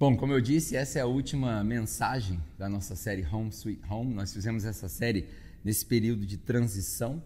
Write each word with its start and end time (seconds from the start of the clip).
Bom, 0.00 0.16
como 0.16 0.32
eu 0.32 0.40
disse, 0.40 0.76
essa 0.76 0.98
é 0.98 1.02
a 1.02 1.06
última 1.06 1.62
mensagem 1.62 2.42
da 2.56 2.70
nossa 2.70 2.96
série 2.96 3.22
Home 3.22 3.50
Sweet 3.50 3.82
Home. 3.86 4.14
Nós 4.14 4.32
fizemos 4.32 4.64
essa 4.64 4.88
série 4.88 5.28
nesse 5.62 5.84
período 5.84 6.24
de 6.24 6.38
transição 6.38 7.22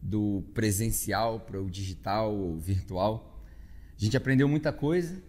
do 0.00 0.44
presencial 0.54 1.40
para 1.40 1.60
o 1.60 1.68
digital 1.68 2.32
ou 2.32 2.56
virtual. 2.56 3.44
A 3.98 4.04
gente 4.04 4.16
aprendeu 4.16 4.46
muita 4.46 4.72
coisa, 4.72 5.20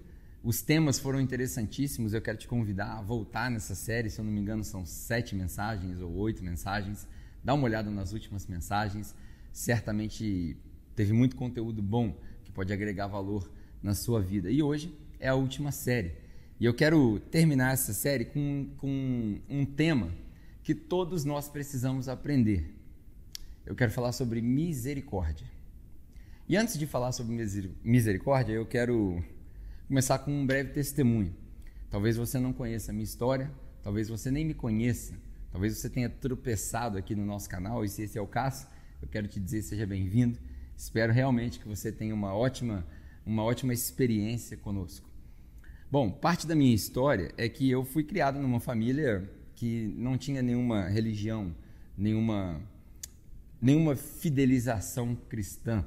os 0.44 0.62
temas 0.62 1.00
foram 1.00 1.20
interessantíssimos. 1.20 2.14
Eu 2.14 2.22
quero 2.22 2.38
te 2.38 2.48
convidar 2.48 3.00
a 3.00 3.02
voltar 3.02 3.50
nessa 3.50 3.74
série. 3.74 4.12
Se 4.12 4.22
eu 4.22 4.26
não 4.26 4.32
me 4.32 4.40
engano, 4.40 4.64
são 4.64 4.86
sete 4.86 5.36
mensagens 5.36 6.00
ou 6.00 6.14
oito 6.18 6.44
mensagens. 6.44 7.08
Dá 7.44 7.56
uma 7.56 7.64
olhada 7.64 7.90
nas 7.90 8.14
últimas 8.14 8.46
mensagens. 8.46 9.16
Certamente 9.52 10.56
teve 10.96 11.12
muito 11.12 11.36
conteúdo 11.36 11.82
bom 11.82 12.16
que 12.46 12.52
pode 12.52 12.72
agregar 12.72 13.08
valor 13.08 13.52
na 13.82 13.96
sua 13.96 14.22
vida. 14.22 14.52
E 14.52 14.62
hoje 14.62 14.96
é 15.20 15.30
a 15.30 15.34
última 15.34 15.72
série. 15.72 16.22
E 16.64 16.66
eu 16.66 16.74
quero 16.74 17.20
terminar 17.20 17.74
essa 17.74 17.92
série 17.92 18.24
com, 18.24 18.70
com 18.78 19.38
um 19.50 19.66
tema 19.66 20.14
que 20.64 20.74
todos 20.74 21.26
nós 21.26 21.50
precisamos 21.50 22.08
aprender. 22.08 22.74
Eu 23.66 23.76
quero 23.76 23.92
falar 23.92 24.14
sobre 24.14 24.42
misericórdia. 24.42 25.46
E 26.48 26.56
antes 26.56 26.80
de 26.80 26.88
falar 26.88 27.12
sobre 27.12 27.36
misericórdia, 27.84 28.54
eu 28.54 28.66
quero 28.66 29.22
começar 29.90 30.20
com 30.20 30.32
um 30.32 30.48
breve 30.48 30.70
testemunho. 30.70 31.36
Talvez 31.90 32.16
você 32.16 32.40
não 32.40 32.54
conheça 32.54 32.92
a 32.92 32.94
minha 32.94 33.04
história, 33.04 33.52
talvez 33.84 34.08
você 34.08 34.32
nem 34.32 34.46
me 34.46 34.54
conheça, 34.54 35.16
talvez 35.52 35.78
você 35.78 35.90
tenha 35.90 36.10
tropeçado 36.10 36.98
aqui 36.98 37.14
no 37.14 37.26
nosso 37.26 37.50
canal, 37.50 37.84
e 37.84 37.90
se 37.90 38.04
esse 38.04 38.18
é 38.18 38.22
o 38.22 38.26
caso, 38.26 38.68
eu 39.02 39.10
quero 39.10 39.28
te 39.28 39.38
dizer 39.38 39.64
seja 39.64 39.86
bem-vindo. 39.86 40.40
Espero 40.78 41.12
realmente 41.12 41.60
que 41.60 41.68
você 41.68 41.92
tenha 41.92 42.16
uma 42.16 42.34
ótima, 42.34 42.88
uma 43.26 43.44
ótima 43.44 43.74
experiência 43.74 44.56
conosco. 44.56 45.12
Bom, 45.94 46.10
parte 46.10 46.48
da 46.48 46.56
minha 46.56 46.74
história 46.74 47.32
é 47.38 47.48
que 47.48 47.70
eu 47.70 47.86
fui 47.86 48.04
criado 48.04 48.40
numa 48.40 48.60
família 48.60 49.30
que 49.56 49.94
não 49.96 50.18
tinha 50.18 50.42
nenhuma 50.42 50.88
religião, 50.88 51.56
nenhuma 51.96 52.60
nenhuma 53.62 53.96
fidelização 53.96 55.16
cristã. 55.30 55.86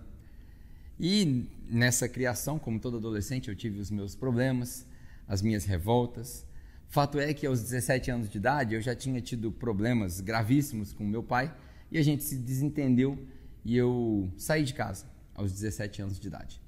E 0.97 1.49
nessa 1.69 2.09
criação, 2.09 2.57
como 2.57 2.79
todo 2.79 2.99
adolescente, 2.99 3.49
eu 3.49 3.57
tive 3.57 3.81
os 3.81 3.91
meus 3.91 4.15
problemas, 4.15 4.87
as 5.27 5.43
minhas 5.43 5.65
revoltas. 5.65 6.47
Fato 6.87 7.19
é 7.19 7.35
que 7.35 7.45
aos 7.45 7.61
17 7.61 8.09
anos 8.09 8.31
de 8.31 8.39
idade 8.39 8.77
eu 8.77 8.81
já 8.81 8.95
tinha 8.95 9.21
tido 9.21 9.51
problemas 9.51 10.21
gravíssimos 10.21 10.93
com 10.93 11.03
meu 11.03 11.25
pai 11.25 11.53
e 11.91 11.99
a 11.99 12.03
gente 12.03 12.23
se 12.23 12.37
desentendeu 12.37 13.19
e 13.65 13.77
eu 13.77 14.31
saí 14.39 14.63
de 14.63 14.73
casa 14.73 15.07
aos 15.35 15.51
17 15.53 16.01
anos 16.01 16.21
de 16.21 16.29
idade. 16.29 16.63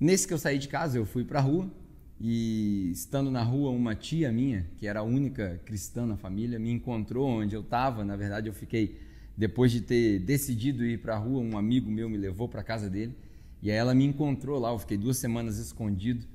Nesse 0.00 0.26
que 0.26 0.32
eu 0.32 0.38
saí 0.38 0.58
de 0.58 0.68
casa, 0.68 0.96
eu 0.96 1.04
fui 1.04 1.22
para 1.22 1.40
a 1.40 1.42
rua 1.42 1.70
e 2.20 2.90
estando 2.92 3.30
na 3.30 3.42
rua, 3.42 3.70
uma 3.70 3.94
tia 3.94 4.32
minha, 4.32 4.66
que 4.78 4.86
era 4.86 5.00
a 5.00 5.02
única 5.02 5.60
cristã 5.64 6.06
na 6.06 6.16
família, 6.16 6.58
me 6.58 6.70
encontrou 6.70 7.28
onde 7.28 7.54
eu 7.54 7.60
estava. 7.60 8.04
Na 8.04 8.16
verdade, 8.16 8.48
eu 8.48 8.54
fiquei 8.54 8.98
depois 9.36 9.70
de 9.70 9.82
ter 9.82 10.20
decidido 10.20 10.84
ir 10.84 11.02
para 11.02 11.14
a 11.14 11.18
rua, 11.18 11.40
um 11.40 11.58
amigo 11.58 11.90
meu 11.90 12.08
me 12.08 12.16
levou 12.16 12.48
para 12.48 12.62
a 12.62 12.64
casa 12.64 12.88
dele 12.88 13.14
e 13.62 13.70
aí 13.70 13.76
ela 13.76 13.94
me 13.94 14.04
encontrou 14.04 14.58
lá. 14.58 14.70
Eu 14.70 14.78
fiquei 14.78 14.96
duas 14.96 15.16
semanas 15.18 15.58
escondido. 15.58 16.26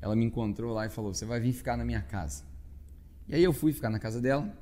Ela 0.00 0.16
me 0.16 0.24
encontrou 0.24 0.72
lá 0.74 0.86
e 0.86 0.88
falou: 0.88 1.12
Você 1.12 1.24
vai 1.24 1.40
vir 1.40 1.52
ficar 1.52 1.76
na 1.76 1.84
minha 1.84 2.02
casa. 2.02 2.44
E 3.28 3.34
aí 3.34 3.44
eu 3.44 3.52
fui 3.52 3.72
ficar 3.72 3.90
na 3.90 3.98
casa 3.98 4.20
dela. 4.20 4.52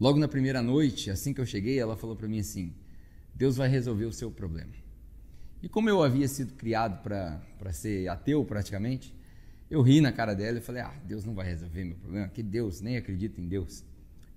logo 0.00 0.18
na 0.18 0.28
primeira 0.28 0.62
noite, 0.62 1.10
assim 1.10 1.34
que 1.34 1.40
eu 1.40 1.46
cheguei, 1.46 1.78
ela 1.78 1.96
falou 1.96 2.16
para 2.16 2.28
mim 2.28 2.38
assim: 2.38 2.72
Deus 3.34 3.56
vai 3.56 3.68
resolver 3.68 4.06
o 4.06 4.12
seu 4.12 4.30
problema. 4.30 4.72
E 5.62 5.68
como 5.68 5.88
eu 5.88 6.02
havia 6.02 6.28
sido 6.28 6.54
criado 6.54 7.02
para 7.02 7.72
ser 7.72 8.08
ateu 8.08 8.44
praticamente, 8.44 9.14
eu 9.70 9.82
ri 9.82 10.00
na 10.00 10.12
cara 10.12 10.34
dela 10.34 10.58
e 10.58 10.60
falei: 10.60 10.82
Ah, 10.82 10.94
Deus 11.04 11.24
não 11.24 11.34
vai 11.34 11.46
resolver 11.46 11.84
meu 11.84 11.96
problema. 11.96 12.28
Que 12.28 12.42
Deus, 12.42 12.80
nem 12.80 12.96
acredito 12.96 13.40
em 13.40 13.48
Deus. 13.48 13.84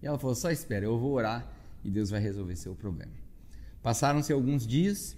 E 0.02 0.08
ela 0.08 0.17
falou: 0.17 0.36
só 0.36 0.52
espera, 0.52 0.86
eu 0.86 0.97
vou 0.97 1.12
orar 1.12 1.47
e 1.84 1.90
Deus 1.90 2.09
vai 2.09 2.19
resolver 2.19 2.56
seu 2.56 2.75
problema. 2.75 3.12
Passaram-se 3.81 4.34
alguns 4.34 4.66
dias, 4.66 5.18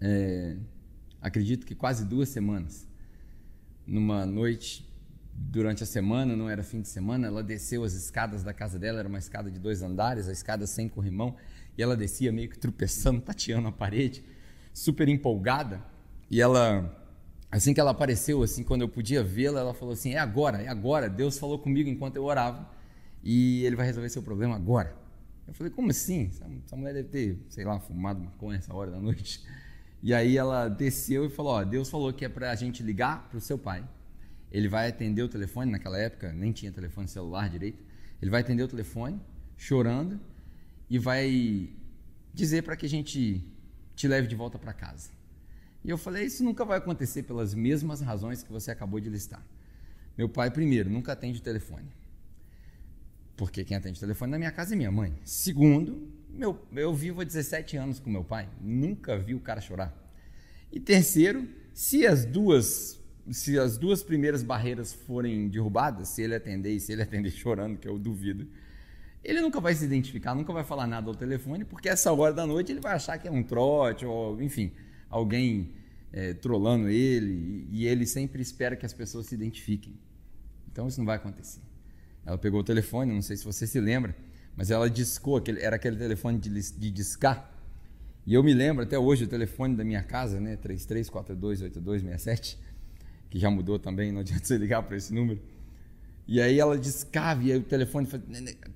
é, 0.00 0.56
acredito 1.20 1.66
que 1.66 1.74
quase 1.74 2.04
duas 2.04 2.28
semanas. 2.28 2.86
Numa 3.86 4.26
noite 4.26 4.84
durante 5.32 5.82
a 5.82 5.86
semana, 5.86 6.34
não 6.34 6.48
era 6.48 6.62
fim 6.62 6.80
de 6.80 6.88
semana, 6.88 7.26
ela 7.26 7.42
desceu 7.42 7.84
as 7.84 7.92
escadas 7.92 8.42
da 8.42 8.52
casa 8.52 8.78
dela, 8.78 8.98
era 8.98 9.08
uma 9.08 9.18
escada 9.18 9.50
de 9.50 9.58
dois 9.58 9.82
andares, 9.82 10.28
a 10.28 10.32
escada 10.32 10.66
sem 10.66 10.88
corrimão, 10.88 11.36
e 11.76 11.82
ela 11.82 11.96
descia 11.96 12.32
meio 12.32 12.48
que 12.48 12.58
tropeçando, 12.58 13.20
tateando 13.22 13.68
a 13.68 13.72
parede, 13.72 14.24
super 14.76 15.08
empolgada. 15.08 15.82
E 16.30 16.40
ela, 16.40 16.94
assim 17.50 17.72
que 17.72 17.80
ela 17.80 17.92
apareceu, 17.92 18.42
assim, 18.42 18.62
quando 18.62 18.82
eu 18.82 18.88
podia 18.88 19.24
vê-la, 19.24 19.60
ela 19.60 19.72
falou 19.72 19.94
assim: 19.94 20.12
"É 20.12 20.18
agora, 20.18 20.62
é 20.62 20.68
agora". 20.68 21.08
Deus 21.08 21.38
falou 21.38 21.58
comigo 21.58 21.88
enquanto 21.88 22.16
eu 22.16 22.24
orava 22.24 22.68
e 23.24 23.64
ele 23.64 23.74
vai 23.74 23.86
resolver 23.86 24.10
seu 24.10 24.22
problema 24.22 24.54
agora. 24.54 24.94
Eu 25.48 25.54
falei, 25.54 25.72
como 25.72 25.90
assim? 25.90 26.30
Essa 26.64 26.76
mulher 26.76 26.92
deve 26.92 27.08
ter, 27.08 27.38
sei 27.48 27.64
lá, 27.64 27.78
fumado 27.80 28.20
maconha 28.20 28.58
essa 28.58 28.74
hora 28.74 28.90
da 28.90 29.00
noite. 29.00 29.42
E 30.02 30.12
aí 30.12 30.36
ela 30.36 30.68
desceu 30.68 31.24
e 31.24 31.30
falou: 31.30 31.52
Ó, 31.52 31.64
Deus 31.64 31.88
falou 31.88 32.12
que 32.12 32.24
é 32.24 32.28
para 32.28 32.50
a 32.50 32.54
gente 32.54 32.82
ligar 32.82 33.28
para 33.30 33.38
o 33.38 33.40
seu 33.40 33.56
pai. 33.56 33.82
Ele 34.52 34.68
vai 34.68 34.88
atender 34.88 35.22
o 35.22 35.28
telefone, 35.28 35.70
naquela 35.72 35.98
época 35.98 36.32
nem 36.32 36.52
tinha 36.52 36.70
telefone 36.70 37.08
celular 37.08 37.48
direito. 37.48 37.82
Ele 38.20 38.30
vai 38.30 38.42
atender 38.42 38.62
o 38.62 38.68
telefone, 38.68 39.18
chorando, 39.56 40.20
e 40.88 40.98
vai 40.98 41.70
dizer 42.34 42.62
para 42.62 42.76
que 42.76 42.84
a 42.84 42.88
gente 42.88 43.42
te 43.96 44.06
leve 44.06 44.28
de 44.28 44.36
volta 44.36 44.58
para 44.58 44.72
casa. 44.72 45.10
E 45.82 45.90
eu 45.90 45.98
falei: 45.98 46.26
Isso 46.26 46.44
nunca 46.44 46.64
vai 46.64 46.78
acontecer 46.78 47.24
pelas 47.24 47.54
mesmas 47.54 48.00
razões 48.00 48.44
que 48.44 48.52
você 48.52 48.70
acabou 48.70 49.00
de 49.00 49.10
listar. 49.10 49.44
Meu 50.16 50.28
pai, 50.28 50.50
primeiro, 50.50 50.88
nunca 50.88 51.12
atende 51.12 51.40
o 51.40 51.42
telefone 51.42 51.90
porque 53.36 53.64
quem 53.64 53.76
atende 53.76 53.98
o 53.98 54.00
telefone 54.00 54.32
na 54.32 54.38
minha 54.38 54.50
casa 54.50 54.74
é 54.74 54.76
minha 54.76 54.90
mãe. 54.90 55.14
Segundo, 55.24 56.10
meu, 56.30 56.58
eu 56.74 56.94
vivo 56.94 57.20
há 57.20 57.24
17 57.24 57.76
anos 57.76 58.00
com 58.00 58.08
meu 58.08 58.24
pai, 58.24 58.48
nunca 58.60 59.18
vi 59.18 59.34
o 59.34 59.40
cara 59.40 59.60
chorar. 59.60 59.94
E 60.72 60.80
terceiro, 60.80 61.46
se 61.72 62.06
as 62.06 62.24
duas 62.24 62.96
se 63.28 63.58
as 63.58 63.76
duas 63.76 64.04
primeiras 64.04 64.44
barreiras 64.44 64.92
forem 64.92 65.48
derrubadas, 65.48 66.10
se 66.10 66.22
ele 66.22 66.36
atender 66.36 66.70
e 66.70 66.78
se 66.78 66.92
ele 66.92 67.02
atender 67.02 67.30
chorando, 67.34 67.76
que 67.76 67.88
eu 67.88 67.98
duvido, 67.98 68.48
ele 69.26 69.40
nunca 69.40 69.60
vai 69.60 69.74
se 69.74 69.84
identificar, 69.84 70.36
nunca 70.36 70.52
vai 70.52 70.62
falar 70.62 70.86
nada 70.86 71.08
ao 71.08 71.14
telefone, 71.14 71.64
porque 71.64 71.88
essa 71.88 72.12
hora 72.12 72.32
da 72.32 72.46
noite 72.46 72.70
ele 72.70 72.80
vai 72.80 72.94
achar 72.94 73.18
que 73.18 73.26
é 73.26 73.30
um 73.30 73.42
trote, 73.42 74.06
ou 74.06 74.40
enfim, 74.40 74.70
alguém 75.10 75.72
é, 76.12 76.32
trolando 76.32 76.88
ele, 76.88 77.66
e 77.72 77.86
ele 77.86 78.06
sempre 78.06 78.40
espera 78.40 78.76
que 78.76 78.86
as 78.86 78.92
pessoas 78.92 79.26
se 79.26 79.34
identifiquem. 79.34 79.98
Então 80.70 80.86
isso 80.86 81.00
não 81.00 81.06
vai 81.06 81.16
acontecer. 81.16 81.60
Ela 82.24 82.38
pegou 82.38 82.60
o 82.60 82.64
telefone, 82.64 83.12
não 83.12 83.20
sei 83.20 83.36
se 83.36 83.44
você 83.44 83.66
se 83.66 83.80
lembra, 83.80 84.14
mas 84.56 84.70
ela 84.70 84.88
discou, 84.88 85.36
aquele, 85.36 85.60
era 85.60 85.74
aquele 85.74 85.96
telefone 85.96 86.38
de, 86.38 86.48
de 86.48 86.90
discar. 86.90 87.52
E 88.24 88.32
eu 88.32 88.44
me 88.44 88.54
lembro 88.54 88.84
até 88.84 88.96
hoje 88.96 89.24
o 89.24 89.28
telefone 89.28 89.74
da 89.74 89.84
minha 89.84 90.04
casa, 90.04 90.38
né, 90.38 90.56
33428267, 90.56 92.58
que 93.28 93.40
já 93.40 93.50
mudou 93.50 93.76
também, 93.76 94.12
não 94.12 94.20
adianta 94.20 94.44
você 94.44 94.56
ligar 94.56 94.84
para 94.84 94.96
esse 94.96 95.12
número. 95.12 95.40
E 96.28 96.40
aí 96.40 96.58
ela 96.58 96.76
discava 96.76 97.42
e 97.44 97.52
aí 97.52 97.58
o 97.58 97.62
telefone 97.62 98.08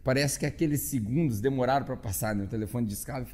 parece 0.05 0.39
que 0.39 0.47
aqueles 0.47 0.83
segundos 0.83 1.41
demoraram 1.41 1.85
para 1.85 1.97
passar, 1.97 2.35
né? 2.35 2.45
O 2.45 2.49
telefone 2.49 2.87
discava 2.87 3.27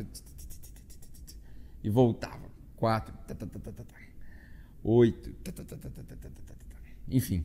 e 1.84 1.90
voltava. 1.90 2.46
Quatro, 2.76 3.14
oito, 4.82 5.34
enfim. 7.08 7.44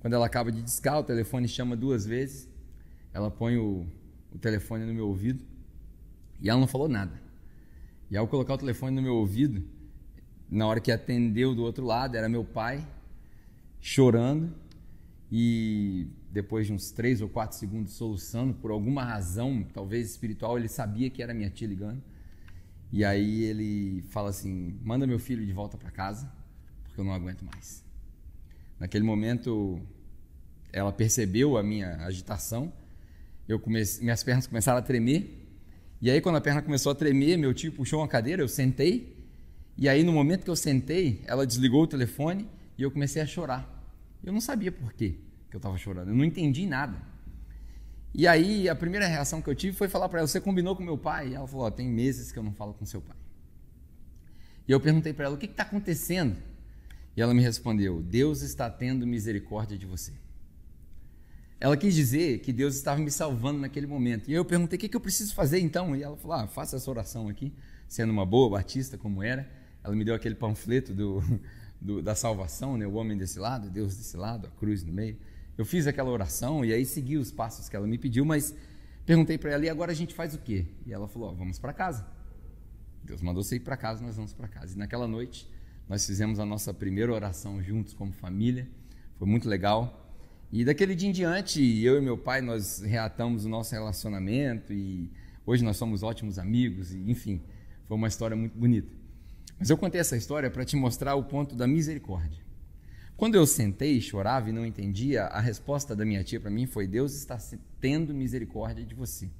Quando 0.00 0.14
ela 0.14 0.26
acaba 0.26 0.50
de 0.50 0.62
discar, 0.62 0.98
o 0.98 1.04
telefone 1.04 1.46
chama 1.46 1.76
duas 1.76 2.04
vezes. 2.04 2.48
Ela 3.12 3.30
põe 3.30 3.56
o, 3.56 3.86
o 4.32 4.38
telefone 4.38 4.84
no 4.84 4.92
meu 4.92 5.06
ouvido 5.06 5.44
e 6.40 6.50
ela 6.50 6.58
não 6.58 6.66
falou 6.66 6.88
nada. 6.88 7.20
E 8.10 8.16
ao 8.16 8.26
colocar 8.26 8.54
o 8.54 8.58
telefone 8.58 8.96
no 8.96 9.02
meu 9.02 9.14
ouvido, 9.14 9.64
na 10.50 10.66
hora 10.66 10.80
que 10.80 10.90
atendeu 10.90 11.54
do 11.54 11.62
outro 11.62 11.84
lado, 11.84 12.16
era 12.16 12.28
meu 12.28 12.44
pai 12.44 12.86
chorando 13.80 14.61
e 15.34 16.08
depois 16.30 16.66
de 16.66 16.74
uns 16.74 16.90
três 16.90 17.22
ou 17.22 17.28
quatro 17.28 17.56
segundos 17.56 17.94
soluçando, 17.94 18.52
por 18.52 18.70
alguma 18.70 19.02
razão, 19.02 19.66
talvez 19.72 20.10
espiritual, 20.10 20.58
ele 20.58 20.68
sabia 20.68 21.08
que 21.08 21.22
era 21.22 21.32
minha 21.32 21.48
tia 21.48 21.66
ligando. 21.66 22.02
E 22.92 23.02
aí 23.02 23.44
ele 23.44 24.02
fala 24.10 24.28
assim: 24.28 24.78
manda 24.84 25.06
meu 25.06 25.18
filho 25.18 25.46
de 25.46 25.50
volta 25.50 25.78
para 25.78 25.90
casa, 25.90 26.30
porque 26.84 27.00
eu 27.00 27.04
não 27.04 27.14
aguento 27.14 27.46
mais. 27.46 27.82
Naquele 28.78 29.04
momento, 29.04 29.80
ela 30.70 30.92
percebeu 30.92 31.56
a 31.56 31.62
minha 31.62 31.96
agitação. 32.04 32.70
Eu 33.48 33.58
comecei, 33.58 34.04
minhas 34.04 34.22
pernas 34.22 34.46
começaram 34.46 34.80
a 34.80 34.82
tremer. 34.82 35.48
E 36.02 36.10
aí, 36.10 36.20
quando 36.20 36.36
a 36.36 36.42
perna 36.42 36.60
começou 36.60 36.92
a 36.92 36.94
tremer, 36.94 37.38
meu 37.38 37.54
tio 37.54 37.72
puxou 37.72 38.00
uma 38.00 38.08
cadeira, 38.08 38.42
eu 38.42 38.48
sentei. 38.48 39.16
E 39.78 39.88
aí, 39.88 40.02
no 40.02 40.12
momento 40.12 40.44
que 40.44 40.50
eu 40.50 40.56
sentei, 40.56 41.22
ela 41.24 41.46
desligou 41.46 41.84
o 41.84 41.86
telefone 41.86 42.46
e 42.76 42.82
eu 42.82 42.90
comecei 42.90 43.22
a 43.22 43.26
chorar. 43.26 43.81
Eu 44.22 44.32
não 44.32 44.40
sabia 44.40 44.70
por 44.70 44.92
quê 44.92 45.16
que 45.50 45.56
eu 45.56 45.58
estava 45.58 45.76
chorando, 45.76 46.08
eu 46.08 46.14
não 46.14 46.24
entendi 46.24 46.66
nada. 46.66 47.12
E 48.14 48.26
aí, 48.26 48.68
a 48.68 48.74
primeira 48.74 49.06
reação 49.06 49.40
que 49.40 49.48
eu 49.48 49.54
tive 49.54 49.76
foi 49.76 49.88
falar 49.88 50.08
para 50.08 50.20
ela: 50.20 50.28
Você 50.28 50.40
combinou 50.40 50.76
com 50.76 50.82
meu 50.82 50.98
pai? 50.98 51.30
E 51.30 51.34
ela 51.34 51.46
falou: 51.46 51.66
oh, 51.66 51.70
Tem 51.70 51.88
meses 51.88 52.30
que 52.30 52.38
eu 52.38 52.42
não 52.42 52.52
falo 52.52 52.74
com 52.74 52.84
seu 52.84 53.00
pai. 53.00 53.16
E 54.68 54.72
eu 54.72 54.78
perguntei 54.78 55.12
para 55.12 55.26
ela: 55.26 55.34
O 55.34 55.38
que 55.38 55.46
está 55.46 55.62
acontecendo? 55.62 56.36
E 57.16 57.22
ela 57.22 57.32
me 57.32 57.42
respondeu: 57.42 58.02
Deus 58.02 58.42
está 58.42 58.68
tendo 58.68 59.06
misericórdia 59.06 59.78
de 59.78 59.86
você. 59.86 60.12
Ela 61.58 61.76
quis 61.76 61.94
dizer 61.94 62.40
que 62.40 62.52
Deus 62.52 62.74
estava 62.74 63.00
me 63.00 63.10
salvando 63.10 63.60
naquele 63.60 63.86
momento. 63.86 64.30
E 64.30 64.34
eu 64.34 64.44
perguntei: 64.44 64.76
o 64.76 64.80
que, 64.80 64.94
eu 64.94 65.00
preciso 65.00 65.34
fazer 65.34 65.60
então? 65.60 65.96
E 65.96 66.02
ela 66.02 66.16
falou: 66.16 66.36
ah, 66.36 66.46
faça 66.46 66.76
essa 66.76 66.90
oração 66.90 67.28
aqui, 67.28 67.52
sendo 67.88 68.10
uma 68.10 68.26
boa 68.26 68.50
batista 68.50 68.98
como 68.98 69.22
era. 69.22 69.50
Ela 69.82 69.96
me 69.96 70.04
deu 70.04 70.14
aquele 70.14 70.34
panfleto 70.34 70.92
do, 70.92 71.22
do, 71.82 72.00
da 72.00 72.14
salvação, 72.14 72.78
né? 72.78 72.86
o 72.86 72.94
homem 72.94 73.18
desse 73.18 73.38
lado, 73.38 73.68
Deus 73.68 73.96
desse 73.96 74.16
lado, 74.16 74.46
a 74.46 74.50
cruz 74.50 74.84
no 74.84 74.92
meio. 74.92 75.16
Eu 75.58 75.64
fiz 75.64 75.86
aquela 75.86 76.10
oração 76.10 76.64
e 76.64 76.72
aí 76.72 76.86
segui 76.86 77.16
os 77.16 77.32
passos 77.32 77.68
que 77.68 77.76
ela 77.76 77.86
me 77.86 77.98
pediu, 77.98 78.24
mas 78.24 78.54
perguntei 79.04 79.36
para 79.36 79.50
ela: 79.50 79.64
e 79.64 79.68
agora 79.68 79.90
a 79.90 79.94
gente 79.94 80.14
faz 80.14 80.34
o 80.34 80.38
quê? 80.38 80.64
E 80.86 80.92
ela 80.92 81.08
falou: 81.08 81.32
oh, 81.32 81.34
vamos 81.34 81.58
para 81.58 81.72
casa. 81.72 82.06
Deus 83.04 83.20
mandou 83.20 83.42
você 83.42 83.56
ir 83.56 83.60
para 83.60 83.76
casa, 83.76 84.02
nós 84.02 84.16
vamos 84.16 84.32
para 84.32 84.46
casa. 84.46 84.74
E 84.74 84.78
naquela 84.78 85.08
noite 85.08 85.50
nós 85.88 86.06
fizemos 86.06 86.38
a 86.38 86.46
nossa 86.46 86.72
primeira 86.72 87.12
oração 87.12 87.60
juntos 87.60 87.92
como 87.92 88.12
família, 88.12 88.68
foi 89.18 89.26
muito 89.26 89.48
legal. 89.48 89.98
E 90.52 90.64
daquele 90.64 90.94
dia 90.94 91.08
em 91.08 91.12
diante, 91.12 91.82
eu 91.82 91.98
e 91.98 92.00
meu 92.00 92.16
pai, 92.16 92.40
nós 92.40 92.80
reatamos 92.80 93.44
o 93.44 93.48
nosso 93.48 93.74
relacionamento 93.74 94.72
e 94.72 95.10
hoje 95.44 95.64
nós 95.64 95.76
somos 95.76 96.02
ótimos 96.02 96.38
amigos, 96.38 96.92
e, 96.92 97.10
enfim, 97.10 97.40
foi 97.86 97.96
uma 97.96 98.06
história 98.06 98.36
muito 98.36 98.56
bonita. 98.56 99.01
Mas 99.58 99.70
eu 99.70 99.76
contei 99.76 100.00
essa 100.00 100.16
história 100.16 100.50
para 100.50 100.64
te 100.64 100.76
mostrar 100.76 101.14
o 101.14 101.24
ponto 101.24 101.54
da 101.54 101.66
misericórdia. 101.66 102.42
Quando 103.16 103.36
eu 103.36 103.46
sentei, 103.46 104.00
chorava 104.00 104.50
e 104.50 104.52
não 104.52 104.66
entendia, 104.66 105.24
a 105.24 105.40
resposta 105.40 105.94
da 105.94 106.04
minha 106.04 106.24
tia 106.24 106.40
para 106.40 106.50
mim 106.50 106.66
foi: 106.66 106.86
Deus 106.86 107.14
está 107.14 107.38
tendo 107.80 108.12
misericórdia 108.12 108.84
de 108.84 108.94
você. 108.94 109.30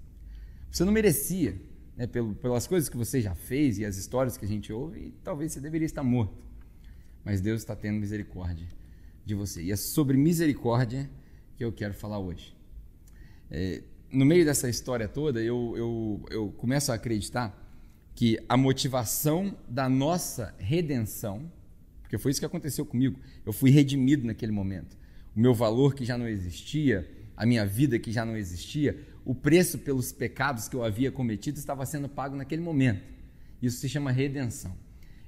Você 0.71 0.85
não 0.85 0.93
merecia, 0.93 1.61
né, 1.97 2.07
pelas 2.07 2.67
coisas 2.67 2.89
que 2.89 2.97
você 2.97 3.21
já 3.21 3.35
fez 3.35 3.79
e 3.79 3.85
as 3.85 3.97
histórias 3.97 4.37
que 4.37 4.45
a 4.45 4.49
gente 4.49 4.73
ouve, 4.73 5.01
e 5.01 5.11
talvez 5.25 5.53
você 5.53 5.61
deveria 5.61 5.87
estar 5.87 6.03
morto. 6.03 6.47
Mas 7.25 7.41
Deus 7.41 7.61
está 7.61 7.75
tendo 7.75 7.99
misericórdia 7.99 8.67
de 9.25 9.35
você. 9.35 9.63
E 9.63 9.73
é 9.73 9.77
sobre 9.77 10.17
misericórdia 10.17 11.11
que 11.57 11.65
eu 11.65 11.73
quero 11.73 11.95
falar 11.95 12.19
hoje. 12.19 12.57
É, 13.51 13.83
no 14.11 14.25
meio 14.25 14.45
dessa 14.45 14.69
história 14.69 15.09
toda, 15.09 15.43
eu, 15.43 15.75
eu, 15.77 16.25
eu 16.31 16.49
começo 16.53 16.91
a 16.93 16.95
acreditar 16.95 17.62
que 18.15 18.39
a 18.49 18.57
motivação 18.57 19.57
da 19.69 19.89
nossa 19.89 20.55
redenção, 20.59 21.51
porque 22.03 22.19
foi 22.19 22.31
isso 22.31 22.41
que 22.41 22.47
aconteceu 22.47 22.85
comigo, 22.85 23.19
eu 23.45 23.53
fui 23.53 23.71
redimido 23.71 24.27
naquele 24.27 24.53
momento. 24.53 24.97
O 25.35 25.41
meu 25.41 25.55
valor 25.55 25.95
que 25.95 26.05
já 26.05 26.19
não 26.19 26.29
existia, 26.29 27.09
a 27.37 27.47
minha 27.47 27.65
vida 27.65 27.99
que 27.99 28.13
já 28.13 28.25
não 28.25 28.37
existia, 28.37 28.99
o 29.25 29.35
preço 29.35 29.79
pelos 29.79 30.13
pecados 30.13 30.69
que 30.69 30.77
eu 30.77 30.85
havia 30.85 31.11
cometido 31.11 31.59
estava 31.59 31.87
sendo 31.87 32.09
pago 32.09 32.37
naquele 32.37 32.61
momento. 32.61 33.03
Isso 33.61 33.79
se 33.79 33.89
chama 33.89 34.11
redenção. 34.11 34.77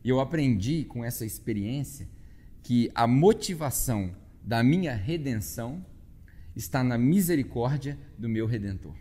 E 0.02 0.08
eu 0.08 0.20
aprendi 0.20 0.84
com 0.84 1.04
essa 1.04 1.25
experiência 1.25 2.08
que 2.62 2.90
a 2.94 3.06
motivação 3.06 4.14
da 4.42 4.62
minha 4.62 4.94
redenção 4.94 5.84
está 6.54 6.84
na 6.84 6.98
misericórdia 6.98 7.98
do 8.19 8.28
meu 8.28 8.46
redentor. 8.46 8.94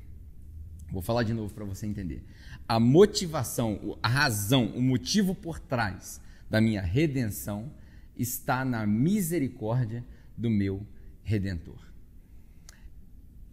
Vou 0.91 1.01
falar 1.01 1.23
de 1.23 1.33
novo 1.33 1.53
para 1.53 1.65
você 1.65 1.85
entender. 1.87 2.23
A 2.67 2.79
motivação, 2.79 3.97
a 4.01 4.07
razão, 4.07 4.67
o 4.67 4.81
motivo 4.81 5.35
por 5.35 5.59
trás 5.59 6.21
da 6.49 6.61
minha 6.61 6.81
redenção 6.81 7.71
está 8.17 8.63
na 8.63 8.85
misericórdia 8.85 10.03
do 10.37 10.49
meu 10.49 10.85
redentor. 11.23 11.79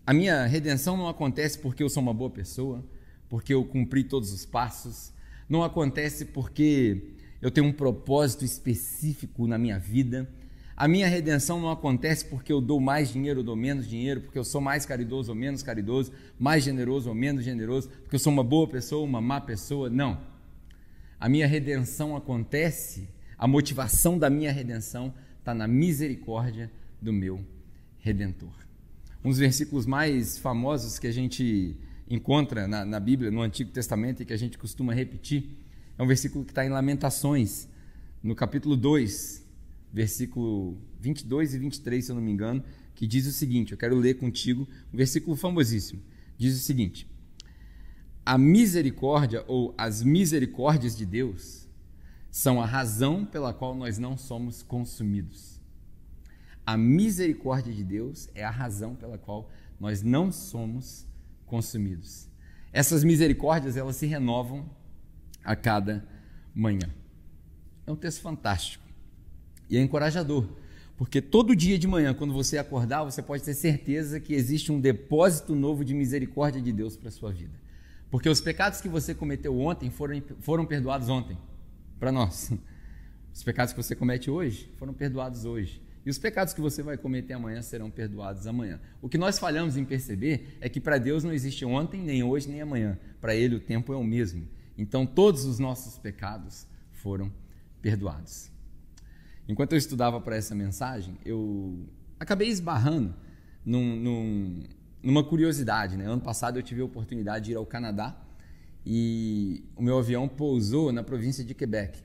A 0.07 0.13
minha 0.13 0.47
redenção 0.47 0.97
não 0.97 1.09
acontece 1.09 1.59
porque 1.59 1.83
eu 1.83 1.89
sou 1.89 2.03
uma 2.03 2.15
boa 2.15 2.31
pessoa, 2.31 2.85
porque 3.29 3.55
eu 3.55 3.65
cumpri 3.65 4.03
todos 4.03 4.33
os 4.33 4.45
passos, 4.45 5.13
não 5.49 5.63
acontece 5.63 6.27
porque 6.27 7.15
eu 7.41 7.51
tenho 7.51 7.67
um 7.67 7.73
propósito 7.73 8.45
específico 8.45 9.47
na 9.47 9.57
minha 9.57 9.79
vida. 9.79 10.29
A 10.81 10.89
minha 10.89 11.07
redenção 11.07 11.61
não 11.61 11.71
acontece 11.71 12.25
porque 12.25 12.51
eu 12.51 12.61
dou 12.61 12.81
mais 12.81 13.13
dinheiro 13.13 13.41
ou 13.41 13.45
dou 13.45 13.55
menos 13.55 13.87
dinheiro, 13.87 14.23
porque 14.23 14.39
eu 14.39 14.45
sou 14.45 14.63
mais 14.63 14.87
caridoso 14.87 15.31
ou 15.31 15.37
menos 15.37 15.63
caridoso, 15.63 16.11
mais 16.39 16.65
generoso 16.65 17.11
ou 17.11 17.15
menos 17.15 17.45
generoso, 17.45 17.91
porque 17.91 18.15
eu 18.15 18.21
sou 18.21 18.33
uma 18.33 18.43
boa 18.43 18.67
pessoa 18.67 19.03
ou 19.03 19.07
uma 19.07 19.21
má 19.21 19.43
pessoa. 19.43 19.91
Não. 19.91 20.19
A 21.19 21.29
minha 21.29 21.47
redenção 21.47 22.17
acontece, 22.17 23.07
a 23.37 23.47
motivação 23.47 24.19
da 24.19 24.31
minha 24.31 24.51
redenção 24.51 25.13
está 25.39 25.53
na 25.53 25.69
misericórdia 25.69 26.71
do 27.01 27.13
meu 27.13 27.45
redentor 27.99 28.71
um 29.25 29.29
dos 29.29 29.39
versículos 29.39 29.87
mais 29.87 30.39
famosos 30.39 30.99
que 30.99 31.07
a 31.07 31.13
gente 31.13 31.77
encontra 32.09 32.67
na, 32.67 32.85
na, 32.85 32.99
Bíblia, 32.99 33.31
no 33.31 33.43
Antigo 33.43 33.71
Testamento, 33.71 34.23
e 34.23 34.25
que 34.25 34.33
a 34.33 34.37
gente 34.37 34.59
costuma 34.59 34.93
repetir, 34.93 35.51
é 35.99 36.03
um 36.03 36.07
versículo 36.07 36.45
que 36.45 36.53
está 36.53 36.65
em 36.65 36.71
Lamentações, 36.71 37.69
no 38.23 38.35
capítulo 38.35 38.77
2, 38.77 39.45
versículo 39.93 40.81
22 41.01 41.55
e 41.55 41.59
23, 41.59 42.05
se 42.05 42.13
eu 42.13 42.17
não 42.17 42.23
me 42.23 42.31
engano, 42.31 42.63
que 42.95 43.07
diz 43.07 43.27
o 43.27 43.33
seguinte: 43.33 43.73
eu 43.73 43.79
quero 43.79 43.97
ler 43.97 44.15
contigo 44.15 44.69
um 44.93 44.97
versículo 44.97 45.37
famosíssimo. 45.37 46.03
Diz 46.37 46.57
o 46.57 46.61
seguinte: 46.61 47.09
A 48.25 48.39
misericórdia 48.39 49.45
ou 49.47 49.75
as 49.77 50.03
misericórdias 50.03 50.97
de 50.97 51.05
Deus 51.05 51.69
são 52.31 52.61
a 52.61 52.67
razão 52.67 53.25
pela 53.25 53.53
qual 53.53 53.75
nós 53.75 53.99
não 53.99 54.17
somos 54.17 54.63
consumidos. 54.63 55.61
A 56.65 56.77
misericórdia 56.77 57.73
de 57.73 57.83
Deus 57.83 58.29
é 58.35 58.45
a 58.45 58.51
razão 58.51 58.95
pela 58.95 59.19
qual 59.19 59.51
nós 59.79 60.03
não 60.03 60.31
somos 60.31 61.07
consumidos. 61.45 62.29
Essas 62.73 63.03
misericórdias, 63.03 63.77
elas 63.77 63.97
se 63.97 64.07
renovam 64.07 64.71
a 65.43 65.57
cada 65.57 66.07
manhã. 66.55 66.89
É 67.85 67.91
um 67.91 67.97
texto 67.97 68.21
fantástico 68.21 68.90
e 69.71 69.79
é 69.79 69.81
encorajador, 69.81 70.47
porque 70.97 71.23
todo 71.23 71.57
dia 71.57 71.79
de 71.79 71.89
manhã, 71.89 72.13
quando 72.13 72.35
você 72.35 72.59
acordar, 72.59 73.05
você 73.05 73.23
pode 73.23 73.43
ter 73.43 73.55
certeza 73.55 74.21
que 74.21 74.35
existe 74.35 74.71
um 74.71 74.79
depósito 74.79 75.55
novo 75.55 75.83
de 75.83 75.95
misericórdia 75.95 76.61
de 76.61 76.73
Deus 76.73 76.95
para 76.97 77.09
a 77.09 77.13
sua 77.13 77.33
vida. 77.33 77.55
Porque 78.11 78.29
os 78.29 78.41
pecados 78.41 78.81
que 78.83 78.89
você 78.89 79.15
cometeu 79.15 79.59
ontem 79.59 79.89
foram, 79.89 80.21
foram 80.41 80.67
perdoados 80.67 81.09
ontem, 81.09 81.39
para 81.99 82.13
nós. 82.13 82.53
Os 83.33 83.45
pecados 83.45 83.73
que 83.73 83.81
você 83.81 83.95
comete 83.95 84.29
hoje 84.29 84.69
foram 84.77 84.93
perdoados 84.93 85.45
hoje. 85.45 85.81
E 86.05 86.11
os 86.11 86.19
pecados 86.19 86.53
que 86.53 86.61
você 86.61 86.83
vai 86.83 86.97
cometer 86.97 87.35
amanhã 87.35 87.63
serão 87.63 87.91
perdoados 87.91 88.47
amanhã. 88.47 88.81
O 89.01 89.09
que 89.09 89.17
nós 89.17 89.39
falhamos 89.39 89.77
em 89.77 89.85
perceber 89.85 90.59
é 90.61 90.69
que 90.69 90.81
para 90.81 90.99
Deus 90.99 91.23
não 91.23 91.33
existe 91.33 91.65
ontem, 91.65 92.03
nem 92.03 92.23
hoje, 92.23 92.49
nem 92.49 92.61
amanhã. 92.61 92.99
Para 93.21 93.35
Ele 93.35 93.55
o 93.55 93.61
tempo 93.61 93.93
é 93.93 93.97
o 93.97 94.03
mesmo. 94.03 94.49
Então 94.77 95.07
todos 95.07 95.45
os 95.45 95.59
nossos 95.59 95.97
pecados 95.97 96.67
foram 96.91 97.31
perdoados. 97.81 98.50
Enquanto 99.49 99.73
eu 99.73 99.79
estudava 99.79 100.21
para 100.21 100.37
essa 100.37 100.55
mensagem, 100.55 101.17
eu 101.25 101.87
acabei 102.19 102.49
esbarrando 102.49 103.15
num, 103.65 103.97
num, 103.97 104.63
numa 105.03 105.25
curiosidade. 105.25 105.97
Né? 105.97 106.07
Ano 106.07 106.21
passado 106.21 106.59
eu 106.59 106.63
tive 106.63 106.81
a 106.81 106.85
oportunidade 106.85 107.47
de 107.47 107.53
ir 107.53 107.57
ao 107.57 107.67
Canadá 107.67 108.17
e 108.85 109.65
o 109.77 109.83
meu 109.83 109.99
avião 109.99 110.29
pousou 110.29 110.93
na 110.93 111.03
província 111.03 111.45
de 111.45 111.55
Quebec. 111.55 112.03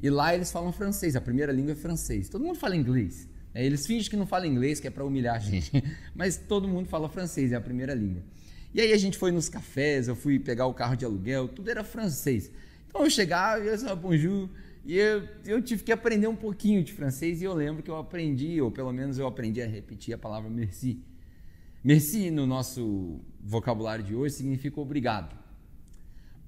E 0.00 0.10
lá 0.10 0.34
eles 0.34 0.50
falam 0.50 0.72
francês, 0.72 1.14
a 1.14 1.20
primeira 1.20 1.52
língua 1.52 1.72
é 1.72 1.76
francês. 1.76 2.28
Todo 2.28 2.44
mundo 2.44 2.58
fala 2.58 2.76
inglês. 2.76 3.28
É, 3.54 3.64
eles 3.64 3.86
fingem 3.86 4.10
que 4.10 4.16
não 4.16 4.26
falam 4.26 4.46
inglês, 4.46 4.80
que 4.80 4.86
é 4.86 4.90
para 4.90 5.04
humilhar 5.04 5.36
a 5.36 5.38
gente, 5.38 5.70
mas 6.14 6.36
todo 6.36 6.66
mundo 6.66 6.88
fala 6.88 7.08
francês, 7.08 7.52
é 7.52 7.56
a 7.56 7.60
primeira 7.60 7.94
língua. 7.94 8.22
E 8.74 8.80
aí 8.80 8.92
a 8.92 8.96
gente 8.96 9.18
foi 9.18 9.30
nos 9.30 9.48
cafés, 9.48 10.08
eu 10.08 10.16
fui 10.16 10.38
pegar 10.38 10.66
o 10.66 10.72
carro 10.72 10.96
de 10.96 11.04
aluguel, 11.04 11.48
tudo 11.48 11.70
era 11.70 11.84
francês. 11.84 12.50
Então 12.88 13.04
eu 13.04 13.10
chegava, 13.10 13.62
eu 13.62 13.74
disse 13.74 13.94
bonjour, 13.94 14.48
e 14.84 14.96
eu, 14.96 15.28
eu 15.44 15.62
tive 15.62 15.84
que 15.84 15.92
aprender 15.92 16.26
um 16.26 16.36
pouquinho 16.36 16.82
de 16.82 16.92
francês, 16.92 17.40
e 17.40 17.44
eu 17.44 17.54
lembro 17.54 17.82
que 17.82 17.90
eu 17.90 17.96
aprendi, 17.96 18.60
ou 18.60 18.70
pelo 18.70 18.92
menos 18.92 19.18
eu 19.18 19.26
aprendi 19.26 19.62
a 19.62 19.66
repetir 19.66 20.14
a 20.14 20.18
palavra 20.18 20.50
merci. 20.50 21.02
Merci 21.84 22.30
no 22.30 22.46
nosso 22.46 23.20
vocabulário 23.40 24.04
de 24.04 24.14
hoje 24.14 24.36
significa 24.36 24.80
obrigado. 24.80 25.36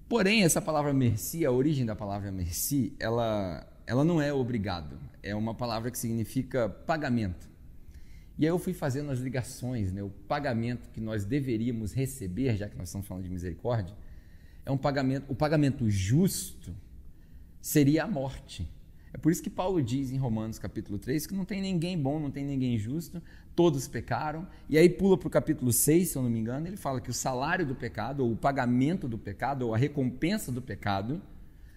Porém, 0.09 0.45
essa 0.45 0.61
palavra 0.61 0.93
merci, 0.93 1.45
a 1.45 1.51
origem 1.51 1.85
da 1.87 1.97
palavra 1.97 2.31
merci, 2.31 2.95
ela 2.99 3.67
ela 3.87 4.05
não 4.05 4.21
é 4.21 4.33
obrigado, 4.33 4.99
é 5.23 5.35
uma 5.35 5.55
palavra 5.55 5.91
que 5.91 5.99
significa 5.99 6.69
pagamento. 6.69 7.49
E 8.39 8.45
aí 8.45 8.51
eu 8.51 8.59
fui 8.59 8.73
fazendo 8.73 9.11
as 9.11 9.19
ligações, 9.21 9.93
né? 9.93 10.03
o 10.03 10.11
pagamento 10.11 10.89
que 10.91 11.01
nós 11.01 11.25
deveríamos 11.25 11.93
receber, 11.93 12.57
já 12.57 12.69
que 12.69 12.77
nós 12.77 12.89
estamos 12.89 13.07
falando 13.07 13.25
de 13.25 13.31
misericórdia, 13.31 13.95
é 14.65 14.73
um 14.73 14.79
pagamento, 14.79 15.31
o 15.31 15.35
pagamento 15.35 15.89
justo 15.89 16.75
seria 17.65 18.05
a 18.05 18.07
morte. 18.07 18.71
É 19.11 19.17
por 19.17 19.33
isso 19.33 19.43
que 19.43 19.49
Paulo 19.49 19.83
diz 19.83 20.13
em 20.13 20.19
Romanos 20.19 20.59
capítulo 20.59 20.99
3 20.99 21.27
que 21.27 21.35
não 21.35 21.47
tem 21.47 21.63
ninguém 21.63 21.99
bom, 21.99 22.21
não 22.21 22.31
tem 22.31 22.45
ninguém 22.45 22.77
justo, 22.79 23.23
todos 23.57 23.89
pecaram. 23.89 24.47
E 24.69 24.77
aí 24.77 24.87
pula 24.87 25.17
para 25.17 25.29
o 25.29 25.31
capítulo 25.31 25.73
6, 25.73 26.11
se 26.11 26.17
eu 26.19 26.23
não 26.23 26.29
me 26.29 26.39
engano, 26.39 26.67
ele 26.67 26.77
fala 26.77 27.01
que 27.01 27.09
o 27.09 27.15
salário 27.15 27.65
do 27.65 27.75
pecado, 27.75 28.23
ou 28.23 28.33
o 28.33 28.37
pagamento 28.37 29.09
do 29.09 29.17
pecado, 29.17 29.63
ou 29.63 29.73
a 29.73 29.79
recompensa 29.79 30.53
do 30.53 30.61
pecado, 30.61 31.23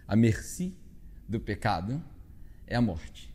a 0.05 0.13
merci 0.13 0.73
do 1.25 1.39
pecado 1.39 2.03
é 2.67 2.75
a 2.75 2.81
morte. 2.81 3.33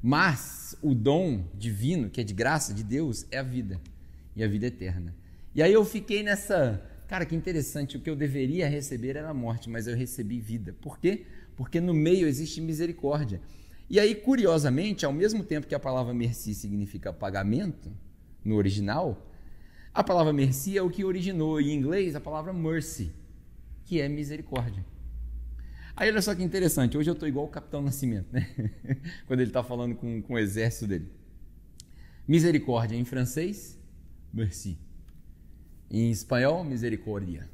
Mas 0.00 0.76
o 0.80 0.94
dom 0.94 1.48
divino, 1.52 2.08
que 2.08 2.20
é 2.20 2.24
de 2.24 2.32
graça 2.32 2.72
de 2.72 2.84
Deus, 2.84 3.26
é 3.32 3.38
a 3.38 3.42
vida 3.42 3.80
e 4.36 4.44
a 4.44 4.46
vida 4.46 4.66
eterna. 4.66 5.12
E 5.52 5.64
aí 5.64 5.72
eu 5.72 5.84
fiquei 5.84 6.22
nessa, 6.22 6.80
cara, 7.08 7.26
que 7.26 7.34
interessante, 7.34 7.96
o 7.96 8.00
que 8.00 8.08
eu 8.08 8.14
deveria 8.14 8.68
receber 8.68 9.16
era 9.16 9.32
morte, 9.34 9.68
mas 9.68 9.86
eu 9.86 9.96
recebi 9.96 10.38
vida. 10.38 10.76
Por 10.80 10.98
quê? 10.98 11.24
Porque 11.56 11.80
no 11.80 11.94
meio 11.94 12.28
existe 12.28 12.60
misericórdia. 12.60 13.40
E 13.90 13.98
aí, 13.98 14.14
curiosamente, 14.14 15.06
ao 15.06 15.12
mesmo 15.12 15.42
tempo 15.42 15.66
que 15.66 15.74
a 15.74 15.80
palavra 15.80 16.12
merci 16.12 16.54
significa 16.54 17.12
pagamento, 17.12 17.90
no 18.44 18.56
original, 18.56 19.26
a 19.94 20.04
palavra 20.04 20.32
merci 20.32 20.76
é 20.76 20.82
o 20.82 20.90
que 20.90 21.04
originou 21.04 21.60
em 21.60 21.72
inglês 21.72 22.14
a 22.14 22.20
palavra 22.20 22.52
mercy, 22.52 23.10
que 23.84 24.00
é 24.00 24.08
misericórdia. 24.08 24.84
Aí 25.96 26.08
olha 26.10 26.22
só 26.22 26.34
que 26.34 26.42
interessante, 26.42 26.96
hoje 26.96 27.10
eu 27.10 27.14
estou 27.14 27.26
igual 27.26 27.46
o 27.46 27.48
Capitão 27.48 27.82
Nascimento, 27.82 28.28
né? 28.30 28.48
Quando 29.26 29.40
ele 29.40 29.50
está 29.50 29.64
falando 29.64 29.96
com, 29.96 30.22
com 30.22 30.34
o 30.34 30.38
exército 30.38 30.86
dele. 30.86 31.10
Misericórdia 32.26 32.94
em 32.94 33.04
francês, 33.04 33.76
merci. 34.32 34.78
Em 35.90 36.10
espanhol, 36.10 36.62
misericórdia. 36.64 37.48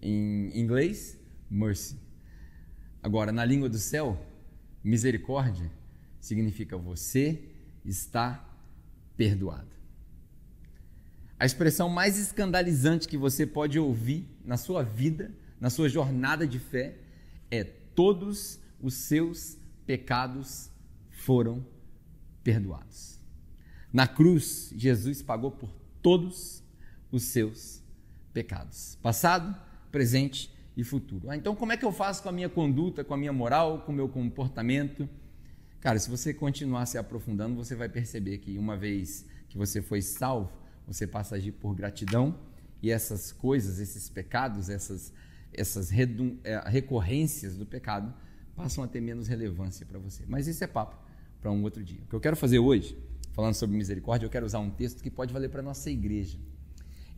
Em 0.00 0.58
inglês, 0.58 1.18
mercy. 1.50 1.98
Agora, 3.02 3.30
na 3.30 3.44
língua 3.44 3.68
do 3.68 3.78
céu, 3.78 4.18
misericórdia 4.82 5.70
significa 6.20 6.76
você 6.76 7.42
está 7.84 8.48
perdoado. 9.16 9.76
A 11.38 11.46
expressão 11.46 11.88
mais 11.88 12.18
escandalizante 12.18 13.06
que 13.06 13.16
você 13.16 13.46
pode 13.46 13.78
ouvir 13.78 14.26
na 14.44 14.56
sua 14.56 14.82
vida, 14.82 15.32
na 15.60 15.70
sua 15.70 15.88
jornada 15.88 16.46
de 16.46 16.58
fé, 16.58 16.96
é: 17.50 17.62
todos 17.64 18.58
os 18.80 18.94
seus 18.94 19.58
pecados 19.86 20.70
foram 21.10 21.64
perdoados. 22.42 23.18
Na 23.92 24.06
cruz, 24.06 24.72
Jesus 24.76 25.22
pagou 25.22 25.50
por 25.50 25.70
todos 26.02 26.62
os 27.10 27.24
seus 27.24 27.82
pecados, 28.32 28.98
passado, 29.02 29.56
presente 29.90 30.52
e 30.76 30.84
futuro. 30.84 31.28
Ah, 31.30 31.36
então, 31.36 31.54
como 31.56 31.72
é 31.72 31.76
que 31.76 31.84
eu 31.84 31.92
faço 31.92 32.22
com 32.22 32.28
a 32.28 32.32
minha 32.32 32.48
conduta, 32.48 33.02
com 33.02 33.14
a 33.14 33.16
minha 33.16 33.32
moral, 33.32 33.80
com 33.80 33.92
o 33.92 33.94
meu 33.94 34.08
comportamento? 34.08 35.08
Cara, 35.80 35.98
se 35.98 36.10
você 36.10 36.34
continuar 36.34 36.86
se 36.86 36.98
aprofundando, 36.98 37.56
você 37.56 37.74
vai 37.74 37.88
perceber 37.88 38.38
que 38.38 38.58
uma 38.58 38.76
vez 38.76 39.24
que 39.48 39.56
você 39.56 39.80
foi 39.80 40.02
salvo, 40.02 40.52
você 40.86 41.06
passa 41.06 41.34
a 41.34 41.38
agir 41.38 41.52
por 41.52 41.74
gratidão 41.74 42.38
e 42.82 42.90
essas 42.90 43.32
coisas, 43.32 43.78
esses 43.78 44.08
pecados, 44.08 44.68
essas, 44.68 45.12
essas 45.52 45.90
é, 45.92 46.62
recorrências 46.66 47.56
do 47.56 47.66
pecado 47.66 48.12
passam 48.54 48.82
a 48.82 48.88
ter 48.88 49.00
menos 49.00 49.28
relevância 49.28 49.86
para 49.86 49.98
você. 49.98 50.24
Mas 50.26 50.46
isso 50.46 50.62
é 50.64 50.66
papo 50.66 50.96
para 51.40 51.50
um 51.50 51.62
outro 51.62 51.82
dia. 51.82 52.00
O 52.04 52.08
que 52.08 52.14
eu 52.14 52.20
quero 52.20 52.36
fazer 52.36 52.58
hoje, 52.58 52.96
falando 53.32 53.54
sobre 53.54 53.76
misericórdia, 53.76 54.26
eu 54.26 54.30
quero 54.30 54.46
usar 54.46 54.58
um 54.58 54.70
texto 54.70 55.02
que 55.02 55.10
pode 55.10 55.32
valer 55.32 55.48
para 55.48 55.60
a 55.60 55.64
nossa 55.64 55.90
igreja. 55.90 56.38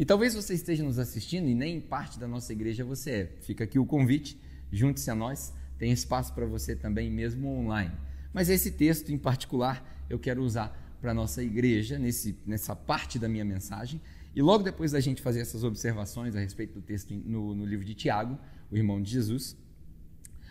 E 0.01 0.05
talvez 0.07 0.35
você 0.35 0.55
esteja 0.55 0.83
nos 0.83 0.99
assistindo 0.99 1.47
e 1.47 1.55
nem 1.55 1.79
parte 1.79 2.19
da 2.19 2.27
nossa 2.27 2.51
igreja 2.55 2.83
você 2.83 3.11
é. 3.11 3.33
Fica 3.43 3.65
aqui 3.65 3.79
o 3.79 3.85
convite, 3.85 4.41
junte-se 4.73 5.11
a 5.11 5.15
nós, 5.15 5.53
tem 5.79 5.93
espaço 5.93 6.33
para 6.33 6.47
você 6.47 6.75
também, 6.75 7.11
mesmo 7.11 7.47
online. 7.49 7.93
Mas 8.33 8.49
esse 8.49 8.71
texto 8.71 9.13
em 9.13 9.19
particular 9.19 10.07
eu 10.09 10.19
quero 10.19 10.43
usar 10.43 10.97
para 11.03 11.11
a 11.11 11.15
nossa 11.15 11.43
igreja 11.43 11.99
nesse, 11.99 12.35
nessa 12.47 12.75
parte 12.75 13.19
da 13.19 13.29
minha 13.29 13.45
mensagem. 13.45 14.01
E 14.35 14.41
logo 14.41 14.65
depois 14.65 14.93
da 14.93 15.01
gente 15.01 15.21
fazer 15.21 15.41
essas 15.41 15.65
observações 15.65 16.35
a 16.35 16.41
respeito 16.41 16.73
do 16.73 16.81
texto 16.81 17.13
no, 17.13 17.55
no 17.55 17.67
livro 17.67 17.85
de 17.85 17.93
Tiago, 17.93 18.39
o 18.71 18.79
irmão 18.79 19.03
de 19.03 19.11
Jesus, 19.11 19.55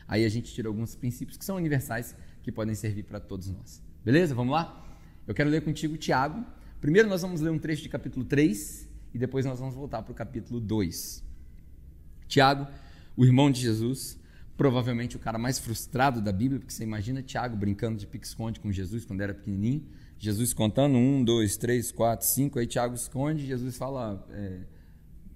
aí 0.07 0.25
a 0.25 0.29
gente 0.29 0.53
tira 0.53 0.67
alguns 0.67 0.95
princípios 0.95 1.39
que 1.39 1.43
são 1.43 1.55
universais 1.55 2.15
que 2.43 2.51
podem 2.51 2.75
servir 2.75 3.01
para 3.01 3.19
todos 3.19 3.49
nós. 3.49 3.81
Beleza? 4.05 4.35
Vamos 4.35 4.53
lá? 4.53 4.95
Eu 5.25 5.33
quero 5.33 5.49
ler 5.49 5.63
contigo 5.63 5.97
Tiago. 5.97 6.45
Primeiro 6.79 7.09
nós 7.09 7.23
vamos 7.23 7.41
ler 7.41 7.49
um 7.49 7.57
trecho 7.57 7.81
de 7.81 7.89
capítulo 7.89 8.23
3 8.23 8.88
e 9.13 9.17
depois 9.17 9.45
nós 9.45 9.59
vamos 9.59 9.75
voltar 9.75 10.01
para 10.01 10.11
o 10.11 10.15
capítulo 10.15 10.59
2. 10.59 11.23
Tiago, 12.27 12.67
o 13.17 13.25
irmão 13.25 13.49
de 13.49 13.59
Jesus, 13.61 14.19
provavelmente 14.55 15.15
o 15.15 15.19
cara 15.19 15.37
mais 15.37 15.57
frustrado 15.57 16.21
da 16.21 16.31
Bíblia, 16.31 16.59
porque 16.59 16.73
você 16.73 16.83
imagina 16.83 17.23
Tiago 17.23 17.55
brincando 17.55 17.97
de 17.97 18.05
pique-esconde 18.05 18.59
com 18.59 18.71
Jesus 18.71 19.05
quando 19.05 19.21
era 19.21 19.33
pequenininho. 19.33 19.83
Jesus 20.17 20.53
contando, 20.53 20.97
um, 20.97 21.23
dois, 21.23 21.55
três, 21.55 21.93
quatro, 21.93 22.27
cinco, 22.27 22.59
aí 22.59 22.67
Tiago 22.67 22.93
esconde, 22.93 23.45
Jesus 23.47 23.77
fala, 23.77 24.27
é, 24.31 24.59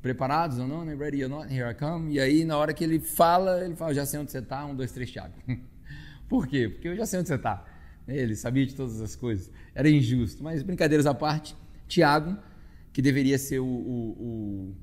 preparados 0.01 0.59
ou 0.59 0.67
não, 0.67 0.83
né? 0.83 0.93
ready 0.93 1.23
or 1.23 1.29
not, 1.29 1.51
here 1.51 1.71
I 1.71 1.73
come, 1.73 2.13
e 2.13 2.19
aí 2.19 2.43
na 2.43 2.57
hora 2.57 2.73
que 2.73 2.83
ele 2.83 2.99
fala, 2.99 3.63
ele 3.63 3.77
fala, 3.77 3.93
já 3.93 4.05
sei 4.05 4.19
onde 4.19 4.29
você 4.29 4.39
está, 4.39 4.65
um, 4.65 4.75
dois, 4.75 4.91
três, 4.91 5.09
Tiago. 5.09 5.33
Por 6.27 6.45
quê? 6.45 6.67
Porque 6.67 6.89
eu 6.89 6.95
já 6.97 7.05
sei 7.05 7.19
onde 7.19 7.29
você 7.29 7.35
está. 7.35 7.65
Ele 8.05 8.35
sabia 8.35 8.65
de 8.65 8.75
todas 8.75 8.99
as 8.99 9.15
coisas, 9.15 9.49
era 9.73 9.89
injusto, 9.89 10.43
mas 10.43 10.61
brincadeiras 10.61 11.05
à 11.05 11.13
parte, 11.13 11.55
Tiago, 11.87 12.37
que 12.93 13.01
deveria 13.01 13.39
ser 13.39 13.59
o, 13.59 13.65
o, 13.65 14.11
o, 14.11 14.75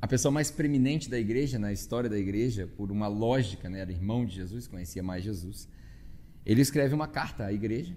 a 0.00 0.06
pessoa 0.06 0.30
mais 0.30 0.50
preeminente 0.52 1.10
da 1.10 1.18
igreja, 1.18 1.58
na 1.58 1.72
história 1.72 2.08
da 2.08 2.18
igreja, 2.18 2.68
por 2.76 2.92
uma 2.92 3.08
lógica, 3.08 3.68
né? 3.68 3.80
era 3.80 3.90
irmão 3.90 4.24
de 4.24 4.36
Jesus, 4.36 4.68
conhecia 4.68 5.02
mais 5.02 5.24
Jesus, 5.24 5.68
ele 6.46 6.62
escreve 6.62 6.94
uma 6.94 7.08
carta 7.08 7.44
à 7.44 7.52
igreja, 7.52 7.96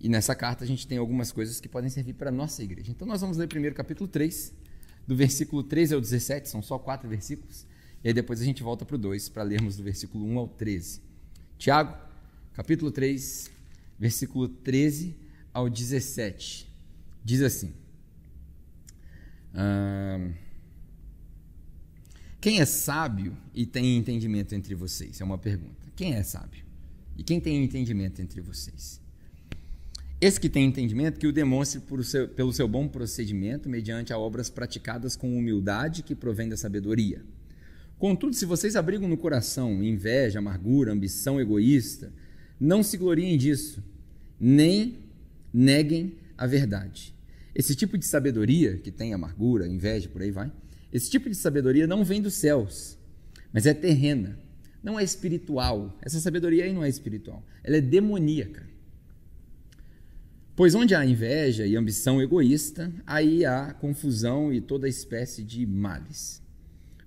e 0.00 0.08
nessa 0.08 0.34
carta 0.34 0.64
a 0.64 0.66
gente 0.66 0.86
tem 0.86 0.96
algumas 0.96 1.32
coisas 1.32 1.60
que 1.60 1.68
podem 1.68 1.90
servir 1.90 2.14
para 2.14 2.30
a 2.30 2.32
nossa 2.32 2.62
igreja. 2.62 2.90
Então 2.90 3.06
nós 3.06 3.20
vamos 3.20 3.36
ler 3.36 3.48
primeiro 3.48 3.74
capítulo 3.74 4.08
3, 4.08 4.54
do 5.06 5.16
versículo 5.16 5.62
13 5.64 5.94
ao 5.94 6.00
17, 6.00 6.48
são 6.48 6.62
só 6.62 6.78
quatro 6.78 7.08
versículos. 7.08 7.66
E 8.02 8.08
aí 8.08 8.14
depois 8.14 8.40
a 8.40 8.44
gente 8.44 8.62
volta 8.62 8.84
para 8.84 8.94
o 8.94 8.98
2 8.98 9.28
para 9.28 9.42
lermos 9.42 9.76
do 9.76 9.82
versículo 9.82 10.24
1 10.24 10.38
ao 10.38 10.48
13. 10.48 11.02
Tiago, 11.58 11.98
capítulo 12.54 12.90
3, 12.90 13.50
versículo 13.98 14.48
13 14.48 15.14
ao 15.52 15.68
17. 15.68 16.66
Diz 17.22 17.42
assim: 17.42 17.74
Quem 22.40 22.60
é 22.60 22.64
sábio 22.64 23.36
e 23.54 23.66
tem 23.66 23.96
entendimento 23.96 24.54
entre 24.54 24.74
vocês? 24.74 25.20
É 25.20 25.24
uma 25.24 25.38
pergunta. 25.38 25.88
Quem 25.94 26.14
é 26.14 26.22
sábio? 26.22 26.64
E 27.16 27.22
quem 27.22 27.38
tem 27.38 27.62
entendimento 27.62 28.22
entre 28.22 28.40
vocês? 28.40 29.00
Esse 30.20 30.40
que 30.40 30.48
tem 30.48 30.66
entendimento, 30.66 31.18
que 31.18 31.26
o 31.26 31.32
demonstre 31.32 31.82
seu, 32.04 32.28
pelo 32.28 32.52
seu 32.52 32.68
bom 32.68 32.86
procedimento, 32.86 33.68
mediante 33.68 34.12
a 34.12 34.18
obras 34.18 34.50
praticadas 34.50 35.16
com 35.16 35.36
humildade 35.36 36.02
que 36.02 36.14
provém 36.14 36.48
da 36.48 36.56
sabedoria. 36.56 37.24
Contudo, 37.98 38.34
se 38.34 38.46
vocês 38.46 38.76
abrigam 38.76 39.08
no 39.08 39.16
coração 39.16 39.82
inveja, 39.82 40.38
amargura, 40.38 40.92
ambição 40.92 41.40
egoísta, 41.40 42.12
não 42.58 42.82
se 42.82 42.96
gloriem 42.96 43.36
disso, 43.36 43.82
nem 44.38 44.98
neguem 45.52 46.14
a 46.36 46.46
verdade. 46.46 47.14
Esse 47.54 47.74
tipo 47.74 47.98
de 47.98 48.06
sabedoria, 48.06 48.76
que 48.78 48.90
tem 48.90 49.12
amargura, 49.12 49.66
inveja, 49.66 50.08
por 50.08 50.22
aí 50.22 50.30
vai, 50.30 50.52
esse 50.92 51.10
tipo 51.10 51.28
de 51.28 51.34
sabedoria 51.34 51.86
não 51.86 52.04
vem 52.04 52.20
dos 52.20 52.34
céus, 52.34 52.98
mas 53.52 53.66
é 53.66 53.74
terrena, 53.74 54.38
não 54.82 54.98
é 54.98 55.04
espiritual. 55.04 55.98
Essa 56.02 56.20
sabedoria 56.20 56.64
aí 56.64 56.72
não 56.72 56.84
é 56.84 56.88
espiritual, 56.88 57.44
ela 57.62 57.76
é 57.76 57.80
demoníaca. 57.80 58.68
Pois 60.54 60.74
onde 60.74 60.94
há 60.94 61.04
inveja 61.04 61.66
e 61.66 61.76
ambição 61.76 62.20
egoísta, 62.20 62.92
aí 63.06 63.44
há 63.44 63.72
confusão 63.72 64.52
e 64.52 64.60
toda 64.60 64.88
espécie 64.88 65.42
de 65.42 65.64
males. 65.64 66.42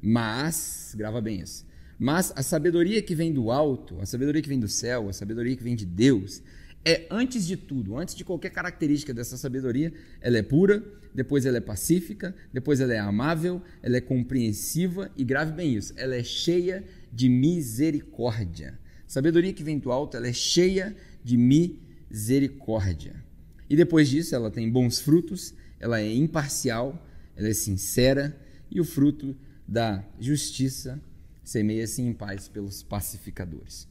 Mas, 0.01 0.93
grava 0.97 1.21
bem 1.21 1.39
isso, 1.39 1.65
mas 1.99 2.33
a 2.35 2.43
sabedoria 2.43 3.01
que 3.01 3.15
vem 3.15 3.31
do 3.31 3.51
alto, 3.51 3.99
a 4.01 4.05
sabedoria 4.05 4.41
que 4.41 4.49
vem 4.49 4.59
do 4.59 4.67
céu, 4.67 5.07
a 5.07 5.13
sabedoria 5.13 5.55
que 5.55 5.63
vem 5.63 5.75
de 5.75 5.85
Deus, 5.85 6.41
é 6.85 7.07
antes 7.09 7.45
de 7.47 7.55
tudo, 7.55 7.97
antes 7.97 8.13
de 8.13 8.25
qualquer 8.25 8.49
característica 8.49 9.13
dessa 9.13 9.37
sabedoria, 9.37 9.93
ela 10.19 10.37
é 10.37 10.43
pura, 10.43 10.83
depois 11.13 11.45
ela 11.45 11.57
é 11.57 11.61
pacífica, 11.61 12.35
depois 12.51 12.79
ela 12.79 12.93
é 12.93 12.99
amável, 12.99 13.61
ela 13.81 13.97
é 13.97 14.01
compreensiva 14.01 15.09
e 15.15 15.23
grave 15.23 15.53
bem 15.53 15.75
isso, 15.75 15.93
ela 15.95 16.15
é 16.15 16.23
cheia 16.23 16.83
de 17.11 17.29
misericórdia. 17.29 18.77
Sabedoria 19.07 19.53
que 19.53 19.63
vem 19.63 19.77
do 19.77 19.91
alto, 19.91 20.17
ela 20.17 20.27
é 20.27 20.33
cheia 20.33 20.95
de 21.23 21.37
misericórdia. 21.37 23.23
E 23.69 23.75
depois 23.75 24.09
disso, 24.09 24.35
ela 24.35 24.51
tem 24.51 24.69
bons 24.69 24.99
frutos, 24.99 25.53
ela 25.79 26.01
é 26.01 26.13
imparcial, 26.13 27.07
ela 27.35 27.47
é 27.47 27.53
sincera 27.53 28.37
e 28.69 28.81
o 28.81 28.85
fruto 28.85 29.35
da 29.67 30.03
justiça 30.19 30.99
semeia-se 31.43 32.01
em 32.01 32.13
paz 32.13 32.47
pelos 32.47 32.83
pacificadores. 32.83 33.87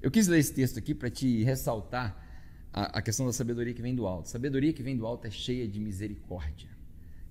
Eu 0.00 0.10
quis 0.10 0.26
ler 0.26 0.38
esse 0.38 0.52
texto 0.52 0.78
aqui 0.78 0.94
para 0.94 1.10
te 1.10 1.42
ressaltar 1.44 2.21
a, 2.72 3.02
questão 3.02 3.26
da 3.26 3.32
sabedoria 3.32 3.74
que 3.74 3.82
vem 3.82 3.94
do 3.94 4.06
alto. 4.06 4.28
Sabedoria 4.28 4.72
que 4.72 4.82
vem 4.82 4.96
do 4.96 5.06
alto 5.06 5.26
é 5.26 5.30
cheia 5.30 5.68
de 5.68 5.78
misericórdia. 5.78 6.70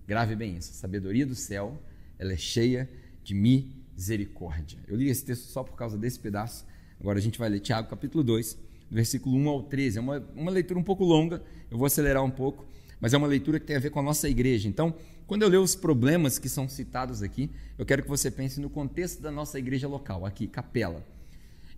Grave 0.08 0.36
bem 0.36 0.58
isso. 0.58 0.72
A 0.72 0.74
sabedoria 0.74 1.26
do 1.26 1.34
céu, 1.34 1.82
ela 2.20 2.34
é 2.34 2.38
cheia 2.38 2.90
de 3.24 3.34
misericórdia. 3.34 4.80
Eu 4.88 4.96
li 4.96 5.10
esse 5.10 5.26
texto 5.26 5.46
só 5.46 5.64
por 5.64 5.76
causa 5.76 5.98
desse 5.98 6.20
pedaço. 6.20 6.66
Agora 7.00 7.18
a 7.18 7.22
gente 7.22 7.40
vai 7.40 7.50
ler 7.50 7.60
Tiago 7.60 7.90
capítulo 7.90 8.24
2, 8.24 8.58
versículo 8.92 9.36
1 9.36 9.50
ao 9.50 9.64
13. 9.64 9.98
É 9.98 10.02
uma, 10.02 10.20
uma 10.36 10.52
leitura 10.52 10.80
um 10.80 10.84
pouco 10.84 11.04
longa, 11.04 11.42
eu 11.72 11.78
vou 11.78 11.88
acelerar 11.88 12.24
um 12.24 12.30
pouco, 12.30 12.66
mas 13.00 13.14
é 13.14 13.18
uma 13.18 13.28
leitura 13.28 13.60
que 13.60 13.66
tem 13.66 13.76
a 13.76 13.80
ver 13.80 13.90
com 13.90 14.00
a 14.00 14.04
nossa 14.04 14.30
igreja. 14.30 14.68
Então, 14.68 14.94
quando 15.26 15.42
eu 15.42 15.50
ler 15.50 15.58
os 15.58 15.74
problemas 15.74 16.38
que 16.38 16.50
são 16.50 16.70
citados 16.70 17.24
aqui, 17.24 17.50
eu 17.78 17.86
quero 17.86 18.04
que 18.04 18.10
você 18.10 18.30
pense 18.30 18.60
no 18.60 18.70
contexto 18.70 19.22
da 19.22 19.32
nossa 19.32 19.58
igreja 19.58 19.88
local, 19.88 20.26
aqui, 20.26 20.46
Capela. 20.46 21.04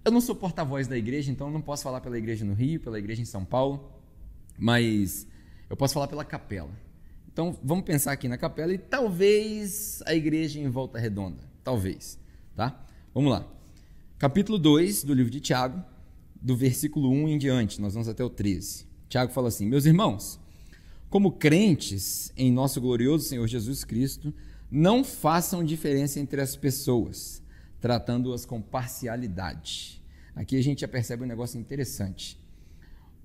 Eu 0.06 0.12
não 0.12 0.20
sou 0.20 0.36
porta-voz 0.36 0.86
da 0.86 0.98
igreja, 0.98 1.32
então 1.32 1.50
não 1.50 1.62
posso 1.62 1.84
falar 1.84 2.02
pela 2.02 2.18
igreja 2.18 2.44
no 2.44 2.54
Rio, 2.54 2.80
pela 2.80 3.00
igreja 3.00 3.22
em 3.22 3.26
São 3.26 3.46
Paulo, 3.46 3.90
mas 4.58 5.26
eu 5.70 5.78
posso 5.78 5.94
falar 5.94 6.08
pela 6.08 6.26
capela. 6.26 6.72
Então, 7.32 7.58
vamos 7.64 7.86
pensar 7.86 8.12
aqui 8.12 8.28
na 8.28 8.38
capela 8.38 8.74
e 8.74 8.78
talvez 8.78 10.04
a 10.06 10.14
igreja 10.14 10.60
em 10.60 10.70
Volta 10.70 11.00
Redonda. 11.00 11.42
Talvez, 11.64 12.20
tá? 12.54 12.86
Vamos 13.14 13.32
lá. 13.32 13.48
Capítulo 14.20 14.60
2 14.60 15.06
do 15.06 15.14
livro 15.14 15.32
de 15.32 15.40
Tiago, 15.40 15.82
do 16.42 16.56
versículo 16.56 17.10
1 17.10 17.30
em 17.30 17.38
diante, 17.38 17.80
nós 17.80 17.94
vamos 17.94 18.10
até 18.10 18.24
o 18.24 18.30
13. 18.30 18.86
Tiago 19.08 19.32
fala 19.32 19.48
assim: 19.48 19.66
Meus 19.66 19.86
irmãos, 19.86 20.38
como 21.10 21.32
crentes 21.32 22.34
em 22.36 22.52
nosso 22.52 22.82
glorioso 22.82 23.30
Senhor 23.30 23.48
Jesus 23.48 23.86
Cristo, 23.86 24.34
não 24.70 25.04
façam 25.04 25.64
diferença 25.64 26.20
entre 26.20 26.42
as 26.42 26.56
pessoas, 26.56 27.43
tratando-as 27.84 28.46
com 28.46 28.62
parcialidade. 28.62 30.02
Aqui 30.34 30.58
a 30.58 30.64
gente 30.64 30.80
já 30.80 30.88
percebe 30.88 31.26
um 31.26 31.28
negócio 31.28 31.60
interessante. 31.60 32.42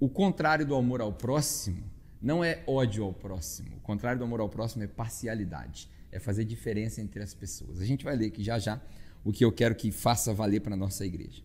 O 0.00 0.08
contrário 0.08 0.66
do 0.66 0.74
amor 0.74 1.00
ao 1.00 1.12
próximo 1.12 1.84
não 2.20 2.42
é 2.42 2.64
ódio 2.66 3.04
ao 3.04 3.12
próximo. 3.12 3.76
O 3.76 3.80
contrário 3.80 4.18
do 4.18 4.24
amor 4.24 4.40
ao 4.40 4.48
próximo 4.48 4.82
é 4.82 4.88
parcialidade. 4.88 5.88
É 6.10 6.18
fazer 6.18 6.44
diferença 6.44 7.00
entre 7.00 7.22
as 7.22 7.32
pessoas. 7.32 7.80
A 7.80 7.84
gente 7.84 8.04
vai 8.04 8.16
ler 8.16 8.26
aqui 8.26 8.42
já 8.42 8.58
já 8.58 8.82
o 9.22 9.30
que 9.30 9.44
eu 9.44 9.52
quero 9.52 9.76
que 9.76 9.92
faça 9.92 10.34
valer 10.34 10.60
para 10.60 10.74
a 10.74 10.76
nossa 10.76 11.06
igreja. 11.06 11.40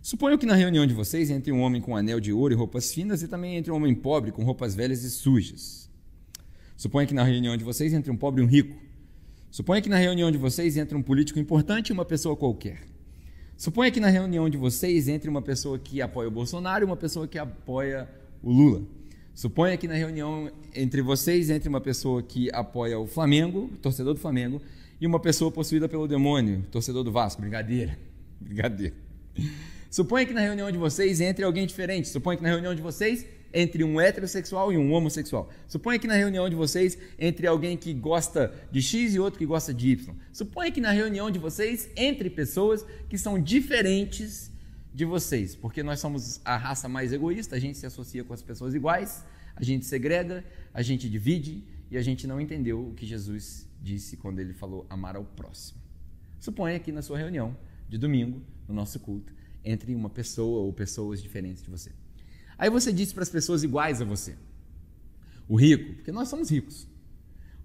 Suponho 0.00 0.38
que 0.38 0.46
na 0.46 0.54
reunião 0.54 0.86
de 0.86 0.94
vocês 0.94 1.28
entre 1.28 1.52
um 1.52 1.60
homem 1.60 1.82
com 1.82 1.94
anel 1.94 2.18
de 2.18 2.32
ouro 2.32 2.54
e 2.54 2.56
roupas 2.56 2.90
finas 2.94 3.22
e 3.22 3.28
também 3.28 3.56
entre 3.56 3.70
um 3.70 3.76
homem 3.76 3.94
pobre 3.94 4.32
com 4.32 4.42
roupas 4.42 4.74
velhas 4.74 5.02
e 5.02 5.10
sujas. 5.10 5.90
Suponho 6.78 7.06
que 7.06 7.12
na 7.12 7.24
reunião 7.24 7.58
de 7.58 7.64
vocês 7.64 7.92
entre 7.92 8.10
um 8.10 8.16
pobre 8.16 8.40
e 8.40 8.44
um 8.46 8.48
rico. 8.48 8.87
Suponho 9.58 9.82
que 9.82 9.88
na 9.88 9.96
reunião 9.96 10.30
de 10.30 10.38
vocês 10.38 10.76
entre 10.76 10.96
um 10.96 11.02
político 11.02 11.36
importante 11.36 11.88
e 11.88 11.92
uma 11.92 12.04
pessoa 12.04 12.36
qualquer. 12.36 12.82
Suponha 13.56 13.90
que 13.90 13.98
na 13.98 14.06
reunião 14.06 14.48
de 14.48 14.56
vocês 14.56 15.08
entre 15.08 15.28
uma 15.28 15.42
pessoa 15.42 15.76
que 15.80 16.00
apoia 16.00 16.28
o 16.28 16.30
Bolsonaro 16.30 16.84
e 16.84 16.86
uma 16.86 16.96
pessoa 16.96 17.26
que 17.26 17.36
apoia 17.36 18.08
o 18.40 18.52
Lula. 18.52 18.84
Suponha 19.34 19.76
que 19.76 19.88
na 19.88 19.94
reunião 19.94 20.48
entre 20.72 21.02
vocês 21.02 21.50
entre 21.50 21.68
uma 21.68 21.80
pessoa 21.80 22.22
que 22.22 22.48
apoia 22.52 23.00
o 23.00 23.08
Flamengo, 23.08 23.68
torcedor 23.82 24.14
do 24.14 24.20
Flamengo, 24.20 24.62
e 25.00 25.08
uma 25.08 25.18
pessoa 25.18 25.50
possuída 25.50 25.88
pelo 25.88 26.06
demônio, 26.06 26.64
torcedor 26.70 27.02
do 27.02 27.10
Vasco. 27.10 27.40
Brincadeira. 27.40 27.98
Brincadeira. 28.40 28.94
Suponha 29.90 30.24
que 30.24 30.32
na 30.32 30.40
reunião 30.40 30.70
de 30.70 30.78
vocês 30.78 31.20
entre 31.20 31.44
alguém 31.44 31.66
diferente. 31.66 32.06
Suponha 32.06 32.36
que 32.36 32.44
na 32.44 32.50
reunião 32.50 32.76
de 32.76 32.80
vocês 32.80 33.26
entre 33.58 33.82
um 33.82 34.00
heterossexual 34.00 34.72
e 34.72 34.78
um 34.78 34.92
homossexual. 34.92 35.50
Suponha 35.66 35.98
que 35.98 36.06
na 36.06 36.14
reunião 36.14 36.48
de 36.48 36.54
vocês 36.54 36.96
entre 37.18 37.44
alguém 37.44 37.76
que 37.76 37.92
gosta 37.92 38.54
de 38.70 38.80
X 38.80 39.16
e 39.16 39.18
outro 39.18 39.36
que 39.36 39.44
gosta 39.44 39.74
de 39.74 39.88
Y. 39.88 40.14
Suponha 40.32 40.70
que 40.70 40.80
na 40.80 40.92
reunião 40.92 41.28
de 41.28 41.40
vocês 41.40 41.90
entre 41.96 42.30
pessoas 42.30 42.86
que 43.08 43.18
são 43.18 43.36
diferentes 43.36 44.52
de 44.94 45.04
vocês, 45.04 45.56
porque 45.56 45.82
nós 45.82 45.98
somos 45.98 46.40
a 46.44 46.56
raça 46.56 46.88
mais 46.88 47.12
egoísta, 47.12 47.56
a 47.56 47.58
gente 47.58 47.76
se 47.76 47.84
associa 47.84 48.22
com 48.22 48.32
as 48.32 48.42
pessoas 48.42 48.74
iguais, 48.74 49.24
a 49.56 49.64
gente 49.64 49.84
segrega, 49.86 50.44
a 50.72 50.80
gente 50.80 51.10
divide 51.10 51.64
e 51.90 51.96
a 51.96 52.02
gente 52.02 52.28
não 52.28 52.40
entendeu 52.40 52.88
o 52.88 52.94
que 52.94 53.04
Jesus 53.06 53.68
disse 53.82 54.16
quando 54.16 54.38
ele 54.38 54.54
falou 54.54 54.86
amar 54.88 55.16
ao 55.16 55.24
próximo. 55.24 55.80
Suponha 56.38 56.78
que 56.78 56.92
na 56.92 57.02
sua 57.02 57.18
reunião 57.18 57.56
de 57.88 57.98
domingo, 57.98 58.40
no 58.68 58.74
nosso 58.74 59.00
culto, 59.00 59.34
entre 59.64 59.96
uma 59.96 60.08
pessoa 60.08 60.60
ou 60.60 60.72
pessoas 60.72 61.20
diferentes 61.20 61.60
de 61.60 61.70
você. 61.70 61.90
Aí 62.58 62.68
você 62.68 62.92
disse 62.92 63.14
para 63.14 63.22
as 63.22 63.30
pessoas 63.30 63.62
iguais 63.62 64.02
a 64.02 64.04
você. 64.04 64.34
O 65.48 65.56
rico, 65.56 65.94
porque 65.94 66.12
nós 66.12 66.28
somos 66.28 66.50
ricos, 66.50 66.86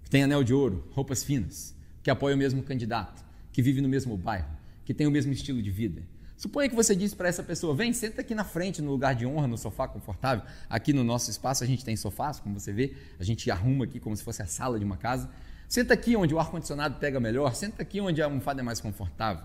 que 0.04 0.08
tem 0.08 0.22
anel 0.22 0.44
de 0.44 0.54
ouro, 0.54 0.88
roupas 0.92 1.24
finas, 1.24 1.74
que 2.02 2.10
apoia 2.10 2.34
o 2.34 2.38
mesmo 2.38 2.62
candidato, 2.62 3.24
que 3.52 3.60
vive 3.60 3.80
no 3.80 3.88
mesmo 3.88 4.16
bairro, 4.16 4.48
que 4.84 4.94
tem 4.94 5.06
o 5.06 5.10
mesmo 5.10 5.32
estilo 5.32 5.60
de 5.60 5.70
vida. 5.70 6.02
Suponha 6.36 6.68
que 6.68 6.74
você 6.74 6.94
disse 6.94 7.14
para 7.14 7.28
essa 7.28 7.42
pessoa: 7.42 7.74
vem, 7.74 7.92
senta 7.92 8.20
aqui 8.20 8.34
na 8.34 8.44
frente, 8.44 8.80
no 8.80 8.90
lugar 8.90 9.14
de 9.14 9.26
honra, 9.26 9.46
no 9.46 9.56
sofá 9.56 9.88
confortável. 9.88 10.44
Aqui 10.68 10.92
no 10.92 11.04
nosso 11.04 11.30
espaço 11.30 11.64
a 11.64 11.66
gente 11.66 11.84
tem 11.84 11.96
sofás, 11.96 12.40
como 12.40 12.58
você 12.58 12.72
vê, 12.72 12.94
a 13.18 13.24
gente 13.24 13.50
arruma 13.50 13.84
aqui 13.84 13.98
como 14.00 14.16
se 14.16 14.22
fosse 14.22 14.42
a 14.42 14.46
sala 14.46 14.78
de 14.78 14.84
uma 14.84 14.96
casa. 14.96 15.30
Senta 15.68 15.94
aqui 15.94 16.14
onde 16.16 16.34
o 16.34 16.38
ar-condicionado 16.38 16.98
pega 16.98 17.18
melhor, 17.18 17.54
senta 17.54 17.82
aqui 17.82 18.00
onde 18.00 18.20
a 18.20 18.26
almofada 18.26 18.60
é 18.60 18.64
mais 18.64 18.80
confortável. 18.80 19.44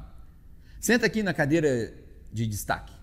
Senta 0.79 1.06
aqui 1.06 1.24
na 1.24 1.34
cadeira 1.34 1.94
de 2.32 2.46
destaque. 2.46 2.99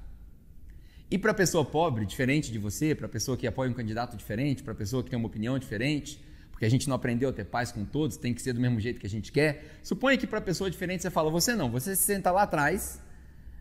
E 1.11 1.17
para 1.17 1.31
a 1.31 1.35
pessoa 1.35 1.65
pobre, 1.65 2.05
diferente 2.05 2.51
de 2.51 2.59
você, 2.59 2.95
para 2.95 3.07
a 3.07 3.09
pessoa 3.09 3.37
que 3.37 3.47
apoia 3.47 3.71
um 3.71 3.75
candidato 3.75 4.17
diferente, 4.17 4.63
para 4.63 4.73
a 4.73 4.77
pessoa 4.77 5.05
que 5.05 5.11
tem 5.11 5.17
uma 5.17 5.29
opinião 5.29 5.59
diferente, 5.59 6.21
porque 6.51 6.65
a 6.65 6.69
gente 6.69 6.89
não 6.89 6.97
aprendeu 6.97 7.28
a 7.28 7.33
ter 7.33 7.45
paz 7.45 7.71
com 7.71 7.85
todos, 7.85 8.17
tem 8.17 8.35
que 8.35 8.43
ser 8.43 8.52
do 8.52 8.61
mesmo 8.61 8.80
jeito 8.80 8.99
que 8.99 9.07
a 9.07 9.11
gente 9.11 9.30
quer. 9.30 9.78
Suponha 9.83 10.17
que 10.17 10.26
para 10.26 10.39
a 10.39 10.43
pessoa 10.43 10.71
diferente 10.71 11.02
você 11.02 11.11
fala, 11.11 11.30
você 11.30 11.54
não, 11.54 11.71
você 11.71 11.95
se 11.95 12.02
senta 12.02 12.33
lá 12.33 12.43
atrás, 12.43 13.00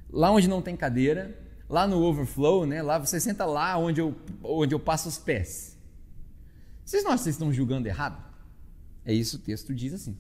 lá 0.09 0.31
onde 0.31 0.47
não 0.47 0.61
tem 0.61 0.75
cadeira, 0.75 1.37
lá 1.69 1.85
no 1.85 2.01
overflow, 2.01 2.65
né? 2.65 2.81
Lá 2.81 2.97
você 2.97 3.19
senta 3.19 3.45
lá 3.45 3.77
onde 3.77 4.01
eu, 4.01 4.15
onde 4.41 4.73
eu 4.73 4.79
passo 4.79 5.07
os 5.07 5.17
pés. 5.17 5.77
Vocês 6.83 7.03
não 7.03 7.11
acham 7.11 7.17
que 7.17 7.23
vocês 7.25 7.35
estão 7.35 7.51
julgando 7.51 7.87
errado? 7.87 8.23
É 9.03 9.13
isso 9.13 9.37
o 9.37 9.39
texto 9.39 9.73
diz 9.73 9.93
assim. 9.93 10.17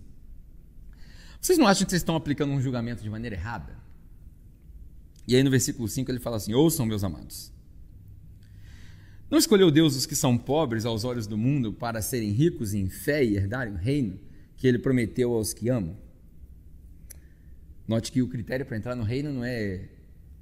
Vocês 1.39 1.57
não 1.57 1.67
acham 1.67 1.85
que 1.85 1.91
vocês 1.91 2.01
estão 2.01 2.15
aplicando 2.15 2.51
um 2.51 2.61
julgamento 2.61 3.01
de 3.01 3.09
maneira 3.09 3.35
errada? 3.35 3.84
E 5.27 5.35
aí 5.35 5.43
no 5.43 5.49
versículo 5.49 5.87
5 5.87 6.11
ele 6.11 6.19
fala 6.19 6.37
assim: 6.37 6.53
Ouçam, 6.53 6.85
meus 6.85 7.03
amados. 7.03 7.51
Não 9.29 9.39
escolheu 9.39 9.71
Deus 9.71 9.95
os 9.95 10.05
que 10.05 10.15
são 10.15 10.37
pobres 10.37 10.85
aos 10.85 11.03
olhos 11.03 11.25
do 11.25 11.37
mundo 11.37 11.73
para 11.73 12.01
serem 12.01 12.31
ricos 12.31 12.73
em 12.73 12.87
fé 12.87 13.23
e 13.23 13.35
herdarem 13.35 13.73
o 13.73 13.77
reino 13.77 14.19
que 14.55 14.67
ele 14.67 14.77
prometeu 14.77 15.33
aos 15.33 15.53
que 15.53 15.67
amam? 15.67 15.97
Note 17.87 18.11
que 18.11 18.21
o 18.21 18.27
critério 18.27 18.65
para 18.65 18.77
entrar 18.77 18.95
no 18.95 19.03
reino 19.03 19.33
não 19.33 19.43
é 19.43 19.89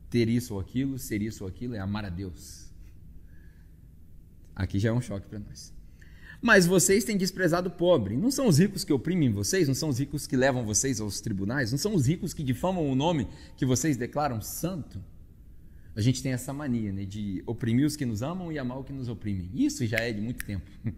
ter 0.10 0.30
isso 0.30 0.54
ou 0.54 0.60
aquilo, 0.60 1.00
ser 1.00 1.22
isso 1.22 1.44
ou 1.44 1.50
aquilo, 1.50 1.76
é 1.76 1.80
amar 1.80 2.06
a 2.06 2.10
Deus. 2.10 2.70
Aqui 4.56 4.80
já 4.80 4.90
é 4.90 4.94
um 4.94 5.02
choque 5.02 5.28
para 5.28 5.40
nós. 5.40 5.73
Mas 6.44 6.66
vocês 6.66 7.06
têm 7.06 7.16
desprezado 7.16 7.70
o 7.70 7.72
pobre. 7.72 8.18
Não 8.18 8.30
são 8.30 8.48
os 8.48 8.60
ricos 8.60 8.84
que 8.84 8.92
oprimem 8.92 9.32
vocês, 9.32 9.66
não 9.66 9.74
são 9.74 9.88
os 9.88 9.98
ricos 9.98 10.28
que 10.28 10.36
levam 10.36 10.66
vocês 10.66 11.00
aos 11.00 11.22
tribunais, 11.22 11.72
não 11.72 11.78
são 11.78 11.96
os 11.96 12.06
ricos 12.06 12.34
que 12.34 12.44
difamam 12.44 12.86
o 12.92 12.94
nome 12.94 13.30
que 13.56 13.66
vocês 13.66 13.96
declaram 13.96 14.42
santo. 14.42 15.02
A 15.96 16.02
gente 16.02 16.22
tem 16.22 16.34
essa 16.34 16.52
mania 16.52 16.92
né, 16.92 17.06
de 17.06 17.42
oprimir 17.46 17.86
os 17.86 17.96
que 17.96 18.06
nos 18.06 18.22
amam 18.22 18.52
e 18.52 18.60
amar 18.60 18.78
os 18.78 18.86
que 18.86 18.92
nos 18.92 19.08
oprimem. 19.08 19.50
Isso 19.54 19.86
já 19.86 20.00
é 20.00 20.12
de 20.12 20.20
muito 20.20 20.44
tempo. 20.44 20.70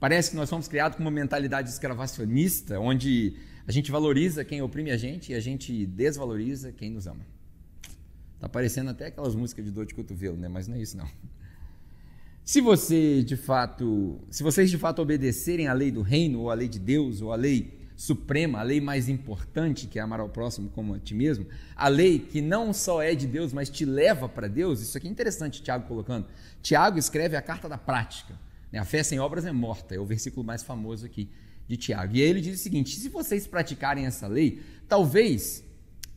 Parece 0.00 0.30
que 0.30 0.36
nós 0.36 0.50
fomos 0.50 0.66
criados 0.66 0.96
com 0.96 1.04
uma 1.04 1.10
mentalidade 1.10 1.70
escravacionista, 1.70 2.80
onde 2.80 3.36
a 3.68 3.70
gente 3.70 3.92
valoriza 3.92 4.44
quem 4.44 4.60
oprime 4.60 4.90
a 4.90 4.96
gente 4.96 5.30
e 5.30 5.36
a 5.36 5.40
gente 5.40 5.86
desvaloriza 5.86 6.72
quem 6.72 6.90
nos 6.90 7.06
ama. 7.06 7.24
Tá 8.40 8.48
parecendo 8.48 8.90
até 8.90 9.06
aquelas 9.06 9.36
músicas 9.36 9.64
de 9.64 9.70
dor 9.70 9.86
de 9.86 9.94
cotovelo, 9.94 10.36
né? 10.36 10.48
Mas 10.48 10.66
não 10.66 10.74
é 10.74 10.82
isso 10.82 10.96
não. 10.96 11.08
Se 12.44 12.60
você 12.60 13.22
de 13.22 13.38
fato, 13.38 14.20
se 14.30 14.42
vocês 14.42 14.70
de 14.70 14.76
fato 14.76 15.00
obedecerem 15.00 15.66
à 15.66 15.72
lei 15.72 15.90
do 15.90 16.02
reino, 16.02 16.40
ou 16.40 16.50
à 16.50 16.54
lei 16.54 16.68
de 16.68 16.78
Deus, 16.78 17.22
ou 17.22 17.32
à 17.32 17.36
lei 17.36 17.78
suprema, 17.96 18.60
a 18.60 18.62
lei 18.62 18.82
mais 18.82 19.08
importante 19.08 19.86
que 19.86 19.98
é 19.98 20.02
amar 20.02 20.20
ao 20.20 20.28
próximo 20.28 20.68
como 20.68 20.94
a 20.94 20.98
ti 20.98 21.14
mesmo, 21.14 21.46
a 21.74 21.88
lei 21.88 22.18
que 22.18 22.42
não 22.42 22.74
só 22.74 23.00
é 23.00 23.14
de 23.14 23.26
Deus, 23.26 23.54
mas 23.54 23.70
te 23.70 23.86
leva 23.86 24.28
para 24.28 24.46
Deus, 24.46 24.82
isso 24.82 24.98
aqui 24.98 25.08
é 25.08 25.10
interessante, 25.10 25.62
Tiago 25.62 25.88
colocando. 25.88 26.26
Tiago 26.60 26.98
escreve 26.98 27.34
a 27.34 27.40
carta 27.40 27.66
da 27.66 27.78
prática. 27.78 28.38
Né? 28.70 28.78
A 28.78 28.84
fé 28.84 29.02
sem 29.02 29.18
obras 29.18 29.46
é 29.46 29.52
morta, 29.52 29.94
é 29.94 29.98
o 29.98 30.04
versículo 30.04 30.44
mais 30.44 30.62
famoso 30.62 31.06
aqui 31.06 31.30
de 31.66 31.78
Tiago. 31.78 32.14
E 32.14 32.20
aí 32.20 32.28
ele 32.28 32.42
diz 32.42 32.60
o 32.60 32.62
seguinte: 32.62 32.94
se 32.94 33.08
vocês 33.08 33.46
praticarem 33.46 34.04
essa 34.04 34.26
lei, 34.26 34.60
talvez, 34.86 35.64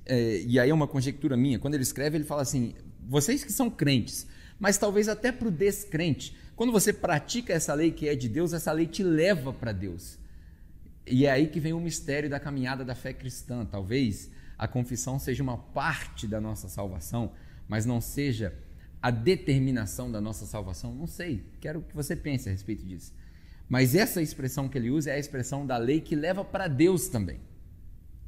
é, 0.05 0.41
e 0.45 0.59
aí 0.59 0.69
é 0.69 0.73
uma 0.73 0.87
conjectura 0.87 1.37
minha, 1.37 1.57
quando 1.57 1.75
ele 1.75 1.83
escreve, 1.83 2.17
ele 2.17 2.25
fala 2.25 2.41
assim: 2.41 2.73
vocês 3.07 3.45
que 3.45 3.53
são 3.53 3.69
crentes, 3.69 4.27
mas 4.59 4.77
talvez 4.77 5.07
até 5.07 5.31
para 5.31 5.47
o 5.47 5.51
descrente. 5.51 6.35
Quando 6.55 6.71
você 6.71 6.91
pratica 6.91 7.53
essa 7.53 7.73
lei 7.73 7.91
que 7.91 8.07
é 8.07 8.15
de 8.15 8.27
Deus, 8.27 8.53
essa 8.53 8.71
lei 8.71 8.87
te 8.87 9.03
leva 9.03 9.53
para 9.53 9.71
Deus. 9.71 10.17
E 11.05 11.25
é 11.25 11.31
aí 11.31 11.47
que 11.47 11.59
vem 11.59 11.73
o 11.73 11.79
mistério 11.79 12.29
da 12.29 12.39
caminhada 12.39 12.83
da 12.83 12.95
fé 12.95 13.13
cristã. 13.13 13.65
Talvez 13.65 14.29
a 14.57 14.67
confissão 14.67 15.19
seja 15.19 15.43
uma 15.43 15.57
parte 15.57 16.27
da 16.27 16.41
nossa 16.41 16.67
salvação, 16.67 17.31
mas 17.67 17.85
não 17.85 18.01
seja 18.01 18.53
a 19.01 19.11
determinação 19.11 20.11
da 20.11 20.19
nossa 20.19 20.45
salvação. 20.45 20.93
Não 20.93 21.07
sei, 21.07 21.45
quero 21.61 21.81
que 21.81 21.95
você 21.95 22.15
pense 22.15 22.49
a 22.49 22.51
respeito 22.51 22.83
disso. 22.83 23.13
Mas 23.69 23.95
essa 23.95 24.21
expressão 24.21 24.67
que 24.67 24.77
ele 24.77 24.89
usa 24.89 25.11
é 25.11 25.15
a 25.15 25.19
expressão 25.19 25.65
da 25.65 25.77
lei 25.77 26.01
que 26.01 26.15
leva 26.15 26.43
para 26.43 26.67
Deus 26.67 27.07
também, 27.07 27.39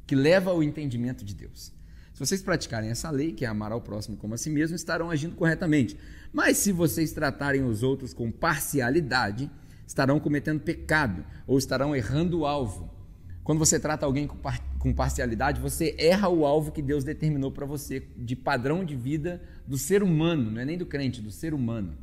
que 0.06 0.14
leva 0.14 0.50
ao 0.50 0.62
entendimento 0.62 1.24
de 1.24 1.34
Deus. 1.34 1.72
Se 2.20 2.26
vocês 2.26 2.42
praticarem 2.42 2.90
essa 2.90 3.08
lei, 3.10 3.32
que 3.32 3.46
é 3.46 3.48
amar 3.48 3.72
ao 3.72 3.80
próximo 3.80 4.14
como 4.14 4.34
a 4.34 4.36
si 4.36 4.50
mesmo, 4.50 4.76
estarão 4.76 5.08
agindo 5.08 5.34
corretamente. 5.34 5.96
Mas 6.30 6.58
se 6.58 6.70
vocês 6.70 7.12
tratarem 7.12 7.64
os 7.64 7.82
outros 7.82 8.12
com 8.12 8.30
parcialidade, 8.30 9.50
estarão 9.86 10.20
cometendo 10.20 10.60
pecado 10.60 11.24
ou 11.46 11.56
estarão 11.56 11.96
errando 11.96 12.40
o 12.40 12.46
alvo. 12.46 12.92
Quando 13.42 13.58
você 13.58 13.80
trata 13.80 14.04
alguém 14.04 14.26
com, 14.26 14.36
par 14.36 14.60
com 14.78 14.92
parcialidade, 14.92 15.62
você 15.62 15.94
erra 15.96 16.28
o 16.28 16.44
alvo 16.44 16.72
que 16.72 16.82
Deus 16.82 17.04
determinou 17.04 17.50
para 17.50 17.64
você 17.64 18.06
de 18.18 18.36
padrão 18.36 18.84
de 18.84 18.94
vida 18.94 19.40
do 19.66 19.78
ser 19.78 20.02
humano, 20.02 20.50
não 20.50 20.60
é 20.60 20.64
nem 20.66 20.76
do 20.76 20.84
crente, 20.84 21.22
do 21.22 21.30
ser 21.30 21.54
humano. 21.54 21.96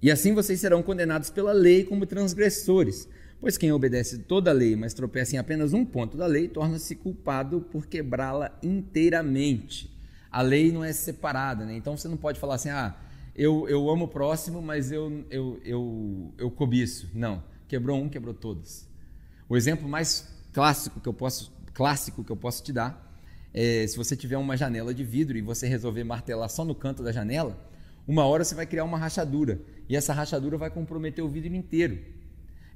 e 0.00 0.08
assim 0.08 0.32
vocês 0.32 0.60
serão 0.60 0.84
condenados 0.84 1.30
pela 1.30 1.52
lei 1.52 1.82
como 1.82 2.06
transgressores. 2.06 3.08
Pois 3.44 3.58
quem 3.58 3.70
obedece 3.72 4.20
toda 4.20 4.50
a 4.50 4.54
lei, 4.54 4.74
mas 4.74 4.94
tropeça 4.94 5.36
em 5.36 5.38
apenas 5.38 5.74
um 5.74 5.84
ponto 5.84 6.16
da 6.16 6.24
lei, 6.24 6.48
torna-se 6.48 6.96
culpado 6.96 7.60
por 7.60 7.86
quebrá-la 7.86 8.58
inteiramente. 8.62 9.94
A 10.30 10.40
lei 10.40 10.72
não 10.72 10.82
é 10.82 10.94
separada, 10.94 11.66
né? 11.66 11.76
então 11.76 11.94
você 11.94 12.08
não 12.08 12.16
pode 12.16 12.40
falar 12.40 12.54
assim, 12.54 12.70
ah, 12.70 12.96
eu, 13.36 13.68
eu 13.68 13.90
amo 13.90 14.06
o 14.06 14.08
próximo, 14.08 14.62
mas 14.62 14.90
eu, 14.90 15.26
eu, 15.30 15.60
eu, 15.62 16.32
eu 16.38 16.50
cobiço. 16.50 17.10
Não, 17.12 17.44
quebrou 17.68 18.00
um, 18.00 18.08
quebrou 18.08 18.32
todos. 18.32 18.88
O 19.46 19.58
exemplo 19.58 19.86
mais 19.86 20.26
clássico 20.50 20.98
que 20.98 21.06
eu 21.10 21.12
posso, 21.12 21.52
clássico 21.74 22.24
que 22.24 22.32
eu 22.32 22.36
posso 22.38 22.64
te 22.64 22.72
dar 22.72 23.14
é, 23.52 23.86
se 23.86 23.94
você 23.94 24.16
tiver 24.16 24.38
uma 24.38 24.56
janela 24.56 24.94
de 24.94 25.04
vidro 25.04 25.36
e 25.36 25.42
você 25.42 25.68
resolver 25.68 26.02
martelar 26.02 26.48
só 26.48 26.64
no 26.64 26.74
canto 26.74 27.02
da 27.02 27.12
janela, 27.12 27.54
uma 28.08 28.24
hora 28.24 28.42
você 28.42 28.54
vai 28.54 28.64
criar 28.64 28.84
uma 28.84 28.96
rachadura 28.96 29.60
e 29.86 29.94
essa 29.94 30.14
rachadura 30.14 30.56
vai 30.56 30.70
comprometer 30.70 31.22
o 31.22 31.28
vidro 31.28 31.54
inteiro. 31.54 32.13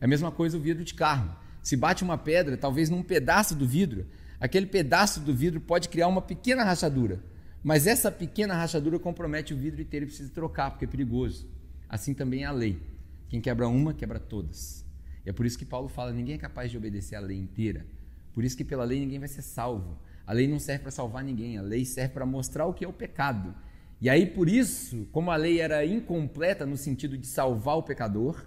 É 0.00 0.04
a 0.04 0.08
mesma 0.08 0.30
coisa 0.30 0.56
o 0.56 0.60
vidro 0.60 0.84
de 0.84 0.94
carro. 0.94 1.34
Se 1.62 1.76
bate 1.76 2.02
uma 2.02 2.16
pedra, 2.16 2.56
talvez 2.56 2.88
num 2.88 3.02
pedaço 3.02 3.54
do 3.54 3.66
vidro, 3.66 4.06
aquele 4.40 4.66
pedaço 4.66 5.20
do 5.20 5.34
vidro 5.34 5.60
pode 5.60 5.88
criar 5.88 6.08
uma 6.08 6.22
pequena 6.22 6.64
rachadura, 6.64 7.22
mas 7.62 7.86
essa 7.86 8.10
pequena 8.10 8.54
rachadura 8.54 8.98
compromete 8.98 9.52
o 9.52 9.56
vidro 9.56 9.82
inteiro 9.82 10.04
e 10.04 10.08
precisa 10.08 10.30
trocar, 10.30 10.70
porque 10.70 10.84
é 10.84 10.88
perigoso. 10.88 11.48
Assim 11.88 12.14
também 12.14 12.44
é 12.44 12.46
a 12.46 12.52
lei. 12.52 12.80
Quem 13.28 13.40
quebra 13.40 13.68
uma, 13.68 13.92
quebra 13.92 14.18
todas. 14.18 14.84
E 15.26 15.30
é 15.30 15.32
por 15.32 15.44
isso 15.44 15.58
que 15.58 15.64
Paulo 15.64 15.88
fala: 15.88 16.12
ninguém 16.12 16.36
é 16.36 16.38
capaz 16.38 16.70
de 16.70 16.76
obedecer 16.76 17.16
a 17.16 17.20
lei 17.20 17.36
inteira. 17.36 17.84
Por 18.32 18.44
isso 18.44 18.56
que 18.56 18.64
pela 18.64 18.84
lei 18.84 19.00
ninguém 19.00 19.18
vai 19.18 19.28
ser 19.28 19.42
salvo. 19.42 19.98
A 20.26 20.32
lei 20.32 20.46
não 20.46 20.58
serve 20.58 20.82
para 20.82 20.90
salvar 20.90 21.24
ninguém, 21.24 21.58
a 21.58 21.62
lei 21.62 21.84
serve 21.84 22.14
para 22.14 22.26
mostrar 22.26 22.66
o 22.66 22.74
que 22.74 22.84
é 22.84 22.88
o 22.88 22.92
pecado. 22.92 23.54
E 24.00 24.08
aí, 24.08 24.26
por 24.26 24.48
isso, 24.48 25.08
como 25.10 25.30
a 25.30 25.36
lei 25.36 25.60
era 25.60 25.84
incompleta 25.84 26.64
no 26.64 26.76
sentido 26.76 27.18
de 27.18 27.26
salvar 27.26 27.76
o 27.76 27.82
pecador, 27.82 28.46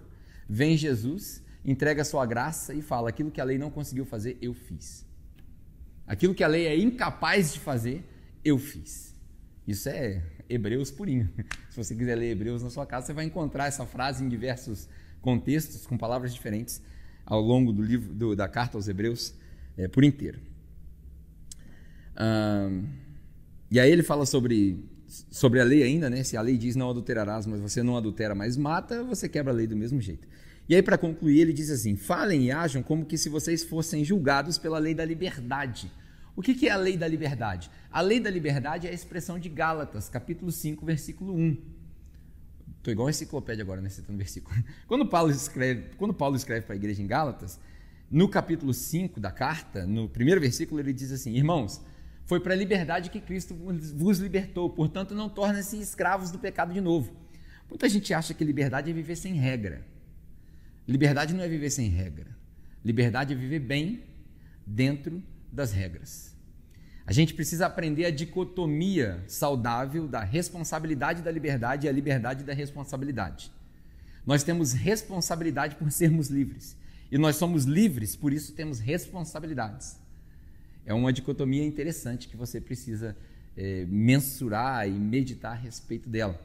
vem 0.52 0.76
Jesus, 0.76 1.42
entrega 1.64 2.02
a 2.02 2.04
sua 2.04 2.26
graça 2.26 2.74
e 2.74 2.82
fala: 2.82 3.08
aquilo 3.08 3.30
que 3.30 3.40
a 3.40 3.44
lei 3.44 3.56
não 3.56 3.70
conseguiu 3.70 4.04
fazer, 4.04 4.36
eu 4.42 4.52
fiz. 4.52 5.06
Aquilo 6.06 6.34
que 6.34 6.44
a 6.44 6.46
lei 6.46 6.66
é 6.66 6.76
incapaz 6.76 7.54
de 7.54 7.60
fazer, 7.60 8.04
eu 8.44 8.58
fiz. 8.58 9.16
Isso 9.66 9.88
é 9.88 10.22
Hebreus 10.50 10.90
purinho. 10.90 11.30
Se 11.70 11.82
você 11.82 11.94
quiser 11.94 12.16
ler 12.16 12.32
Hebreus 12.32 12.62
na 12.62 12.68
sua 12.68 12.84
casa, 12.84 13.06
você 13.06 13.12
vai 13.14 13.24
encontrar 13.24 13.66
essa 13.66 13.86
frase 13.86 14.22
em 14.22 14.28
diversos 14.28 14.88
contextos, 15.22 15.86
com 15.86 15.96
palavras 15.96 16.34
diferentes, 16.34 16.82
ao 17.24 17.40
longo 17.40 17.72
do 17.72 17.80
livro 17.80 18.12
do, 18.12 18.36
da 18.36 18.46
carta 18.46 18.76
aos 18.76 18.88
Hebreus 18.88 19.34
é, 19.78 19.88
por 19.88 20.04
inteiro. 20.04 20.38
e 23.70 23.80
aí 23.80 23.90
ele 23.90 24.02
fala 24.02 24.26
sobre, 24.26 24.84
sobre 25.06 25.60
a 25.60 25.64
lei 25.64 25.82
ainda, 25.82 26.10
né? 26.10 26.22
Se 26.24 26.36
a 26.36 26.42
lei 26.42 26.58
diz 26.58 26.76
não 26.76 26.90
adulterarás, 26.90 27.46
mas 27.46 27.58
você 27.58 27.82
não 27.82 27.96
adultera, 27.96 28.34
mas 28.34 28.58
mata, 28.58 29.02
você 29.02 29.30
quebra 29.30 29.50
a 29.50 29.56
lei 29.56 29.66
do 29.66 29.76
mesmo 29.76 29.98
jeito. 29.98 30.28
E 30.68 30.74
aí, 30.74 30.82
para 30.82 30.96
concluir, 30.96 31.40
ele 31.40 31.52
diz 31.52 31.70
assim: 31.70 31.96
falem 31.96 32.46
e 32.46 32.50
ajam 32.50 32.82
como 32.82 33.04
que 33.04 33.18
se 33.18 33.28
vocês 33.28 33.62
fossem 33.62 34.04
julgados 34.04 34.58
pela 34.58 34.78
lei 34.78 34.94
da 34.94 35.04
liberdade 35.04 35.90
o 36.34 36.40
que 36.40 36.66
é 36.66 36.70
a 36.70 36.76
lei 36.76 36.96
da 36.96 37.06
liberdade? 37.06 37.70
A 37.90 38.00
lei 38.00 38.18
da 38.18 38.30
liberdade 38.30 38.86
é 38.86 38.90
a 38.90 38.94
expressão 38.94 39.38
de 39.38 39.50
Gálatas, 39.50 40.08
capítulo 40.08 40.50
5, 40.50 40.84
versículo 40.84 41.34
1. 41.34 41.58
Estou 42.78 42.90
igual 42.90 43.08
a 43.08 43.10
enciclopédia 43.10 43.62
agora, 43.62 43.82
né, 43.82 43.90
citando 43.90 44.16
versículo. 44.16 44.56
Quando 44.88 45.06
Paulo 45.06 45.30
escreve, 45.30 45.90
quando 45.96 46.14
Paulo 46.14 46.34
escreve 46.34 46.64
para 46.64 46.74
a 46.74 46.76
igreja 46.76 47.02
em 47.02 47.06
Gálatas, 47.06 47.60
no 48.10 48.28
capítulo 48.28 48.72
5 48.72 49.20
da 49.20 49.30
carta, 49.30 49.86
no 49.86 50.08
primeiro 50.08 50.40
versículo, 50.40 50.80
ele 50.80 50.92
diz 50.92 51.12
assim: 51.12 51.32
Irmãos, 51.34 51.80
foi 52.24 52.40
para 52.40 52.54
a 52.54 52.56
liberdade 52.56 53.10
que 53.10 53.20
Cristo 53.20 53.54
vos 53.94 54.18
libertou, 54.18 54.68
portanto, 54.70 55.14
não 55.14 55.28
tornem-se 55.28 55.78
escravos 55.80 56.30
do 56.30 56.38
pecado 56.38 56.72
de 56.72 56.80
novo. 56.80 57.14
Muita 57.68 57.88
gente 57.88 58.12
acha 58.12 58.34
que 58.34 58.42
liberdade 58.42 58.90
é 58.90 58.94
viver 58.94 59.16
sem 59.16 59.34
regra. 59.34 59.86
Liberdade 60.86 61.34
não 61.34 61.42
é 61.42 61.48
viver 61.48 61.70
sem 61.70 61.88
regra. 61.88 62.36
Liberdade 62.84 63.32
é 63.32 63.36
viver 63.36 63.60
bem 63.60 64.04
dentro 64.66 65.22
das 65.50 65.72
regras. 65.72 66.32
A 67.06 67.12
gente 67.12 67.34
precisa 67.34 67.66
aprender 67.66 68.04
a 68.04 68.10
dicotomia 68.10 69.22
saudável 69.26 70.06
da 70.06 70.22
responsabilidade 70.22 71.22
da 71.22 71.30
liberdade 71.30 71.86
e 71.86 71.88
a 71.88 71.92
liberdade 71.92 72.44
da 72.44 72.52
responsabilidade. 72.52 73.52
Nós 74.24 74.44
temos 74.44 74.72
responsabilidade 74.72 75.76
por 75.76 75.90
sermos 75.90 76.28
livres. 76.28 76.76
E 77.10 77.18
nós 77.18 77.36
somos 77.36 77.64
livres, 77.64 78.16
por 78.16 78.32
isso 78.32 78.52
temos 78.52 78.78
responsabilidades. 78.78 80.00
É 80.86 80.94
uma 80.94 81.12
dicotomia 81.12 81.64
interessante 81.64 82.28
que 82.28 82.36
você 82.36 82.60
precisa 82.60 83.16
é, 83.56 83.84
mensurar 83.86 84.88
e 84.88 84.92
meditar 84.92 85.52
a 85.52 85.56
respeito 85.56 86.08
dela. 86.08 86.40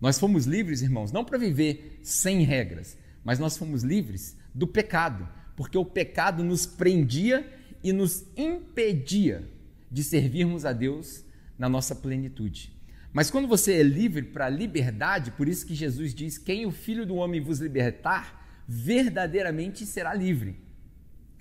Nós 0.00 0.18
fomos 0.18 0.44
livres, 0.44 0.82
irmãos, 0.82 1.10
não 1.10 1.24
para 1.24 1.38
viver 1.38 2.00
sem 2.02 2.42
regras, 2.42 2.96
mas 3.28 3.38
nós 3.38 3.58
fomos 3.58 3.82
livres 3.82 4.38
do 4.54 4.66
pecado, 4.66 5.28
porque 5.54 5.76
o 5.76 5.84
pecado 5.84 6.42
nos 6.42 6.64
prendia 6.64 7.46
e 7.84 7.92
nos 7.92 8.24
impedia 8.34 9.46
de 9.90 10.02
servirmos 10.02 10.64
a 10.64 10.72
Deus 10.72 11.26
na 11.58 11.68
nossa 11.68 11.94
plenitude. 11.94 12.74
Mas 13.12 13.30
quando 13.30 13.46
você 13.46 13.74
é 13.74 13.82
livre 13.82 14.22
para 14.22 14.46
a 14.46 14.48
liberdade, 14.48 15.30
por 15.32 15.46
isso 15.46 15.66
que 15.66 15.74
Jesus 15.74 16.14
diz: 16.14 16.38
quem 16.38 16.64
o 16.64 16.70
Filho 16.70 17.04
do 17.04 17.16
Homem 17.16 17.38
vos 17.38 17.58
libertar, 17.58 18.62
verdadeiramente 18.66 19.84
será 19.84 20.14
livre. 20.14 20.58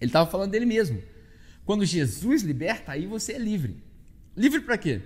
Ele 0.02 0.10
estava 0.10 0.30
falando 0.30 0.52
dele 0.52 0.66
mesmo. 0.66 1.02
Quando 1.64 1.86
Jesus 1.86 2.42
liberta, 2.42 2.92
aí 2.92 3.08
você 3.08 3.32
é 3.32 3.40
livre. 3.40 3.82
Livre 4.36 4.60
para 4.60 4.78
quê? 4.78 5.02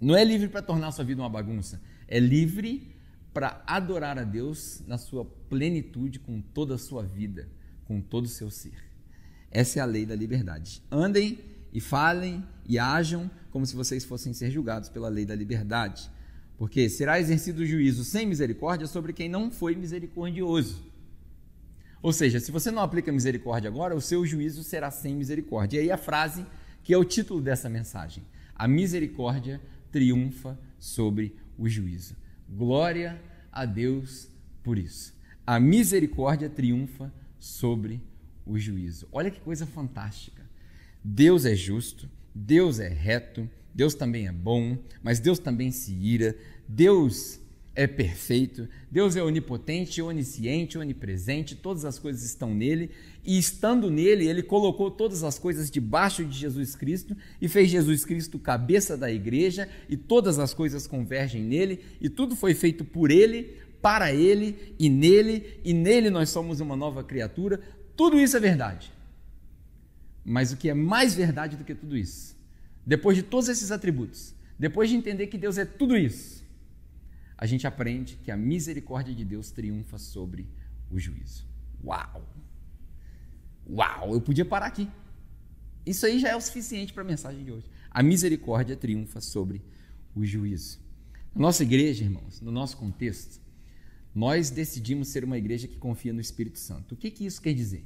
Não 0.00 0.16
é 0.16 0.24
livre 0.24 0.48
para 0.48 0.60
tornar 0.60 0.88
a 0.88 0.90
sua 0.90 1.04
vida 1.04 1.22
uma 1.22 1.30
bagunça. 1.30 1.80
É 2.08 2.18
livre 2.18 2.93
para 3.34 3.62
adorar 3.66 4.16
a 4.16 4.22
Deus 4.22 4.80
na 4.86 4.96
sua 4.96 5.24
plenitude, 5.24 6.20
com 6.20 6.40
toda 6.40 6.76
a 6.76 6.78
sua 6.78 7.02
vida, 7.02 7.48
com 7.84 8.00
todo 8.00 8.26
o 8.26 8.28
seu 8.28 8.48
ser. 8.48 8.76
Essa 9.50 9.80
é 9.80 9.82
a 9.82 9.84
lei 9.84 10.06
da 10.06 10.14
liberdade. 10.14 10.80
Andem 10.90 11.40
e 11.72 11.80
falem 11.80 12.46
e 12.64 12.78
ajam 12.78 13.28
como 13.50 13.66
se 13.66 13.74
vocês 13.74 14.04
fossem 14.04 14.32
ser 14.32 14.50
julgados 14.50 14.88
pela 14.88 15.08
lei 15.08 15.26
da 15.26 15.34
liberdade. 15.34 16.08
Porque 16.56 16.88
será 16.88 17.18
exercido 17.18 17.62
o 17.62 17.66
juízo 17.66 18.04
sem 18.04 18.24
misericórdia 18.24 18.86
sobre 18.86 19.12
quem 19.12 19.28
não 19.28 19.50
foi 19.50 19.74
misericordioso. 19.74 20.84
Ou 22.00 22.12
seja, 22.12 22.38
se 22.38 22.52
você 22.52 22.70
não 22.70 22.82
aplica 22.82 23.10
misericórdia 23.10 23.68
agora, 23.68 23.96
o 23.96 24.00
seu 24.00 24.24
juízo 24.24 24.62
será 24.62 24.90
sem 24.90 25.16
misericórdia. 25.16 25.78
E 25.78 25.80
aí 25.82 25.90
a 25.90 25.96
frase 25.96 26.46
que 26.84 26.92
é 26.92 26.98
o 26.98 27.04
título 27.04 27.40
dessa 27.40 27.68
mensagem: 27.68 28.22
A 28.54 28.68
misericórdia 28.68 29.60
triunfa 29.90 30.58
sobre 30.78 31.34
o 31.58 31.68
juízo. 31.68 32.14
Glória 32.48 33.20
a 33.50 33.64
Deus 33.64 34.28
por 34.62 34.78
isso. 34.78 35.14
A 35.46 35.60
misericórdia 35.60 36.48
triunfa 36.48 37.12
sobre 37.38 38.02
o 38.46 38.58
juízo. 38.58 39.08
Olha 39.12 39.30
que 39.30 39.40
coisa 39.40 39.66
fantástica. 39.66 40.42
Deus 41.02 41.44
é 41.44 41.54
justo, 41.54 42.08
Deus 42.34 42.80
é 42.80 42.88
reto, 42.88 43.48
Deus 43.74 43.94
também 43.94 44.26
é 44.26 44.32
bom, 44.32 44.78
mas 45.02 45.20
Deus 45.20 45.38
também 45.38 45.70
se 45.70 45.92
ira, 45.92 46.36
Deus 46.66 47.40
é 47.76 47.88
perfeito, 47.88 48.68
Deus 48.88 49.16
é 49.16 49.22
onipotente, 49.22 50.00
onisciente, 50.00 50.78
onipresente, 50.78 51.56
todas 51.56 51.84
as 51.84 51.98
coisas 51.98 52.22
estão 52.22 52.54
nele, 52.54 52.90
e 53.24 53.36
estando 53.36 53.90
nele, 53.90 54.28
ele 54.28 54.44
colocou 54.44 54.90
todas 54.90 55.24
as 55.24 55.40
coisas 55.40 55.70
debaixo 55.70 56.24
de 56.24 56.38
Jesus 56.38 56.76
Cristo 56.76 57.16
e 57.40 57.48
fez 57.48 57.70
Jesus 57.70 58.04
Cristo 58.04 58.38
cabeça 58.38 58.96
da 58.96 59.10
igreja, 59.10 59.68
e 59.88 59.96
todas 59.96 60.38
as 60.38 60.54
coisas 60.54 60.86
convergem 60.86 61.42
nele, 61.42 61.80
e 62.00 62.08
tudo 62.08 62.36
foi 62.36 62.54
feito 62.54 62.84
por 62.84 63.10
ele, 63.10 63.56
para 63.82 64.12
ele 64.12 64.74
e 64.78 64.88
nele, 64.88 65.58
e 65.64 65.74
nele 65.74 66.10
nós 66.10 66.30
somos 66.30 66.60
uma 66.60 66.76
nova 66.76 67.02
criatura. 67.02 67.60
Tudo 67.96 68.20
isso 68.20 68.36
é 68.36 68.40
verdade. 68.40 68.92
Mas 70.24 70.52
o 70.52 70.56
que 70.56 70.70
é 70.70 70.74
mais 70.74 71.14
verdade 71.14 71.56
do 71.56 71.64
que 71.64 71.74
tudo 71.74 71.96
isso? 71.96 72.36
Depois 72.86 73.16
de 73.16 73.22
todos 73.22 73.48
esses 73.48 73.72
atributos, 73.72 74.32
depois 74.58 74.88
de 74.88 74.96
entender 74.96 75.26
que 75.26 75.36
Deus 75.36 75.58
é 75.58 75.64
tudo 75.64 75.96
isso, 75.96 76.43
a 77.36 77.46
gente 77.46 77.66
aprende 77.66 78.16
que 78.16 78.30
a 78.30 78.36
misericórdia 78.36 79.14
de 79.14 79.24
Deus 79.24 79.50
triunfa 79.50 79.98
sobre 79.98 80.48
o 80.90 80.98
juízo. 80.98 81.46
Uau! 81.82 82.28
Uau! 83.68 84.14
Eu 84.14 84.20
podia 84.20 84.44
parar 84.44 84.66
aqui. 84.66 84.88
Isso 85.84 86.06
aí 86.06 86.18
já 86.18 86.28
é 86.30 86.36
o 86.36 86.40
suficiente 86.40 86.92
para 86.92 87.02
a 87.02 87.06
mensagem 87.06 87.44
de 87.44 87.52
hoje. 87.52 87.70
A 87.90 88.02
misericórdia 88.02 88.76
triunfa 88.76 89.20
sobre 89.20 89.62
o 90.14 90.24
juízo. 90.24 90.80
Na 91.34 91.42
nossa 91.42 91.62
igreja, 91.62 92.04
irmãos, 92.04 92.40
no 92.40 92.50
nosso 92.50 92.76
contexto, 92.76 93.40
nós 94.14 94.50
decidimos 94.50 95.08
ser 95.08 95.24
uma 95.24 95.36
igreja 95.36 95.66
que 95.66 95.76
confia 95.76 96.12
no 96.12 96.20
Espírito 96.20 96.58
Santo. 96.58 96.94
O 96.94 96.96
que, 96.96 97.10
que 97.10 97.26
isso 97.26 97.42
quer 97.42 97.52
dizer? 97.52 97.84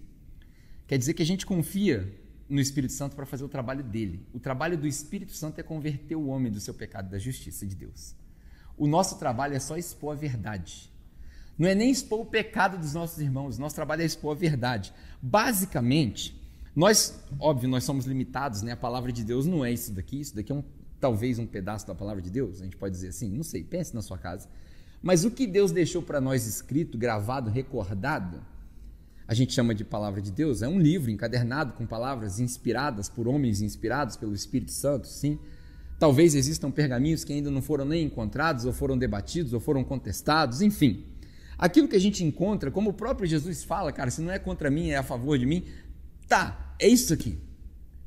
Quer 0.87 0.99
dizer 0.99 1.15
que 1.15 1.23
a 1.23 1.27
gente 1.27 1.47
confia 1.47 2.15
no 2.49 2.61
Espírito 2.61 2.93
Santo 2.93 3.17
para 3.17 3.27
fazer 3.27 3.45
o 3.45 3.49
trabalho 3.49 3.83
dele. 3.83 4.27
O 4.33 4.39
trabalho 4.39 4.77
do 4.77 4.87
Espírito 4.87 5.33
Santo 5.33 5.59
é 5.59 5.63
converter 5.63 6.17
o 6.17 6.27
homem 6.27 6.53
do 6.53 6.61
seu 6.61 6.75
pecado 6.75 7.11
da 7.11 7.19
justiça 7.19 7.67
de 7.67 7.75
Deus. 7.75 8.15
O 8.79 8.87
nosso 8.87 9.19
trabalho 9.19 9.55
é 9.55 9.59
só 9.59 9.77
expor 9.77 10.13
a 10.13 10.17
verdade. 10.17 10.91
Não 11.59 11.69
é 11.69 11.75
nem 11.75 11.91
expor 11.91 12.21
o 12.21 12.27
pecado 12.27 12.79
dos 12.79 12.95
nossos 12.95 13.19
irmãos, 13.19 13.59
nosso 13.59 13.75
trabalho 13.75 14.03
é 14.03 14.05
expor 14.05 14.37
a 14.37 14.39
verdade. 14.39 14.95
Basicamente, 15.21 16.41
nós, 16.75 17.21
óbvio, 17.41 17.69
nós 17.69 17.83
somos 17.83 18.07
limitados, 18.07 18.63
né? 18.63 18.73
A 18.73 18.77
palavra 18.77 19.11
de 19.11 19.25
Deus 19.25 19.47
não 19.47 19.65
é 19.65 19.73
isso 19.73 19.93
daqui, 19.93 20.21
isso 20.21 20.37
daqui 20.37 20.53
é 20.53 20.55
um, 20.55 20.63
talvez 21.01 21.39
um 21.41 21.47
pedaço 21.47 21.85
da 21.85 21.95
palavra 21.95 22.23
de 22.23 22.31
Deus, 22.31 22.61
a 22.61 22.65
gente 22.65 22.77
pode 22.77 22.95
dizer 22.95 23.09
assim, 23.09 23.29
não 23.29 23.43
sei, 23.43 23.65
pense 23.65 23.93
na 23.93 24.03
sua 24.03 24.17
casa. 24.17 24.49
Mas 25.03 25.25
o 25.25 25.31
que 25.31 25.47
Deus 25.47 25.73
deixou 25.73 26.03
para 26.03 26.21
nós 26.21 26.47
escrito, 26.47 26.97
gravado, 26.97 27.51
recordado, 27.51 28.41
a 29.27 29.35
gente 29.35 29.53
chama 29.53 29.75
de 29.75 29.85
palavra 29.85 30.23
de 30.23 30.31
Deus, 30.31 30.63
é 30.63 30.69
um 30.69 30.79
livro 30.79 31.11
encadernado 31.11 31.73
com 31.73 31.85
palavras 31.85 32.41
inspiradas 32.41 33.09
por 33.09 33.29
homens 33.29 33.61
inspirados 33.61 34.17
pelo 34.17 34.35
Espírito 34.35 34.73
Santo, 34.73 35.09
sim. 35.09 35.39
Talvez 35.99 36.35
existam 36.35 36.71
pergaminhos 36.71 37.25
que 37.25 37.33
ainda 37.33 37.51
não 37.51 37.61
foram 37.61 37.85
nem 37.85 38.05
encontrados, 38.05 38.65
ou 38.65 38.73
foram 38.73 38.97
debatidos, 38.97 39.53
ou 39.53 39.61
foram 39.61 39.83
contestados, 39.83 40.63
enfim. 40.63 41.05
Aquilo 41.59 41.89
que 41.89 41.97
a 41.97 42.01
gente 42.01 42.23
encontra, 42.23 42.71
como 42.71 42.91
o 42.91 42.95
próprio 42.95 43.29
Jesus 43.29 43.65
fala, 43.65 43.93
cara, 43.93 44.11
se 44.11 44.21
não 44.21 44.33
é 44.33 44.39
contra 44.39 44.71
mim, 44.71 44.91
é 44.91 44.97
a 44.97 45.03
favor 45.03 45.37
de 45.37 45.45
mim, 45.45 45.65
tá, 46.29 46.75
é 46.79 46.87
isso 46.87 47.13
aqui. 47.13 47.37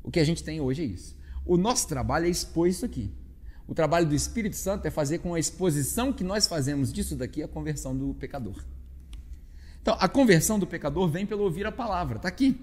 O 0.02 0.10
que 0.10 0.18
a 0.18 0.24
gente 0.24 0.42
tem 0.42 0.60
hoje 0.60 0.82
é 0.82 0.86
isso. 0.86 1.16
O 1.44 1.58
nosso 1.58 1.86
trabalho 1.86 2.26
é 2.26 2.30
expor 2.30 2.66
isso 2.66 2.84
aqui. 2.84 3.10
O 3.68 3.74
trabalho 3.74 4.06
do 4.06 4.14
Espírito 4.14 4.56
Santo 4.56 4.86
é 4.86 4.90
fazer 4.90 5.18
com 5.18 5.34
a 5.34 5.38
exposição 5.38 6.12
que 6.12 6.24
nós 6.24 6.46
fazemos 6.46 6.92
disso 6.92 7.14
daqui 7.14 7.42
a 7.42 7.48
conversão 7.48 7.96
do 7.96 8.14
pecador. 8.14 8.64
Então, 9.80 9.96
a 9.98 10.08
conversão 10.08 10.58
do 10.58 10.66
pecador 10.66 11.08
vem 11.08 11.26
pelo 11.26 11.42
ouvir 11.42 11.66
a 11.66 11.72
palavra, 11.72 12.16
está 12.16 12.28
aqui. 12.28 12.58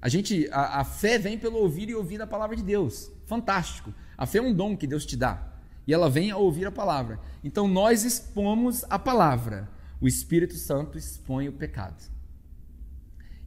A 0.00 0.08
gente, 0.08 0.48
a, 0.52 0.80
a, 0.80 0.84
fé 0.84 1.18
vem 1.18 1.38
pelo 1.38 1.58
ouvir 1.58 1.88
e 1.88 1.94
ouvir 1.94 2.20
a 2.20 2.26
palavra 2.26 2.54
de 2.54 2.62
Deus. 2.62 3.10
Fantástico. 3.26 3.92
A 4.16 4.26
fé 4.26 4.38
é 4.38 4.42
um 4.42 4.52
dom 4.52 4.76
que 4.76 4.86
Deus 4.86 5.04
te 5.04 5.16
dá. 5.16 5.54
E 5.86 5.94
ela 5.94 6.10
vem 6.10 6.30
a 6.30 6.36
ouvir 6.36 6.66
a 6.66 6.72
palavra. 6.72 7.18
Então 7.42 7.66
nós 7.66 8.04
expomos 8.04 8.84
a 8.90 8.98
palavra. 8.98 9.68
O 10.00 10.06
Espírito 10.06 10.54
Santo 10.54 10.98
expõe 10.98 11.48
o 11.48 11.52
pecado. 11.52 12.02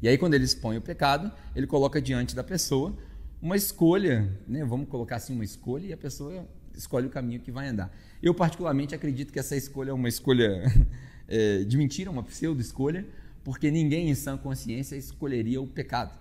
E 0.01 0.07
aí, 0.07 0.17
quando 0.17 0.33
ele 0.33 0.45
expõe 0.45 0.77
o 0.77 0.81
pecado, 0.81 1.31
ele 1.53 1.67
coloca 1.67 2.01
diante 2.01 2.33
da 2.33 2.43
pessoa 2.43 2.97
uma 3.41 3.55
escolha, 3.55 4.37
né? 4.47 4.63
vamos 4.63 4.87
colocar 4.87 5.17
assim, 5.17 5.33
uma 5.33 5.43
escolha, 5.43 5.87
e 5.87 5.93
a 5.93 5.97
pessoa 5.97 6.47
escolhe 6.75 7.07
o 7.07 7.09
caminho 7.09 7.41
que 7.41 7.51
vai 7.51 7.67
andar. 7.67 7.93
Eu, 8.21 8.33
particularmente, 8.33 8.95
acredito 8.95 9.31
que 9.31 9.39
essa 9.39 9.55
escolha 9.55 9.91
é 9.91 9.93
uma 9.93 10.07
escolha 10.07 10.63
é, 11.27 11.63
de 11.63 11.77
mentira, 11.77 12.09
uma 12.09 12.23
pseudo-escolha, 12.23 13.05
porque 13.43 13.69
ninguém 13.69 14.09
em 14.09 14.15
sã 14.15 14.37
consciência 14.37 14.95
escolheria 14.95 15.61
o 15.61 15.67
pecado. 15.67 16.17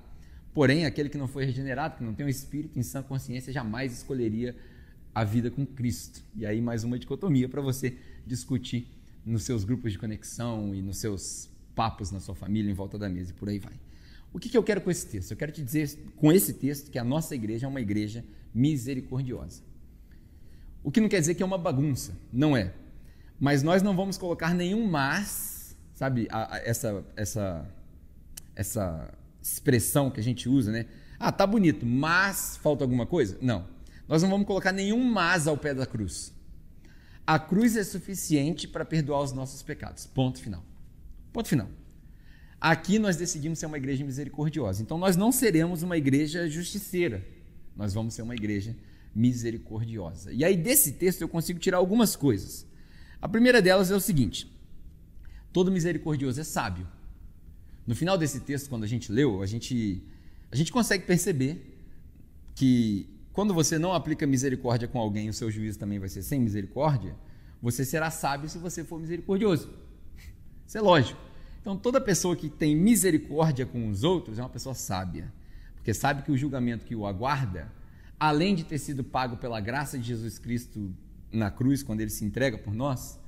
Porém, 0.53 0.87
aquele 0.87 1.09
que 1.09 1.19
não 1.19 1.29
foi 1.29 1.45
regenerado, 1.45 1.97
que 1.99 2.05
não 2.05 2.15
tem 2.15 2.25
o 2.25 2.27
um 2.27 2.31
espírito 2.31 2.79
em 2.79 2.83
sã 2.83 3.03
consciência, 3.03 3.53
jamais 3.53 3.93
escolheria 3.93 4.57
a 5.15 5.25
vida 5.25 5.51
com 5.51 5.67
Cristo. 5.67 6.23
E 6.37 6.47
aí, 6.47 6.61
mais 6.61 6.85
uma 6.85 6.99
dicotomia 6.99 7.49
para 7.49 7.61
você 7.61 7.97
discutir 8.27 8.89
nos 9.25 9.43
seus 9.45 9.65
grupos 9.65 9.93
de 9.93 9.99
conexão 9.99 10.75
e 10.75 10.83
nos 10.83 10.99
seus 10.99 11.51
papos 11.75 12.11
na 12.11 12.19
sua 12.19 12.35
família, 12.35 12.71
em 12.71 12.75
volta 12.75 12.99
da 12.99 13.09
mesa 13.09 13.31
e 13.31 13.35
por 13.35 13.49
aí 13.49 13.59
vai. 13.59 13.75
O 14.33 14.39
que, 14.39 14.49
que 14.49 14.59
eu 14.59 14.63
quero 14.63 14.81
com 14.81 14.91
esse 14.91 15.07
texto? 15.07 15.31
Eu 15.31 15.37
quero 15.37 15.53
te 15.53 15.63
dizer 15.63 15.97
com 16.17 16.33
esse 16.33 16.55
texto 16.55 16.91
que 16.91 16.99
a 16.99 17.05
nossa 17.05 17.35
igreja 17.35 17.67
é 17.67 17.69
uma 17.69 17.81
igreja 17.81 18.25
misericordiosa. 18.53 19.63
O 20.83 20.91
que 20.91 21.01
não 21.01 21.09
quer 21.09 21.21
dizer 21.21 21.35
que 21.35 21.43
é 21.43 21.47
uma 21.47 21.59
bagunça, 21.59 22.17
não 22.33 22.57
é. 22.57 22.75
Mas 23.39 23.63
nós 23.63 23.83
não 23.83 23.95
vamos 23.95 24.19
colocar 24.19 24.55
nenhum 24.55 24.87
mas, 24.87 25.77
sabe, 25.95 26.27
a, 26.31 26.57
a, 26.57 26.59
essa, 26.59 27.05
essa, 27.17 27.75
essa 28.55 29.15
expressão 29.43 30.11
que 30.11 30.21
a 30.21 30.23
gente 30.23 30.49
usa, 30.49 30.71
né? 30.71 30.87
Ah, 31.19 31.33
tá 31.33 31.47
bonito, 31.47 31.85
mas 31.85 32.57
falta 32.63 32.85
alguma 32.85 33.07
coisa? 33.07 33.37
Não. 33.41 33.67
Nós 34.07 34.23
não 34.23 34.31
vamos 34.31 34.47
colocar 34.47 34.73
nenhum 34.73 35.05
mas 35.05 35.47
ao 35.47 35.57
pé 35.57 35.75
da 35.75 35.87
cruz. 35.87 36.33
A 37.27 37.39
cruz 37.39 37.77
é 37.77 37.85
suficiente 37.85 38.67
para 38.67 38.85
perdoar 38.85 39.23
os 39.23 39.33
nossos 39.33 39.63
pecados. 39.63 40.07
Ponto 40.07 40.41
final. 40.41 40.65
Ponto 41.33 41.49
final. 41.49 41.69
Aqui 42.61 42.99
nós 42.99 43.17
decidimos 43.17 43.59
ser 43.59 43.67
uma 43.67 43.77
igreja 43.77 44.05
misericordiosa. 44.05 44.83
Então 44.83 44.97
nós 44.97 45.17
não 45.17 45.31
seremos 45.31 45.83
uma 45.83 45.97
igreja 45.97 46.49
justiceira. 46.49 47.25
Nós 47.77 47.93
vamos 47.95 48.15
ser 48.15 48.23
uma 48.23 48.35
igreja 48.35 48.75
misericordiosa. 49.15 50.33
E 50.33 50.45
aí 50.45 50.57
desse 50.57 50.93
texto 50.93 51.23
eu 51.23 51.29
consigo 51.29 51.59
tirar 51.59 51.79
algumas 51.79 52.17
coisas. 52.17 52.67
A 53.21 53.29
primeira 53.29 53.61
delas 53.61 53.91
é 53.91 53.95
o 53.95 54.01
seguinte: 54.01 54.51
todo 55.53 55.71
misericordioso 55.71 56.41
é 56.41 56.45
sábio. 56.45 56.89
No 57.89 57.95
final 57.95 58.19
desse 58.19 58.41
texto, 58.41 58.69
quando 58.69 58.85
a 58.85 58.87
gente 58.87 59.11
leu, 59.11 59.41
a 59.41 59.47
gente, 59.47 60.03
a 60.53 60.57
gente 60.57 60.71
consegue 60.71 61.07
perceber 61.07 61.75
que 62.55 63.09
quando 63.33 63.55
você 63.55 63.79
não 63.79 63.95
aplica 63.95 64.27
misericórdia 64.27 64.87
com 64.87 64.99
alguém, 64.99 65.31
o 65.31 65.33
seu 65.33 65.51
juízo 65.51 65.79
também 65.79 65.99
vai 65.99 66.11
ser 66.11 66.21
sem 66.21 66.39
misericórdia. 66.39 67.17
Você 67.63 67.87
será 67.87 68.11
sábio 68.11 68.47
se 68.47 68.59
você 68.59 68.85
for 68.85 69.01
misericordioso. 69.01 69.73
Isso 70.67 70.77
é 70.77 70.83
lógico. 70.83 71.19
Então, 71.63 71.79
toda 71.79 71.99
pessoa 71.99 72.37
que 72.37 72.51
tem 72.51 72.77
misericórdia 72.77 73.65
com 73.65 73.89
os 73.89 74.05
outros 74.05 74.39
é 74.39 74.43
uma 74.43 74.51
pessoa 74.51 74.75
sábia, 74.75 75.33
porque 75.77 75.95
sabe 75.95 76.21
que 76.21 76.31
o 76.31 76.37
julgamento 76.37 76.85
que 76.85 76.95
o 76.95 77.07
aguarda, 77.07 77.73
além 78.21 78.55
de 78.55 78.65
ter 78.65 78.77
sido 78.77 79.03
pago 79.03 79.39
pela 79.39 79.61
graça 79.61 79.99
de 79.99 80.09
Jesus 80.09 80.39
Cristo 80.39 80.95
na 81.33 81.51
cruz, 81.51 81.83
quando 81.83 82.03
ele 82.03 82.11
se 82.11 82.23
entrega 82.23 82.59
por 82.59 82.75
nós, 82.75 83.19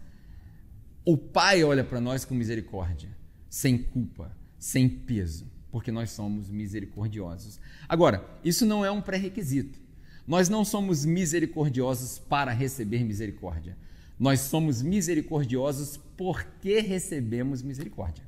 o 1.03 1.17
Pai 1.17 1.65
olha 1.65 1.83
para 1.83 1.99
nós 1.99 2.27
com 2.27 2.35
misericórdia, 2.35 3.09
sem 3.49 3.79
culpa, 3.79 4.39
sem 4.61 4.89
peso, 4.89 5.51
porque 5.73 5.91
nós 5.91 6.11
somos 6.11 6.51
misericordiosos. 6.51 7.59
Agora, 7.89 8.25
isso 8.45 8.67
não 8.67 8.85
é 8.85 8.91
um 8.91 9.01
pré-requisito. 9.01 9.81
Nós 10.27 10.49
não 10.49 10.65
somos 10.65 11.05
misericordiosos 11.05 12.19
para 12.19 12.53
receber 12.53 13.03
misericórdia. 13.03 13.77
Nós 14.19 14.41
somos 14.41 14.83
misericordiosos 14.83 15.97
porque 16.17 16.81
recebemos 16.81 17.63
misericórdia. 17.63 18.23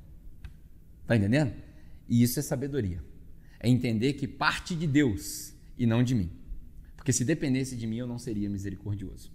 Está 1.02 1.16
entendendo? 1.16 1.52
E 2.08 2.22
isso 2.22 2.38
é 2.38 2.42
sabedoria. 2.42 3.04
É 3.60 3.68
entender 3.68 4.14
que 4.14 4.26
parte 4.26 4.74
de 4.74 4.86
Deus 4.86 5.52
e 5.78 5.86
não 5.86 6.02
de 6.02 6.14
mim. 6.14 6.30
Porque 6.96 7.12
se 7.12 7.24
dependesse 7.24 7.76
de 7.76 7.86
mim, 7.86 7.98
eu 7.98 8.06
não 8.06 8.18
seria 8.18 8.48
misericordioso. 8.48 9.30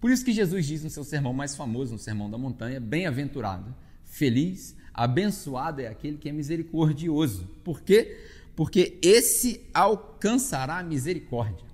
Por 0.00 0.10
isso 0.10 0.24
que 0.24 0.32
Jesus 0.32 0.66
diz 0.66 0.84
no 0.84 0.90
seu 0.90 1.02
sermão 1.02 1.32
mais 1.32 1.56
famoso, 1.56 1.92
no 1.92 1.98
Sermão 1.98 2.30
da 2.30 2.38
Montanha, 2.38 2.78
bem-aventurado, 2.78 3.74
feliz, 4.04 4.76
abençoado 4.94 5.80
é 5.80 5.88
aquele 5.88 6.16
que 6.16 6.28
é 6.28 6.32
misericordioso. 6.32 7.46
Por 7.62 7.82
quê? 7.82 8.16
Porque 8.56 8.98
esse 9.02 9.60
alcançará 9.74 10.78
a 10.78 10.82
misericórdia. 10.82 11.66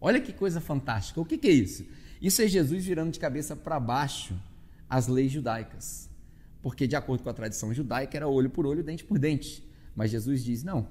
Olha 0.00 0.20
que 0.20 0.32
coisa 0.32 0.60
fantástica. 0.60 1.20
O 1.20 1.24
que, 1.24 1.40
é 1.48 1.50
isso? 1.50 1.84
Isso 2.20 2.42
é 2.42 2.46
Jesus 2.46 2.84
virando 2.84 3.10
de 3.10 3.18
cabeça 3.18 3.56
para 3.56 3.80
baixo 3.80 4.34
as 4.88 5.08
leis 5.08 5.32
judaicas 5.32 6.12
porque 6.64 6.86
de 6.86 6.96
acordo 6.96 7.22
com 7.22 7.28
a 7.28 7.34
tradição 7.34 7.74
judaica 7.74 8.16
era 8.16 8.26
olho 8.26 8.48
por 8.48 8.64
olho, 8.64 8.82
dente 8.82 9.04
por 9.04 9.18
dente. 9.18 9.62
Mas 9.94 10.10
Jesus 10.10 10.42
diz: 10.42 10.64
não, 10.64 10.88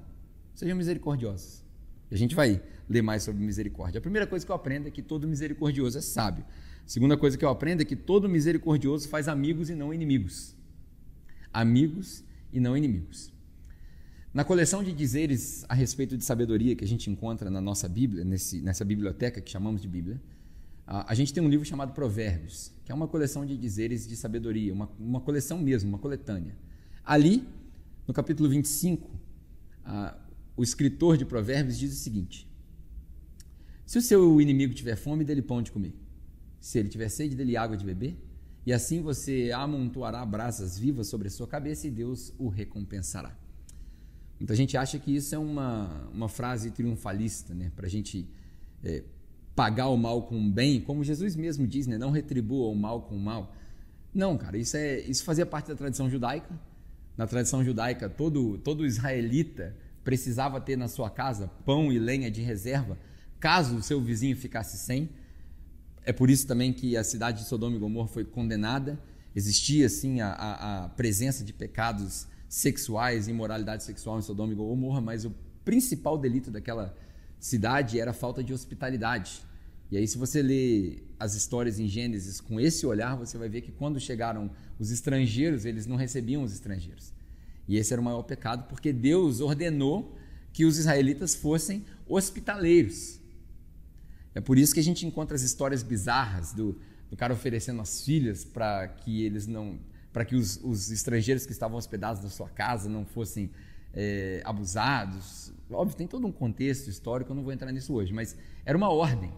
sejam 0.53 0.77
misericordiosos. 0.77 1.63
A 2.11 2.15
gente 2.15 2.35
vai 2.35 2.61
ler 2.87 3.01
mais 3.01 3.23
sobre 3.23 3.43
misericórdia. 3.43 3.97
A 3.97 4.01
primeira 4.01 4.27
coisa 4.27 4.45
que 4.45 4.51
eu 4.51 4.55
aprendo 4.55 4.87
é 4.87 4.91
que 4.91 5.01
todo 5.01 5.27
misericordioso 5.27 5.97
é 5.97 6.01
sábio. 6.01 6.45
A 6.85 6.87
segunda 6.87 7.17
coisa 7.17 7.35
que 7.35 7.43
eu 7.43 7.49
aprendo 7.49 7.81
é 7.81 7.85
que 7.85 7.95
todo 7.95 8.29
misericordioso 8.29 9.09
faz 9.09 9.27
amigos 9.27 9.71
e 9.71 9.73
não 9.73 9.91
inimigos. 9.91 10.55
Amigos 11.53 12.23
e 12.51 12.59
não 12.59 12.75
inimigos. 12.75 13.31
Na 14.33 14.43
coleção 14.43 14.83
de 14.83 14.91
dizeres 14.91 15.63
a 15.69 15.75
respeito 15.75 16.17
de 16.17 16.25
sabedoria 16.25 16.75
que 16.75 16.83
a 16.83 16.87
gente 16.87 17.09
encontra 17.09 17.51
na 17.51 17.61
nossa 17.61 17.87
Bíblia, 17.87 18.25
nesse, 18.25 18.61
nessa 18.61 18.83
biblioteca 18.83 19.39
que 19.39 19.51
chamamos 19.51 19.81
de 19.81 19.87
Bíblia, 19.87 20.19
a, 20.85 21.13
gente 21.13 21.31
tem 21.33 21.41
um 21.41 21.47
livro 21.47 21.65
chamado 21.65 21.93
Provérbios, 21.93 22.71
que 22.83 22.91
é 22.91 22.95
uma 22.95 23.07
coleção 23.07 23.45
de 23.45 23.55
dizeres 23.55 24.07
de 24.07 24.15
sabedoria, 24.15 24.73
uma, 24.73 24.89
uma 24.99 25.21
coleção 25.21 25.57
mesmo, 25.59 25.89
uma 25.89 25.99
coletânea. 25.99 26.57
Ali, 27.05 27.47
no 28.07 28.13
capítulo 28.13 28.49
25, 28.49 29.09
a, 29.85 30.17
o 30.57 30.63
escritor 30.63 31.15
de 31.15 31.25
Provérbios 31.25 31.77
diz 31.77 31.93
o 31.93 31.95
seguinte: 31.95 32.47
Se 33.85 33.97
o 33.97 34.01
seu 34.01 34.41
inimigo 34.41 34.73
tiver 34.73 34.95
fome, 34.95 35.23
dê-lhe 35.23 35.41
pão 35.41 35.61
de 35.61 35.71
comer. 35.71 35.93
Se 36.59 36.79
ele 36.79 36.89
tiver 36.89 37.09
sede, 37.09 37.35
dê-lhe 37.35 37.55
água 37.55 37.77
de 37.77 37.85
beber. 37.85 38.17
E 38.65 38.71
assim 38.71 39.01
você 39.01 39.51
amontoará 39.53 40.25
brasas 40.25 40.77
vivas 40.77 41.07
sobre 41.07 41.27
a 41.27 41.31
sua 41.31 41.47
cabeça 41.47 41.87
e 41.87 41.91
Deus 41.91 42.33
o 42.37 42.47
recompensará. 42.47 43.35
Muita 44.39 44.55
gente 44.55 44.75
acha 44.77 44.97
que 44.99 45.15
isso 45.15 45.35
é 45.35 45.37
uma, 45.37 46.09
uma 46.13 46.29
frase 46.29 46.71
triunfalista, 46.71 47.53
né? 47.53 47.71
para 47.75 47.85
a 47.85 47.89
gente 47.89 48.27
é, 48.83 49.03
pagar 49.55 49.87
o 49.89 49.97
mal 49.97 50.23
com 50.23 50.37
o 50.39 50.49
bem, 50.49 50.81
como 50.81 51.03
Jesus 51.03 51.35
mesmo 51.35 51.67
diz, 51.67 51.87
né? 51.87 51.97
não 51.97 52.11
retribua 52.11 52.67
o 52.69 52.75
mal 52.75 53.03
com 53.03 53.15
o 53.15 53.19
mal. 53.19 53.53
Não, 54.13 54.37
cara, 54.37 54.57
isso, 54.57 54.77
é, 54.77 54.99
isso 54.99 55.23
fazia 55.23 55.45
parte 55.45 55.67
da 55.67 55.75
tradição 55.75 56.09
judaica. 56.09 56.49
Na 57.17 57.27
tradição 57.27 57.63
judaica, 57.63 58.09
todo, 58.09 58.57
todo 58.57 58.85
israelita 58.85 59.75
precisava 60.03 60.59
ter 60.59 60.75
na 60.75 60.87
sua 60.87 61.09
casa 61.09 61.47
pão 61.65 61.91
e 61.91 61.99
lenha 61.99 62.29
de 62.29 62.41
reserva, 62.41 62.97
caso 63.39 63.77
o 63.77 63.83
seu 63.83 64.01
vizinho 64.01 64.35
ficasse 64.35 64.77
sem. 64.77 65.09
É 66.05 66.11
por 66.11 66.29
isso 66.29 66.45
também 66.45 66.73
que 66.73 66.97
a 66.97 67.03
cidade 67.03 67.43
de 67.43 67.47
Sodoma 67.47 67.75
e 67.75 67.79
Gomorra 67.79 68.07
foi 68.07 68.25
condenada. 68.25 68.99
Existia, 69.35 69.87
sim, 69.89 70.21
a, 70.21 70.29
a, 70.33 70.85
a 70.85 70.89
presença 70.89 71.43
de 71.43 71.53
pecados 71.53 72.27
sexuais, 72.47 73.27
imoralidade 73.27 73.83
sexual 73.83 74.19
em 74.19 74.21
Sodoma 74.21 74.53
e 74.53 74.55
Gomorra, 74.55 75.01
mas 75.01 75.25
o 75.25 75.33
principal 75.65 76.17
delito 76.17 76.51
daquela 76.51 76.95
cidade 77.39 77.99
era 77.99 78.11
a 78.11 78.13
falta 78.13 78.43
de 78.43 78.53
hospitalidade. 78.53 79.41
E 79.89 79.97
aí, 79.97 80.07
se 80.07 80.17
você 80.17 80.41
lê 80.41 81.03
as 81.19 81.35
histórias 81.35 81.79
em 81.79 81.87
Gênesis 81.87 82.41
com 82.41 82.59
esse 82.59 82.85
olhar, 82.85 83.15
você 83.15 83.37
vai 83.37 83.47
ver 83.47 83.61
que 83.61 83.71
quando 83.71 83.99
chegaram 83.99 84.51
os 84.79 84.91
estrangeiros, 84.91 85.65
eles 85.65 85.85
não 85.85 85.95
recebiam 85.95 86.43
os 86.43 86.53
estrangeiros. 86.53 87.13
E 87.67 87.77
esse 87.77 87.93
era 87.93 88.01
o 88.01 88.03
maior 88.03 88.23
pecado, 88.23 88.67
porque 88.67 88.91
Deus 88.91 89.39
ordenou 89.39 90.15
que 90.51 90.65
os 90.65 90.77
israelitas 90.77 91.33
fossem 91.33 91.85
hospitaleiros. 92.07 93.19
É 94.35 94.41
por 94.41 94.57
isso 94.57 94.73
que 94.73 94.79
a 94.79 94.83
gente 94.83 95.05
encontra 95.05 95.35
as 95.35 95.43
histórias 95.43 95.83
bizarras 95.83 96.53
do, 96.53 96.79
do 97.09 97.15
cara 97.15 97.33
oferecendo 97.33 97.81
as 97.81 98.03
filhas 98.03 98.43
para 98.43 98.87
que 98.87 99.23
eles 99.23 99.45
não, 99.45 99.79
para 100.11 100.25
que 100.25 100.35
os, 100.35 100.59
os, 100.63 100.91
estrangeiros 100.91 101.45
que 101.45 101.51
estavam 101.51 101.77
hospedados 101.77 102.23
na 102.23 102.29
sua 102.29 102.49
casa 102.49 102.89
não 102.89 103.05
fossem 103.05 103.51
é, 103.93 104.41
abusados. 104.43 105.53
Óbvio, 105.69 105.95
tem 105.95 106.07
todo 106.07 106.25
um 106.25 106.31
contexto 106.31 106.89
histórico, 106.89 107.31
eu 107.31 107.35
não 107.35 107.43
vou 107.43 107.53
entrar 107.53 107.71
nisso 107.71 107.93
hoje, 107.93 108.11
mas 108.11 108.35
era 108.65 108.77
uma 108.77 108.89
ordem 108.89 109.31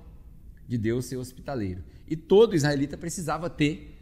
de 0.67 0.77
Deus 0.77 1.05
ser 1.05 1.17
hospitaleiro. 1.17 1.83
E 2.07 2.15
todo 2.15 2.55
israelita 2.55 2.97
precisava 2.97 3.49
ter 3.49 3.93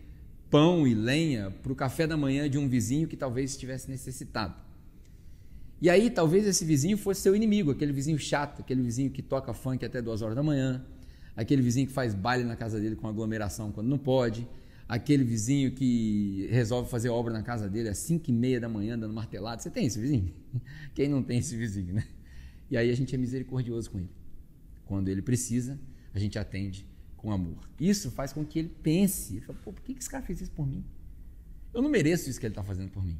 pão 0.49 0.87
e 0.87 0.93
lenha 0.93 1.49
para 1.49 1.71
o 1.71 1.75
café 1.75 2.05
da 2.05 2.15
manhã 2.15 2.47
de 2.47 2.57
um 2.59 2.69
vizinho 2.69 3.07
que 3.07 3.17
talvez 3.17 3.51
estivesse 3.51 3.89
necessitado. 3.89 4.62
E 5.83 5.89
aí 5.89 6.09
talvez 6.09 6.47
esse 6.47 6.63
vizinho 6.63 6.97
fosse 6.97 7.19
seu 7.19 7.35
inimigo, 7.35 7.69
aquele 7.69 7.91
vizinho 7.91 8.17
chato, 8.17 8.61
aquele 8.61 8.81
vizinho 8.81 9.11
que 9.11 9.21
toca 9.21 9.53
funk 9.53 9.83
até 9.83 10.01
duas 10.01 10.21
horas 10.21 10.33
da 10.33 10.41
manhã, 10.41 10.81
aquele 11.35 11.61
vizinho 11.61 11.85
que 11.87 11.91
faz 11.91 12.13
baile 12.13 12.45
na 12.45 12.55
casa 12.55 12.79
dele 12.79 12.95
com 12.95 13.05
aglomeração 13.05 13.69
quando 13.69 13.89
não 13.89 13.97
pode, 13.97 14.47
aquele 14.87 15.25
vizinho 15.25 15.73
que 15.73 16.47
resolve 16.49 16.89
fazer 16.89 17.09
obra 17.09 17.33
na 17.33 17.43
casa 17.43 17.67
dele 17.67 17.89
às 17.89 17.97
cinco 17.97 18.29
e 18.29 18.33
meia 18.33 18.61
da 18.61 18.69
manhã 18.69 18.97
dando 18.97 19.13
martelado. 19.13 19.61
Você 19.61 19.69
tem 19.69 19.85
esse 19.85 19.99
vizinho? 19.99 20.33
Quem 20.95 21.09
não 21.09 21.21
tem 21.21 21.39
esse 21.39 21.57
vizinho, 21.57 21.95
né? 21.95 22.07
E 22.71 22.77
aí 22.77 22.89
a 22.89 22.95
gente 22.95 23.13
é 23.13 23.17
misericordioso 23.17 23.91
com 23.91 23.99
ele. 23.99 24.09
Quando 24.85 25.09
ele 25.09 25.21
precisa, 25.21 25.77
a 26.13 26.17
gente 26.17 26.39
atende 26.39 26.87
com 27.17 27.29
amor. 27.29 27.69
Isso 27.77 28.09
faz 28.09 28.31
com 28.31 28.45
que 28.45 28.57
ele 28.57 28.69
pense, 28.69 29.41
fala, 29.41 29.59
Pô, 29.61 29.73
por 29.73 29.83
que 29.83 29.91
esse 29.91 30.09
cara 30.09 30.23
fez 30.23 30.39
isso 30.39 30.51
por 30.51 30.65
mim? 30.65 30.81
Eu 31.73 31.81
não 31.81 31.89
mereço 31.89 32.29
isso 32.29 32.39
que 32.39 32.45
ele 32.45 32.53
está 32.53 32.63
fazendo 32.63 32.89
por 32.89 33.03
mim. 33.03 33.17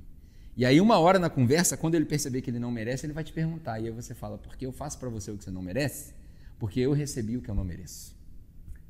E 0.55 0.65
aí, 0.65 0.79
uma 0.79 0.99
hora 0.99 1.17
na 1.17 1.29
conversa, 1.29 1.75
quando 1.75 1.95
ele 1.95 2.05
perceber 2.05 2.41
que 2.41 2.49
ele 2.49 2.59
não 2.59 2.71
merece, 2.71 3.05
ele 3.05 3.13
vai 3.13 3.23
te 3.23 3.33
perguntar. 3.33 3.79
E 3.79 3.87
aí 3.87 3.91
você 3.91 4.13
fala, 4.13 4.37
porque 4.37 4.65
eu 4.65 4.71
faço 4.71 4.99
para 4.99 5.09
você 5.09 5.31
o 5.31 5.37
que 5.37 5.43
você 5.43 5.51
não 5.51 5.63
merece? 5.63 6.13
Porque 6.59 6.79
eu 6.79 6.93
recebi 6.93 7.35
o 7.35 7.41
que 7.41 7.49
eu 7.49 7.55
não 7.55 7.63
mereço. 7.63 8.15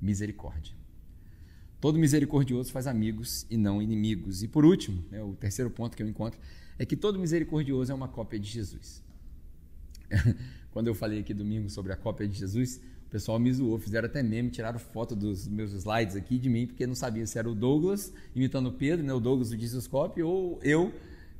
Misericórdia. 0.02 0.73
Todo 1.80 1.97
misericordioso 1.97 2.71
faz 2.71 2.86
amigos 2.86 3.45
e 3.49 3.58
não 3.58 3.82
inimigos. 3.82 4.43
E 4.43 4.47
por 4.47 4.65
último, 4.65 5.04
né, 5.10 5.21
o 5.23 5.34
terceiro 5.36 5.69
ponto 5.69 5.95
que 5.95 6.04
eu 6.04 6.08
encontro 6.08 6.39
é 6.78 6.86
que 6.86 6.95
todo 6.95 7.19
misericordioso 7.19 7.91
é 7.91 7.95
uma 7.95 8.08
cópia 8.08 8.39
de 8.39 8.49
Jesus. 8.49 9.02
Quando 10.71 10.88
eu 10.88 10.95
falei 10.95 11.19
aqui 11.19 11.34
domingo 11.34 11.69
sobre 11.69 11.93
a 11.93 11.95
cópia 11.95 12.28
de 12.28 12.38
Jesus, 12.38 12.82
o 13.08 13.10
pessoal 13.10 13.39
me 13.39 13.52
zoou, 13.54 13.78
fizeram 13.78 14.08
até 14.08 14.23
meme, 14.23 14.49
tiraram 14.49 14.80
foto 14.80 15.15
dos 15.15 15.47
meus 15.47 15.71
slides 15.73 16.15
aqui 16.15 16.38
de 16.38 16.49
mim, 16.49 16.67
porque 16.67 16.88
não 16.88 16.95
sabia 16.95 17.26
se 17.28 17.38
era 17.38 17.49
o 17.49 17.56
Douglas 17.56 18.13
imitando 18.36 18.67
o 18.67 18.71
Pedro, 18.73 19.06
né, 19.06 19.13
o 19.13 19.19
Douglas 19.19 19.49
do 19.49 19.58
Jesus 19.58 19.88
Copy, 19.88 20.23
ou 20.23 20.60
eu 20.63 20.91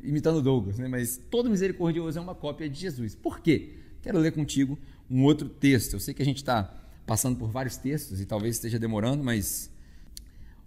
imitando 0.04 0.42
Douglas, 0.42 0.78
né? 0.78 0.88
mas 0.88 1.20
todo 1.30 1.50
misericordioso 1.50 2.18
é 2.18 2.22
uma 2.22 2.36
cópia 2.36 2.70
de 2.70 2.80
Jesus. 2.80 3.16
Por 3.16 3.40
quê? 3.40 3.76
Quero 4.02 4.20
ler 4.20 4.32
contigo 4.32 4.78
um 5.10 5.24
outro 5.24 5.48
texto. 5.48 5.94
Eu 5.94 6.00
sei 6.00 6.14
que 6.14 6.22
a 6.22 6.26
gente 6.26 6.38
está 6.38 6.64
passando 7.06 7.38
por 7.38 7.50
vários 7.50 7.78
textos 7.78 8.20
e 8.22 8.26
talvez 8.26 8.56
esteja 8.56 8.78
demorando, 8.78 9.24
mas 9.24 9.72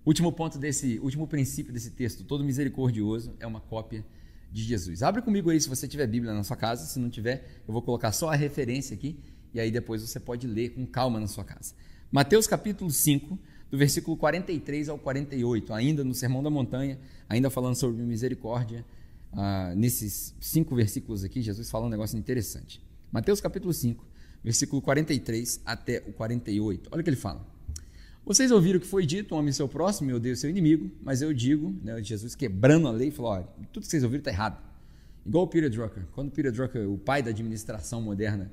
último 0.05 0.33
ponto 0.33 0.59
desse, 0.59 0.99
último 1.01 1.27
princípio 1.27 1.73
desse 1.73 1.91
texto, 1.91 2.25
todo 2.25 2.45
misericordioso 2.45 3.35
é 3.41 3.47
uma 3.47 3.61
cópia 3.61 4.05
de 4.53 4.63
Jesus. 4.63 5.03
Abre 5.03 5.21
comigo 5.23 5.51
aí 5.51 5.61
se 5.61 5.69
você 5.69 5.87
tiver 5.87 6.07
Bíblia 6.07 6.33
na 6.33 6.45
sua 6.45 6.57
casa, 6.57 6.87
se 6.87 6.99
não 6.99 7.11
tiver, 7.11 7.63
eu 7.67 7.73
vou 7.73 7.83
colocar 7.83 8.13
só 8.13 8.31
a 8.31 8.37
referência 8.37 8.95
aqui 8.95 9.19
e 9.53 9.61
aí 9.61 9.71
depois 9.71 10.03
você 10.03 10.21
pode 10.21 10.47
ler 10.47 10.71
com 10.71 10.87
calma 10.87 11.19
na 11.19 11.27
sua 11.27 11.45
casa. 11.45 11.75
Mateus 12.11 12.47
capítulo 12.47 12.91
5, 12.91 13.39
do 13.71 13.77
versículo 13.77 14.17
43 14.17 14.89
ao 14.89 14.99
48, 14.99 15.75
ainda 15.75 16.05
no 16.05 16.15
Sermão 16.15 16.43
da 16.43 16.51
Montanha, 16.51 16.99
ainda 17.29 17.51
falando 17.51 17.75
sobre 17.75 18.03
misericórdia, 18.03 18.85
ah, 19.33 19.75
nesses 19.77 20.35
cinco 20.41 20.75
versículos 20.75 21.25
aqui, 21.25 21.43
Jesus 21.43 21.71
fala 21.71 21.87
um 21.87 21.91
negócio 21.91 22.19
interessante. 22.19 22.83
Mateus 23.13 23.41
capítulo 23.41 23.73
5, 23.73 24.05
versículo 24.43 24.83
43 24.83 25.61
até 25.65 26.03
o 26.07 26.13
48. 26.13 26.91
Olha 26.93 27.01
o 27.01 27.05
que 27.05 27.11
ele 27.11 27.17
fala. 27.17 27.47
Vocês 28.25 28.51
ouviram 28.51 28.79
o 28.79 28.81
que 28.81 28.87
foi 28.87 29.07
dito, 29.07 29.37
ame 29.37 29.53
seu 29.53 29.69
próximo 29.69 30.11
e 30.11 30.15
odeie 30.15 30.33
o 30.33 30.37
seu 30.37 30.51
inimigo, 30.51 30.91
mas 31.01 31.23
eu 31.23 31.33
digo, 31.33 31.73
né, 31.83 32.03
Jesus 32.03 32.35
quebrando 32.35 32.89
a 32.89 32.91
lei, 32.91 33.13
falou, 33.13 33.31
olha, 33.31 33.49
tudo 33.73 33.85
que 33.85 33.89
vocês 33.89 34.03
ouviram 34.03 34.19
está 34.19 34.33
errado. 34.33 34.61
Igual 35.25 35.45
o 35.45 35.47
Peter 35.47 35.71
Drucker. 35.71 36.07
Quando 36.13 36.33
Peter 36.33 36.51
Drucker, 36.51 36.91
o 36.91 36.99
pai 36.99 37.23
da 37.23 37.31
administração 37.31 38.03
moderna, 38.03 38.51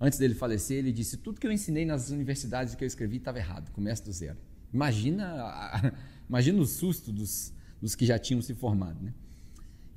antes 0.00 0.18
dele 0.18 0.34
falecer, 0.34 0.78
ele 0.78 0.92
disse, 0.92 1.16
tudo 1.16 1.40
que 1.40 1.46
eu 1.46 1.50
ensinei 1.50 1.84
nas 1.84 2.10
universidades 2.10 2.76
que 2.76 2.84
eu 2.84 2.86
escrevi 2.86 3.16
estava 3.16 3.38
errado, 3.38 3.72
começa 3.72 4.04
do 4.04 4.12
zero. 4.12 4.38
Imagina, 4.72 5.92
imagina 6.28 6.60
o 6.60 6.66
susto 6.66 7.10
dos, 7.10 7.52
dos 7.80 7.96
que 7.96 8.06
já 8.06 8.18
tinham 8.20 8.40
se 8.40 8.54
formado, 8.54 9.02
né? 9.02 9.12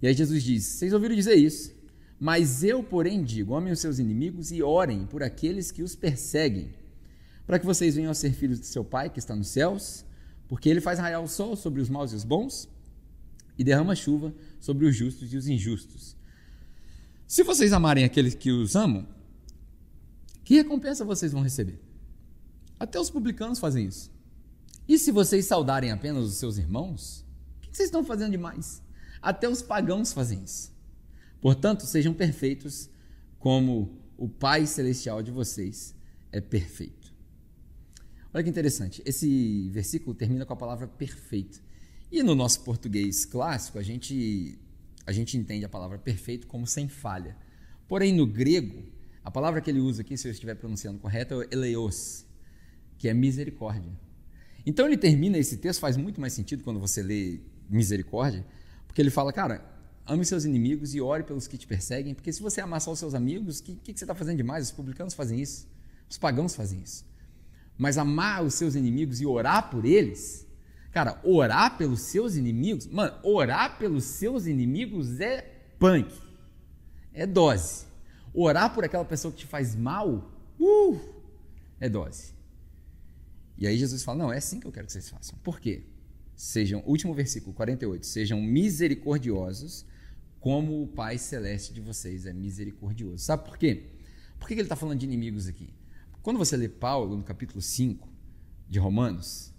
E 0.02 0.08
aí 0.08 0.14
Jesus 0.14 0.44
diz: 0.44 0.64
Vocês 0.64 0.94
ouviram 0.94 1.16
dizer 1.16 1.36
isso, 1.36 1.72
mas 2.20 2.64
eu, 2.64 2.84
porém, 2.84 3.24
digo: 3.24 3.56
amem 3.56 3.74
os 3.74 3.80
seus 3.80 4.00
inimigos 4.00 4.52
e 4.52 4.62
orem 4.62 5.06
por 5.06 5.24
aqueles 5.24 5.72
que 5.72 5.82
os 5.82 5.96
perseguem, 5.96 6.74
para 7.46 7.58
que 7.58 7.66
vocês 7.66 7.96
venham 7.96 8.12
a 8.12 8.16
ser 8.16 8.34
filhos 8.34 8.60
de 8.60 8.66
seu 8.66 8.84
Pai 8.84 9.10
que 9.10 9.20
está 9.20 9.36
nos 9.36 9.48
céus, 9.48 10.06
porque 10.48 10.70
ele 10.70 10.82
faz 10.82 11.00
raiar 11.00 11.22
o 11.22 11.28
sol 11.28 11.56
sobre 11.56 11.82
os 11.82 11.90
maus 11.90 12.12
e 12.12 12.16
os 12.16 12.24
bons 12.24 12.68
e 13.58 13.64
derrama 13.64 13.94
chuva 13.94 14.34
sobre 14.60 14.86
os 14.86 14.96
justos 14.96 15.34
e 15.34 15.38
os 15.38 15.48
injustos. 15.48 16.16
Se 17.28 17.44
vocês 17.44 17.74
amarem 17.74 18.06
aqueles 18.06 18.34
que 18.34 18.52
os 18.52 18.76
amam, 18.76 19.06
que 20.44 20.56
recompensa 20.56 21.06
vocês 21.06 21.32
vão 21.32 21.44
receber? 21.44 21.80
Até 22.80 23.00
os 23.00 23.10
publicanos 23.10 23.60
fazem 23.60 23.86
isso. 23.86 24.10
E 24.88 24.98
se 24.98 25.12
vocês 25.12 25.46
saudarem 25.46 25.92
apenas 25.92 26.26
os 26.26 26.36
seus 26.36 26.58
irmãos, 26.58 27.26
o 27.58 27.62
que 27.70 27.78
vocês 27.78 27.88
estão 27.88 28.04
fazendo 28.04 28.32
demais? 28.32 28.82
Até 29.22 29.48
os 29.48 29.62
pagãos 29.62 30.14
fazem 30.14 30.44
isso. 30.44 30.72
Portanto, 31.42 31.86
sejam 31.86 32.14
perfeitos 32.14 32.90
como 33.38 33.98
o 34.18 34.28
Pai 34.28 34.66
Celestial 34.66 35.24
de 35.24 35.32
vocês 35.32 35.96
é 36.32 36.42
perfeito. 36.42 37.14
Olha 38.34 38.44
que 38.44 38.50
interessante, 38.50 39.02
esse 39.06 39.70
versículo 39.70 40.14
termina 40.14 40.46
com 40.46 40.54
a 40.54 40.58
palavra 40.58 40.88
perfeito. 40.88 41.62
E 42.12 42.22
no 42.22 42.36
nosso 42.36 42.62
português 42.62 43.26
clássico, 43.26 43.80
a 43.80 43.84
gente, 43.84 44.60
a 45.06 45.12
gente 45.12 45.38
entende 45.38 45.66
a 45.66 45.70
palavra 45.70 45.98
perfeito 45.98 46.46
como 46.46 46.68
sem 46.68 46.88
falha. 46.88 47.36
Porém, 47.88 48.14
no 48.14 48.28
grego, 48.28 48.84
a 49.24 49.32
palavra 49.32 49.62
que 49.62 49.70
ele 49.70 49.80
usa 49.80 50.02
aqui, 50.02 50.16
se 50.18 50.28
eu 50.28 50.32
estiver 50.32 50.56
pronunciando 50.56 51.00
correto, 51.00 51.42
é 51.42 51.48
eleos, 51.52 52.26
que 52.98 53.08
é 53.08 53.14
misericórdia. 53.14 53.92
Então 54.66 54.86
ele 54.86 54.98
termina 54.98 55.38
esse 55.38 55.58
texto, 55.58 55.80
faz 55.80 55.98
muito 55.98 56.22
mais 56.22 56.34
sentido 56.34 56.64
quando 56.64 56.80
você 56.80 57.02
lê 57.02 57.40
misericórdia, 57.70 58.46
porque 58.90 59.04
ele 59.04 59.12
fala, 59.12 59.32
cara, 59.32 59.64
ame 60.04 60.26
seus 60.26 60.46
inimigos 60.46 60.96
e 60.96 61.00
ore 61.00 61.22
pelos 61.22 61.48
que 61.48 61.60
te 61.60 61.68
perseguem, 61.68 62.16
porque 62.16 62.34
se 62.34 62.42
você 62.42 62.60
amar 62.60 62.82
só 62.82 62.92
os 62.92 62.98
seus 62.98 63.14
amigos, 63.14 63.60
o 63.60 63.64
que, 63.64 63.76
que, 63.76 63.94
que, 63.94 64.00
você 64.00 64.04
está 64.04 64.16
fazendo 64.16 64.38
demais? 64.38 64.66
Os 64.66 64.72
publicanos 64.72 65.14
fazem 65.14 65.40
isso, 65.40 65.68
os 66.10 66.18
pagãos 66.18 66.56
fazem 66.56 66.82
isso. 66.82 67.06
Mas 67.78 68.00
amar 68.00 68.44
os 68.44 68.56
seus 68.56 68.74
inimigos 68.74 69.22
e 69.22 69.28
orar 69.28 69.70
por 69.70 69.86
eles, 69.86 70.48
cara, 70.92 71.22
orar 71.24 71.78
pelos 71.78 72.02
seus 72.02 72.36
inimigos, 72.36 72.88
mano, 72.88 73.16
orar 73.22 73.78
pelos 73.78 74.06
seus 74.06 74.48
inimigos 74.48 75.20
é 75.20 75.42
punk, 75.78 76.12
é 77.14 77.28
dose. 77.28 77.86
Orar 78.34 78.74
por 78.74 78.84
aquela 78.84 79.06
pessoa 79.06 79.32
que 79.32 79.38
te 79.38 79.46
faz 79.46 79.76
mal, 79.76 80.34
uh, 80.60 81.00
é 81.80 81.88
dose. 81.88 82.34
E 83.56 83.68
aí 83.68 83.78
Jesus 83.78 84.02
fala: 84.02 84.18
não, 84.18 84.34
é 84.34 84.38
assim 84.38 84.60
que 84.60 84.66
eu 84.66 84.72
quero 84.72 84.88
que 84.88 84.94
vocês 84.94 85.08
façam. 85.08 85.38
Por 85.44 85.60
quê? 85.60 85.84
Sejam, 86.40 86.82
último 86.86 87.14
versículo 87.14 87.54
48, 87.54 88.06
sejam 88.06 88.42
misericordiosos 88.42 89.86
como 90.40 90.82
o 90.82 90.88
Pai 90.88 91.18
Celeste 91.18 91.74
de 91.74 91.82
vocês 91.82 92.26
é 92.26 92.32
misericordioso. 92.32 93.26
Sabe 93.26 93.44
por 93.44 93.58
quê? 93.58 93.90
Por 94.40 94.48
que 94.48 94.54
ele 94.54 94.62
está 94.62 94.78
falando 94.78 95.00
de 95.00 95.06
inimigos 95.06 95.48
aqui? 95.48 95.74
Quando 96.22 96.38
você 96.38 96.56
lê 96.56 96.70
Paulo 96.70 97.18
no 97.18 97.24
capítulo 97.24 97.62
5 97.62 98.08
de 98.70 98.80
Romanos, 98.80 99.54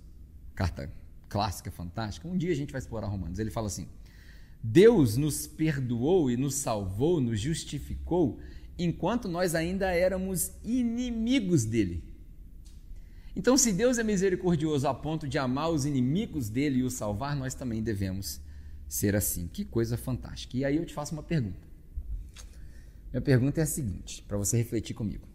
carta 0.54 0.90
clássica, 1.28 1.70
fantástica, 1.70 2.26
um 2.26 2.38
dia 2.38 2.50
a 2.50 2.56
gente 2.56 2.72
vai 2.72 2.78
explorar 2.78 3.08
Romanos, 3.08 3.38
ele 3.38 3.50
fala 3.50 3.66
assim: 3.66 3.86
Deus 4.62 5.18
nos 5.18 5.46
perdoou 5.46 6.30
e 6.30 6.36
nos 6.38 6.54
salvou, 6.54 7.20
nos 7.20 7.38
justificou, 7.38 8.40
enquanto 8.78 9.28
nós 9.28 9.54
ainda 9.54 9.92
éramos 9.92 10.52
inimigos 10.64 11.66
dele. 11.66 12.09
Então, 13.34 13.56
se 13.56 13.72
Deus 13.72 13.98
é 13.98 14.02
misericordioso 14.02 14.88
a 14.88 14.94
ponto 14.94 15.28
de 15.28 15.38
amar 15.38 15.70
os 15.70 15.86
inimigos 15.86 16.48
dele 16.48 16.80
e 16.80 16.82
os 16.82 16.94
salvar, 16.94 17.36
nós 17.36 17.54
também 17.54 17.82
devemos 17.82 18.40
ser 18.88 19.14
assim. 19.14 19.46
Que 19.46 19.64
coisa 19.64 19.96
fantástica. 19.96 20.56
E 20.56 20.64
aí 20.64 20.76
eu 20.76 20.84
te 20.84 20.92
faço 20.92 21.12
uma 21.12 21.22
pergunta. 21.22 21.68
Minha 23.12 23.20
pergunta 23.20 23.60
é 23.60 23.64
a 23.64 23.66
seguinte, 23.66 24.22
para 24.22 24.36
você 24.36 24.56
refletir 24.56 24.94
comigo. 24.94 25.28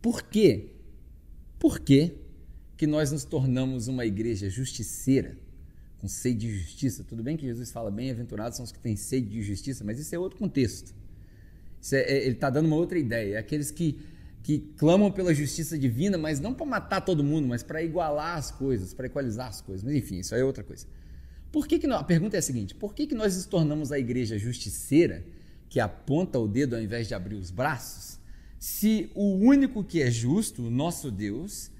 Por 0.00 0.22
quê? 0.22 0.70
Por 1.58 1.78
quê 1.78 2.14
que 2.76 2.86
nós 2.86 3.12
nos 3.12 3.24
tornamos 3.24 3.88
uma 3.88 4.04
igreja 4.04 4.50
justiceira, 4.50 5.38
com 5.98 6.08
sede 6.08 6.40
de 6.40 6.58
justiça? 6.58 7.04
Tudo 7.04 7.22
bem 7.22 7.36
que 7.36 7.46
Jesus 7.46 7.70
fala, 7.70 7.90
bem-aventurados 7.90 8.56
são 8.56 8.64
os 8.64 8.72
que 8.72 8.78
têm 8.80 8.96
sede 8.96 9.28
de 9.28 9.42
justiça, 9.42 9.84
mas 9.84 9.98
isso 9.98 10.14
é 10.14 10.18
outro 10.18 10.38
contexto. 10.38 10.94
É, 11.92 11.96
é, 11.96 12.24
ele 12.24 12.34
está 12.34 12.50
dando 12.50 12.66
uma 12.66 12.76
outra 12.76 12.98
ideia. 12.98 13.36
É 13.36 13.38
aqueles 13.38 13.70
que 13.70 14.00
que 14.42 14.58
clamam 14.76 15.10
pela 15.10 15.32
justiça 15.32 15.78
divina, 15.78 16.18
mas 16.18 16.40
não 16.40 16.52
para 16.52 16.66
matar 16.66 17.00
todo 17.00 17.22
mundo, 17.22 17.46
mas 17.46 17.62
para 17.62 17.82
igualar 17.82 18.36
as 18.36 18.50
coisas, 18.50 18.92
para 18.92 19.06
equalizar 19.06 19.48
as 19.48 19.60
coisas. 19.60 19.84
Mas 19.84 19.94
enfim, 19.94 20.18
isso 20.18 20.34
aí 20.34 20.40
é 20.40 20.44
outra 20.44 20.64
coisa. 20.64 20.86
Por 21.52 21.66
que, 21.66 21.78
que 21.78 21.86
a 21.86 22.02
pergunta 22.02 22.36
é 22.36 22.38
a 22.38 22.42
seguinte: 22.42 22.74
por 22.74 22.94
que, 22.94 23.06
que 23.06 23.14
nós 23.14 23.36
nos 23.36 23.46
tornamos 23.46 23.92
a 23.92 23.98
igreja 23.98 24.38
justiceira, 24.38 25.24
que 25.68 25.78
aponta 25.78 26.38
o 26.38 26.48
dedo 26.48 26.74
ao 26.74 26.82
invés 26.82 27.06
de 27.06 27.14
abrir 27.14 27.36
os 27.36 27.50
braços, 27.50 28.18
se 28.58 29.10
o 29.14 29.36
único 29.36 29.84
que 29.84 30.02
é 30.02 30.10
justo, 30.10 30.66
o 30.66 30.70
nosso 30.70 31.10
Deus, 31.10 31.70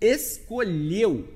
escolheu, 0.00 1.28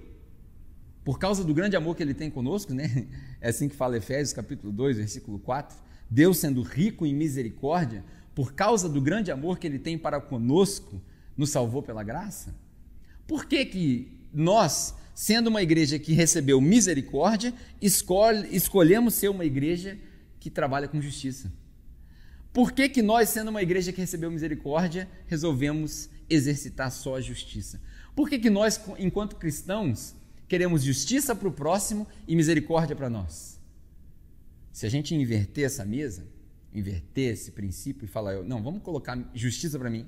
por 1.05 1.19
causa 1.19 1.45
do 1.45 1.53
grande 1.53 1.77
amor 1.77 1.95
que 1.95 2.03
ele 2.03 2.15
tem 2.15 2.31
conosco, 2.31 2.73
né? 2.73 3.07
É 3.41 3.51
assim 3.51 3.69
que 3.69 3.77
fala 3.77 3.99
Efésios 3.99 4.33
capítulo 4.33 4.73
2, 4.73 4.97
versículo 4.97 5.39
4. 5.39 5.77
Deus 6.09 6.39
sendo 6.39 6.63
rico 6.63 7.05
em 7.05 7.15
misericórdia, 7.15 8.03
por 8.35 8.55
causa 8.55 8.89
do 8.89 9.01
grande 9.01 9.31
amor 9.31 9.59
que 9.59 9.67
ele 9.67 9.79
tem 9.79 9.97
para 9.97 10.21
conosco, 10.21 11.01
nos 11.37 11.51
salvou 11.51 11.83
pela 11.83 12.03
graça? 12.03 12.55
Por 13.27 13.47
que, 13.47 13.65
que 13.65 14.15
nós, 14.35 14.95
sendo 15.15 15.47
uma 15.47 15.63
igreja 15.63 15.99
que 15.99 16.13
recebeu 16.13 16.61
misericórdia, 16.61 17.55
escolhe, 17.81 18.55
escolhemos 18.55 19.15
ser 19.15 19.29
uma 19.29 19.45
igreja 19.45 19.97
que 20.41 20.51
trabalha 20.51 20.89
com 20.89 21.01
justiça. 21.01 21.51
Por 22.53 22.73
que, 22.73 22.89
que 22.89 23.01
nós, 23.01 23.31
sendo 23.31 23.49
uma 23.49 23.63
igreja 23.63 23.93
que 23.93 24.01
recebeu 24.01 24.31
misericórdia, 24.31 25.09
resolvemos 25.27 26.11
exercitar 26.29 26.91
só 26.91 27.17
a 27.17 27.21
justiça? 27.21 27.81
Por 28.15 28.29
que, 28.29 28.39
que 28.39 28.51
nós, 28.51 28.81
enquanto 28.99 29.37
cristãos, 29.37 30.15
queremos 30.47 30.83
justiça 30.83 31.35
para 31.35 31.49
o 31.49 31.53
próximo 31.53 32.07
e 32.29 32.37
misericórdia 32.37 32.95
para 32.95 33.09
nós? 33.09 33.59
Se 34.73 34.85
a 34.85 34.89
gente 34.89 35.15
inverter 35.15 35.65
essa 35.65 35.85
mesa, 35.85 36.27
inverter 36.75 37.33
esse 37.33 37.53
princípio 37.53 38.05
e 38.05 38.09
falar, 38.09 38.43
não, 38.43 38.63
vamos 38.63 38.83
colocar 38.83 39.19
justiça 39.35 39.79
para 39.79 39.89
mim 39.89 40.07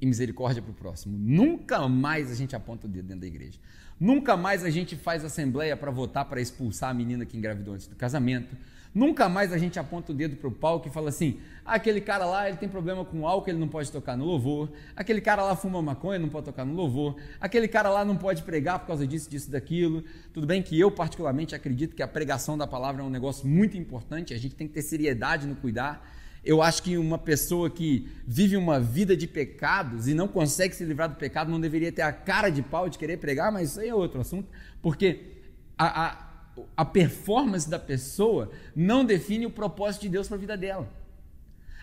e 0.00 0.06
misericórdia 0.06 0.60
para 0.60 0.70
o 0.70 0.74
próximo, 0.74 1.16
nunca 1.16 1.88
mais 1.88 2.30
a 2.30 2.34
gente 2.34 2.54
aponta 2.54 2.86
o 2.86 2.90
dedo 2.90 3.06
dentro 3.06 3.20
da 3.22 3.26
igreja. 3.26 3.58
Nunca 3.98 4.36
mais 4.36 4.64
a 4.64 4.70
gente 4.70 4.94
faz 4.94 5.24
assembleia 5.24 5.76
para 5.76 5.90
votar 5.90 6.24
para 6.26 6.40
expulsar 6.40 6.90
a 6.90 6.94
menina 6.94 7.24
que 7.24 7.36
engravidou 7.36 7.74
antes 7.74 7.86
do 7.86 7.96
casamento. 7.96 8.54
Nunca 8.94 9.28
mais 9.28 9.52
a 9.52 9.58
gente 9.58 9.78
aponta 9.78 10.10
o 10.10 10.14
dedo 10.14 10.36
para 10.36 10.48
o 10.48 10.50
palco 10.50 10.88
e 10.88 10.90
fala 10.90 11.10
assim: 11.10 11.38
ah, 11.66 11.74
aquele 11.74 12.00
cara 12.00 12.24
lá 12.24 12.48
ele 12.48 12.56
tem 12.56 12.66
problema 12.66 13.04
com 13.04 13.28
álcool, 13.28 13.50
ele 13.50 13.58
não 13.58 13.68
pode 13.68 13.92
tocar 13.92 14.16
no 14.16 14.24
louvor. 14.24 14.70
Aquele 14.94 15.20
cara 15.20 15.42
lá 15.42 15.54
fuma 15.54 15.82
maconha, 15.82 16.18
não 16.18 16.30
pode 16.30 16.46
tocar 16.46 16.64
no 16.64 16.74
louvor. 16.74 17.16
Aquele 17.38 17.68
cara 17.68 17.90
lá 17.90 18.06
não 18.06 18.16
pode 18.16 18.42
pregar 18.42 18.78
por 18.78 18.86
causa 18.86 19.06
disso, 19.06 19.28
disso, 19.28 19.50
daquilo. 19.50 20.02
Tudo 20.32 20.46
bem 20.46 20.62
que 20.62 20.80
eu, 20.80 20.90
particularmente, 20.90 21.54
acredito 21.54 21.94
que 21.94 22.02
a 22.02 22.08
pregação 22.08 22.56
da 22.56 22.66
palavra 22.66 23.02
é 23.02 23.04
um 23.04 23.10
negócio 23.10 23.46
muito 23.46 23.76
importante, 23.76 24.32
a 24.32 24.38
gente 24.38 24.54
tem 24.54 24.66
que 24.66 24.72
ter 24.72 24.82
seriedade 24.82 25.46
no 25.46 25.56
cuidar. 25.56 26.15
Eu 26.46 26.62
acho 26.62 26.82
que 26.82 26.96
uma 26.96 27.18
pessoa 27.18 27.68
que 27.68 28.08
vive 28.26 28.56
uma 28.56 28.80
vida 28.80 29.16
de 29.16 29.26
pecados 29.26 30.06
e 30.06 30.14
não 30.14 30.28
consegue 30.28 30.74
se 30.74 30.84
livrar 30.84 31.08
do 31.08 31.16
pecado 31.16 31.50
não 31.50 31.60
deveria 31.60 31.92
ter 31.92 32.02
a 32.02 32.12
cara 32.12 32.48
de 32.48 32.62
pau 32.62 32.88
de 32.88 32.96
querer 32.96 33.18
pregar, 33.18 33.52
mas 33.52 33.70
isso 33.70 33.80
aí 33.80 33.88
é 33.88 33.94
outro 33.94 34.20
assunto, 34.20 34.48
porque 34.80 35.20
a, 35.76 36.06
a 36.06 36.26
a 36.76 36.84
performance 36.84 37.68
da 37.68 37.78
pessoa 37.78 38.50
não 38.74 39.04
define 39.04 39.46
o 39.46 39.50
propósito 39.50 40.02
de 40.02 40.08
Deus 40.08 40.28
para 40.28 40.36
a 40.36 40.40
vida 40.40 40.56
dela. 40.56 40.88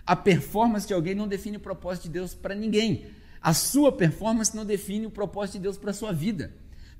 A 0.05 0.15
performance 0.15 0.87
de 0.87 0.93
alguém 0.93 1.15
não 1.15 1.27
define 1.27 1.57
o 1.57 1.59
propósito 1.59 2.03
de 2.05 2.09
Deus 2.09 2.33
para 2.33 2.55
ninguém. 2.55 3.05
A 3.41 3.53
sua 3.53 3.91
performance 3.91 4.55
não 4.55 4.65
define 4.65 5.05
o 5.05 5.11
propósito 5.11 5.55
de 5.55 5.63
Deus 5.63 5.77
para 5.77 5.91
a 5.91 5.93
sua 5.93 6.11
vida. 6.11 6.51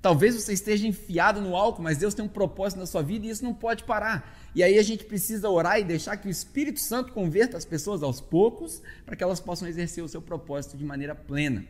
Talvez 0.04 0.36
você 0.36 0.52
esteja 0.52 0.86
enfiado 0.86 1.40
no 1.40 1.56
álcool, 1.56 1.82
mas 1.82 1.98
Deus 1.98 2.14
tem 2.14 2.26
um 2.26 2.28
propósito 2.28 2.78
na 2.78 2.86
sua 2.86 3.02
vida 3.02 3.26
e 3.26 3.30
isso 3.30 3.42
não 3.42 3.54
pode 3.54 3.86
parar. 3.86 4.38
E 4.54 4.62
aí 4.62 4.78
a 4.78 4.84
gente 4.84 5.06
precisa 5.06 5.50
orar 5.50 5.80
e 5.80 5.84
deixar 5.86 6.18
que 6.18 6.28
o 6.28 6.30
Espírito 6.30 6.82
Santo 6.82 7.14
converta 7.14 7.56
as 7.56 7.64
pessoas 7.64 8.04
aos 8.04 8.20
poucos 8.20 8.82
para 9.06 9.16
que 9.16 9.24
elas 9.24 9.40
possam 9.40 9.66
exercer 9.66 10.04
o 10.04 10.08
seu 10.10 10.22
propósito 10.22 10.76
de 10.76 10.84
maneira 10.84 11.16
plena. 11.16 11.64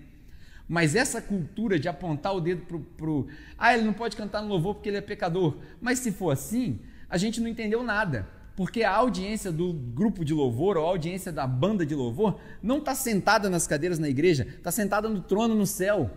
Mas 0.68 0.96
essa 0.96 1.22
cultura 1.22 1.78
de 1.78 1.88
apontar 1.88 2.36
o 2.36 2.42
dedo 2.42 2.66
para 2.98 3.08
o. 3.08 3.28
Ah, 3.56 3.76
ele 3.76 3.84
não 3.84 3.94
pode 3.94 4.18
cantar 4.18 4.42
no 4.42 4.48
louvor 4.48 4.74
porque 4.74 4.90
ele 4.90 4.98
é 4.98 5.02
pecador. 5.02 5.60
Mas 5.80 6.00
se 6.00 6.12
for 6.12 6.32
assim, 6.32 6.80
a 7.08 7.20
gente 7.20 7.40
não 7.40 7.48
entendeu 7.48 7.84
nada. 7.84 8.28
Porque 8.56 8.82
a 8.82 8.96
audiência 8.96 9.52
do 9.52 9.72
grupo 9.72 10.26
de 10.26 10.34
louvor, 10.34 10.76
ou 10.76 10.88
a 10.88 10.90
audiência 10.90 11.32
da 11.32 11.46
banda 11.46 11.86
de 11.86 11.94
louvor, 11.94 12.40
não 12.64 12.80
está 12.80 12.96
sentada 12.96 13.48
nas 13.48 13.68
cadeiras 13.68 14.00
na 14.00 14.10
igreja, 14.10 14.48
está 14.58 14.72
sentada 14.72 15.08
no 15.08 15.22
trono 15.22 15.54
no 15.54 15.68
céu. 15.68 16.10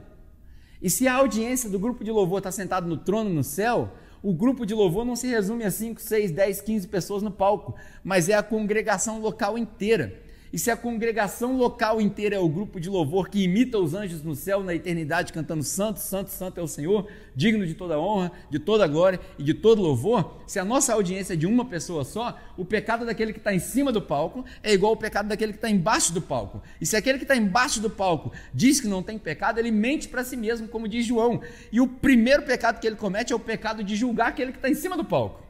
E 0.80 0.90
se 0.90 1.08
a 1.08 1.14
audiência 1.14 1.70
do 1.70 1.78
grupo 1.78 2.04
de 2.04 2.10
louvor 2.10 2.38
está 2.38 2.52
sentada 2.52 2.86
no 2.86 2.96
trono 2.96 3.30
no 3.30 3.42
céu, 3.42 3.92
o 4.22 4.32
grupo 4.32 4.66
de 4.66 4.74
louvor 4.74 5.04
não 5.04 5.16
se 5.16 5.26
resume 5.26 5.64
a 5.64 5.70
5, 5.70 6.00
6, 6.00 6.30
10, 6.32 6.60
15 6.60 6.88
pessoas 6.88 7.22
no 7.22 7.30
palco, 7.30 7.74
mas 8.02 8.28
é 8.28 8.34
a 8.34 8.42
congregação 8.42 9.20
local 9.20 9.56
inteira. 9.56 10.20
E 10.56 10.58
se 10.58 10.70
a 10.70 10.76
congregação 10.76 11.58
local 11.58 12.00
inteira 12.00 12.36
é 12.36 12.38
o 12.38 12.48
grupo 12.48 12.80
de 12.80 12.88
louvor 12.88 13.28
que 13.28 13.44
imita 13.44 13.78
os 13.78 13.92
anjos 13.92 14.22
no 14.22 14.34
céu 14.34 14.62
na 14.62 14.74
eternidade, 14.74 15.30
cantando 15.30 15.62
Santo, 15.62 16.00
Santo, 16.00 16.30
Santo 16.30 16.58
é 16.58 16.62
o 16.62 16.66
Senhor, 16.66 17.06
digno 17.34 17.66
de 17.66 17.74
toda 17.74 18.00
honra, 18.00 18.32
de 18.48 18.58
toda 18.58 18.86
glória 18.86 19.20
e 19.38 19.42
de 19.42 19.52
todo 19.52 19.82
louvor, 19.82 20.40
se 20.46 20.58
a 20.58 20.64
nossa 20.64 20.94
audiência 20.94 21.34
é 21.34 21.36
de 21.36 21.46
uma 21.46 21.66
pessoa 21.66 22.06
só, 22.06 22.40
o 22.56 22.64
pecado 22.64 23.04
daquele 23.04 23.34
que 23.34 23.38
está 23.38 23.52
em 23.52 23.58
cima 23.58 23.92
do 23.92 24.00
palco 24.00 24.46
é 24.62 24.72
igual 24.72 24.92
ao 24.92 24.96
pecado 24.96 25.28
daquele 25.28 25.52
que 25.52 25.58
está 25.58 25.68
embaixo 25.68 26.14
do 26.14 26.22
palco. 26.22 26.62
E 26.80 26.86
se 26.86 26.96
aquele 26.96 27.18
que 27.18 27.24
está 27.24 27.36
embaixo 27.36 27.78
do 27.78 27.90
palco 27.90 28.32
diz 28.54 28.80
que 28.80 28.88
não 28.88 29.02
tem 29.02 29.18
pecado, 29.18 29.58
ele 29.58 29.70
mente 29.70 30.08
para 30.08 30.24
si 30.24 30.38
mesmo, 30.38 30.68
como 30.68 30.88
diz 30.88 31.04
João. 31.04 31.42
E 31.70 31.82
o 31.82 31.86
primeiro 31.86 32.44
pecado 32.44 32.80
que 32.80 32.86
ele 32.86 32.96
comete 32.96 33.30
é 33.30 33.36
o 33.36 33.38
pecado 33.38 33.84
de 33.84 33.94
julgar 33.94 34.28
aquele 34.28 34.52
que 34.52 34.58
está 34.58 34.70
em 34.70 34.74
cima 34.74 34.96
do 34.96 35.04
palco. 35.04 35.46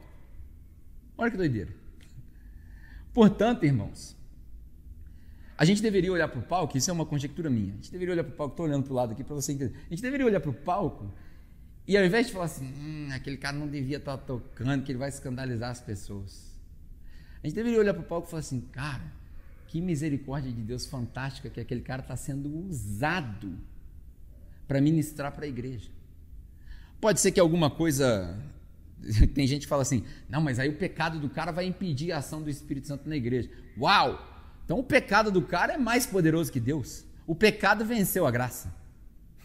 Olha 1.17 1.31
que 1.31 1.37
doideira. 1.37 1.73
Portanto, 3.13 3.63
irmãos, 3.63 4.16
a 5.57 5.65
gente 5.65 5.81
deveria 5.81 6.11
olhar 6.11 6.27
para 6.27 6.39
o 6.39 6.43
palco, 6.43 6.77
isso 6.77 6.89
é 6.89 6.93
uma 6.93 7.05
conjectura 7.05 7.49
minha. 7.49 7.73
A 7.73 7.75
gente 7.77 7.91
deveria 7.91 8.13
olhar 8.13 8.23
para 8.23 8.33
o 8.33 8.35
palco, 8.35 8.53
estou 8.53 8.65
olhando 8.65 8.83
para 8.83 8.93
o 8.93 8.95
lado 8.95 9.11
aqui 9.13 9.23
para 9.23 9.35
você 9.35 9.53
entender. 9.53 9.75
A 9.87 9.89
gente 9.89 10.01
deveria 10.01 10.25
olhar 10.25 10.39
para 10.39 10.51
o 10.51 10.53
palco 10.53 11.11
e 11.87 11.97
ao 11.97 12.05
invés 12.05 12.27
de 12.27 12.33
falar 12.33 12.45
assim, 12.45 12.65
hum, 12.65 13.07
aquele 13.11 13.37
cara 13.37 13.57
não 13.57 13.67
devia 13.67 13.97
estar 13.97 14.17
tá 14.17 14.23
tocando, 14.23 14.83
que 14.83 14.91
ele 14.91 14.99
vai 14.99 15.09
escandalizar 15.09 15.71
as 15.71 15.81
pessoas. 15.81 16.53
A 17.41 17.47
gente 17.47 17.55
deveria 17.55 17.79
olhar 17.79 17.93
para 17.93 18.03
o 18.03 18.05
palco 18.05 18.27
e 18.27 18.29
falar 18.29 18.41
assim, 18.41 18.61
cara, 18.61 19.11
que 19.67 19.81
misericórdia 19.81 20.51
de 20.51 20.61
Deus 20.61 20.85
fantástica 20.85 21.49
que 21.49 21.59
aquele 21.59 21.81
cara 21.81 22.01
está 22.01 22.15
sendo 22.15 22.49
usado 22.67 23.57
para 24.67 24.81
ministrar 24.81 25.31
para 25.31 25.45
a 25.45 25.47
igreja. 25.47 25.89
Pode 26.99 27.19
ser 27.19 27.31
que 27.31 27.39
alguma 27.39 27.69
coisa. 27.69 28.37
Tem 29.33 29.47
gente 29.47 29.61
que 29.61 29.67
fala 29.67 29.83
assim, 29.83 30.03
não, 30.27 30.41
mas 30.41 30.59
aí 30.59 30.69
o 30.69 30.77
pecado 30.77 31.19
do 31.19 31.29
cara 31.29 31.51
vai 31.51 31.65
impedir 31.65 32.11
a 32.11 32.17
ação 32.17 32.41
do 32.41 32.49
Espírito 32.49 32.87
Santo 32.87 33.07
na 33.07 33.15
igreja. 33.15 33.49
Uau! 33.77 34.36
Então 34.67 34.79
o 34.79 34.83
pecado 34.83 35.31
do 35.31 35.41
cara 35.41 35.75
é 35.75 35.77
mais 35.77 36.05
poderoso 36.05 36.51
que 36.51 36.59
Deus. 36.59 37.05
O 37.25 37.33
pecado 37.33 37.85
venceu 37.85 38.27
a 38.27 38.31
graça. 38.31 38.75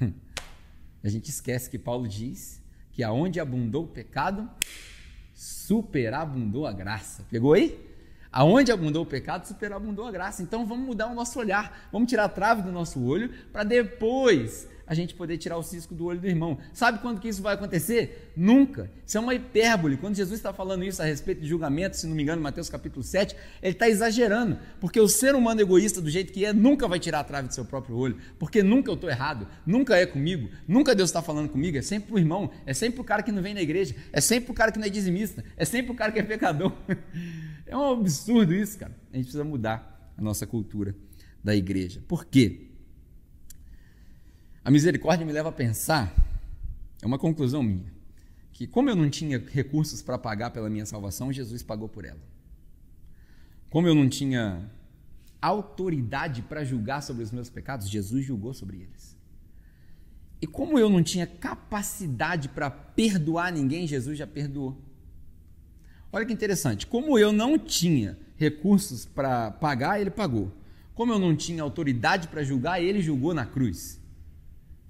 A 0.00 1.08
gente 1.08 1.30
esquece 1.30 1.70
que 1.70 1.78
Paulo 1.78 2.08
diz 2.08 2.60
que 2.90 3.04
aonde 3.04 3.38
abundou 3.38 3.84
o 3.84 3.86
pecado, 3.86 4.50
superabundou 5.32 6.66
a 6.66 6.72
graça. 6.72 7.24
Pegou 7.30 7.52
aí? 7.52 7.80
Aonde 8.32 8.72
abundou 8.72 9.04
o 9.04 9.06
pecado, 9.06 9.46
superabundou 9.46 10.08
a 10.08 10.10
graça. 10.10 10.42
Então 10.42 10.66
vamos 10.66 10.84
mudar 10.84 11.06
o 11.06 11.14
nosso 11.14 11.38
olhar, 11.38 11.88
vamos 11.92 12.08
tirar 12.08 12.24
a 12.24 12.28
trave 12.28 12.62
do 12.62 12.72
nosso 12.72 13.00
olho 13.00 13.32
para 13.52 13.62
depois 13.62 14.68
a 14.92 14.94
gente 14.94 15.14
poder 15.14 15.38
tirar 15.38 15.56
o 15.56 15.62
cisco 15.62 15.94
do 15.94 16.04
olho 16.04 16.20
do 16.20 16.26
irmão. 16.26 16.58
Sabe 16.74 16.98
quando 16.98 17.18
que 17.18 17.26
isso 17.26 17.40
vai 17.40 17.54
acontecer? 17.54 18.30
Nunca. 18.36 18.90
Isso 19.06 19.16
é 19.16 19.20
uma 19.22 19.34
hipérbole. 19.34 19.96
Quando 19.96 20.14
Jesus 20.14 20.38
está 20.38 20.52
falando 20.52 20.84
isso 20.84 21.00
a 21.00 21.06
respeito 21.06 21.40
de 21.40 21.48
julgamento, 21.48 21.96
se 21.96 22.06
não 22.06 22.14
me 22.14 22.22
engano, 22.22 22.42
Mateus 22.42 22.68
capítulo 22.68 23.02
7, 23.02 23.34
ele 23.62 23.72
está 23.72 23.88
exagerando. 23.88 24.58
Porque 24.82 25.00
o 25.00 25.08
ser 25.08 25.34
humano 25.34 25.62
egoísta, 25.62 25.98
do 25.98 26.10
jeito 26.10 26.30
que 26.30 26.44
é, 26.44 26.52
nunca 26.52 26.86
vai 26.86 27.00
tirar 27.00 27.20
a 27.20 27.24
trave 27.24 27.48
do 27.48 27.54
seu 27.54 27.64
próprio 27.64 27.96
olho. 27.96 28.18
Porque 28.38 28.62
nunca 28.62 28.90
eu 28.90 28.94
estou 28.94 29.08
errado, 29.08 29.48
nunca 29.64 29.96
é 29.96 30.04
comigo, 30.04 30.50
nunca 30.68 30.94
Deus 30.94 31.08
está 31.08 31.22
falando 31.22 31.48
comigo, 31.48 31.78
é 31.78 31.82
sempre 31.82 32.12
o 32.12 32.18
irmão, 32.18 32.50
é 32.66 32.74
sempre 32.74 33.00
o 33.00 33.04
cara 33.04 33.22
que 33.22 33.32
não 33.32 33.42
vem 33.42 33.54
na 33.54 33.62
igreja, 33.62 33.96
é 34.12 34.20
sempre 34.20 34.50
o 34.50 34.54
cara 34.54 34.70
que 34.70 34.78
não 34.78 34.86
é 34.86 34.90
dizimista, 34.90 35.42
é 35.56 35.64
sempre 35.64 35.90
o 35.90 35.94
cara 35.94 36.12
que 36.12 36.18
é 36.18 36.22
pecador. 36.22 36.70
É 37.64 37.76
um 37.76 37.92
absurdo 37.92 38.52
isso, 38.52 38.78
cara. 38.78 38.94
A 39.10 39.16
gente 39.16 39.24
precisa 39.24 39.44
mudar 39.44 40.12
a 40.18 40.20
nossa 40.20 40.46
cultura 40.46 40.94
da 41.42 41.56
igreja. 41.56 42.02
Por 42.06 42.26
quê? 42.26 42.71
A 44.64 44.70
misericórdia 44.70 45.26
me 45.26 45.32
leva 45.32 45.48
a 45.48 45.52
pensar, 45.52 46.14
é 47.02 47.06
uma 47.06 47.18
conclusão 47.18 47.64
minha, 47.64 47.92
que 48.52 48.64
como 48.64 48.88
eu 48.88 48.94
não 48.94 49.10
tinha 49.10 49.42
recursos 49.50 50.02
para 50.02 50.16
pagar 50.16 50.50
pela 50.50 50.70
minha 50.70 50.86
salvação, 50.86 51.32
Jesus 51.32 51.64
pagou 51.64 51.88
por 51.88 52.04
ela. 52.04 52.20
Como 53.68 53.88
eu 53.88 53.94
não 53.94 54.08
tinha 54.08 54.70
autoridade 55.40 56.42
para 56.42 56.64
julgar 56.64 57.02
sobre 57.02 57.24
os 57.24 57.32
meus 57.32 57.50
pecados, 57.50 57.88
Jesus 57.88 58.24
julgou 58.24 58.54
sobre 58.54 58.82
eles. 58.82 59.16
E 60.40 60.46
como 60.46 60.78
eu 60.78 60.88
não 60.88 61.02
tinha 61.02 61.26
capacidade 61.26 62.48
para 62.48 62.70
perdoar 62.70 63.52
ninguém, 63.52 63.86
Jesus 63.86 64.16
já 64.16 64.26
perdoou. 64.28 64.80
Olha 66.12 66.26
que 66.26 66.32
interessante, 66.32 66.86
como 66.86 67.18
eu 67.18 67.32
não 67.32 67.58
tinha 67.58 68.16
recursos 68.36 69.04
para 69.06 69.50
pagar, 69.50 70.00
ele 70.00 70.10
pagou. 70.10 70.52
Como 70.94 71.12
eu 71.12 71.18
não 71.18 71.34
tinha 71.34 71.62
autoridade 71.62 72.28
para 72.28 72.44
julgar, 72.44 72.80
ele 72.80 73.00
julgou 73.00 73.34
na 73.34 73.46
cruz. 73.46 74.01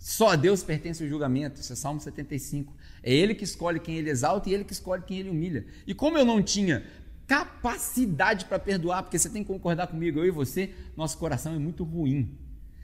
Só 0.03 0.31
a 0.31 0.37
Deus 0.37 0.65
pertence 0.65 1.05
o 1.05 1.09
julgamento, 1.09 1.61
isso 1.61 1.73
é 1.73 1.77
Salmo 1.77 2.01
75. 2.01 2.75
É 3.05 3.15
Ele 3.15 3.37
que 3.37 3.45
escolhe 3.45 3.79
quem 3.79 3.95
Ele 3.95 4.11
exalta 4.11 4.51
e 4.51 4.53
Ele 4.53 4.65
que 4.65 4.73
escolhe 4.73 5.05
quem 5.07 5.21
Ele 5.21 5.31
humilha. 5.31 5.65
E 5.87 5.95
como 5.95 6.19
eu 6.19 6.25
não 6.25 6.43
tinha 6.43 6.85
capacidade 7.25 8.47
para 8.47 8.59
perdoar, 8.59 9.05
porque 9.05 9.17
você 9.17 9.31
tem 9.31 9.45
que 9.45 9.49
concordar 9.49 9.87
comigo, 9.87 10.19
eu 10.19 10.27
e 10.27 10.31
você, 10.33 10.71
nosso 10.97 11.17
coração 11.17 11.55
é 11.55 11.59
muito 11.59 11.85
ruim. 11.85 12.37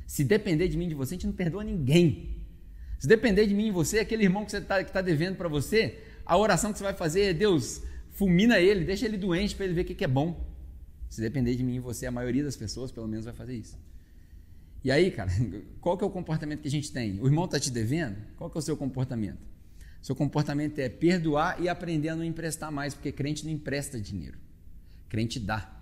Se 0.07 0.23
depender 0.23 0.69
de 0.69 0.77
mim 0.77 0.87
e 0.87 0.91
de 0.91 0.95
você, 0.95 1.15
a 1.15 1.17
gente 1.17 1.27
não 1.27 1.33
perdoa 1.33 1.65
ninguém. 1.65 2.37
Se 3.01 3.09
depender 3.09 3.49
de 3.49 3.55
mim 3.55 3.67
e 3.67 3.73
você, 3.73 3.99
aquele 3.99 4.23
irmão 4.23 4.45
que 4.45 4.53
você 4.53 4.59
está 4.59 4.85
tá 4.85 5.03
devendo 5.03 5.35
para 5.35 5.49
você, 5.49 5.99
a 6.25 6.39
oração 6.39 6.71
que 6.71 6.79
você 6.79 6.85
vai 6.85 6.95
fazer 6.95 7.23
é 7.23 7.35
Deus, 7.35 7.83
fulmina 8.13 8.61
ele, 8.61 8.85
deixa 8.85 9.07
ele 9.07 9.19
doente 9.19 9.57
para 9.57 9.65
ele 9.65 9.75
ver 9.75 9.81
o 9.81 9.85
que, 9.87 9.95
que 9.97 10.05
é 10.05 10.09
bom. 10.09 10.47
Se 11.11 11.21
depender 11.21 11.57
de 11.57 11.65
mim 11.65 11.75
e 11.75 11.81
você, 11.81 12.07
a 12.07 12.13
maioria 12.13 12.45
das 12.45 12.55
pessoas 12.55 12.93
pelo 12.93 13.09
menos 13.09 13.25
vai 13.25 13.35
fazer 13.35 13.57
isso. 13.57 13.77
E 14.85 14.91
aí, 14.91 15.11
cara, 15.11 15.31
qual 15.81 15.97
que 15.97 16.05
é 16.05 16.07
o 16.07 16.11
comportamento 16.11 16.61
que 16.61 16.69
a 16.69 16.71
gente 16.71 16.93
tem? 16.93 17.21
O 17.21 17.27
irmão 17.27 17.45
está 17.45 17.59
te 17.59 17.71
devendo? 17.71 18.17
Qual 18.37 18.49
que 18.49 18.57
é 18.57 18.61
o 18.61 18.63
seu 18.63 18.77
comportamento? 18.77 19.39
Seu 20.01 20.15
comportamento 20.15 20.79
é 20.79 20.89
perdoar 20.89 21.61
e 21.61 21.69
aprender 21.69 22.11
a 22.11 22.17
não 22.17 22.25
emprestar 22.25 22.71
mais, 22.71 22.95
porque 22.95 23.11
crente 23.11 23.45
não 23.45 23.53
empresta 23.53 24.01
dinheiro. 24.01 24.39
Crente 25.09 25.41
dá. 25.41 25.75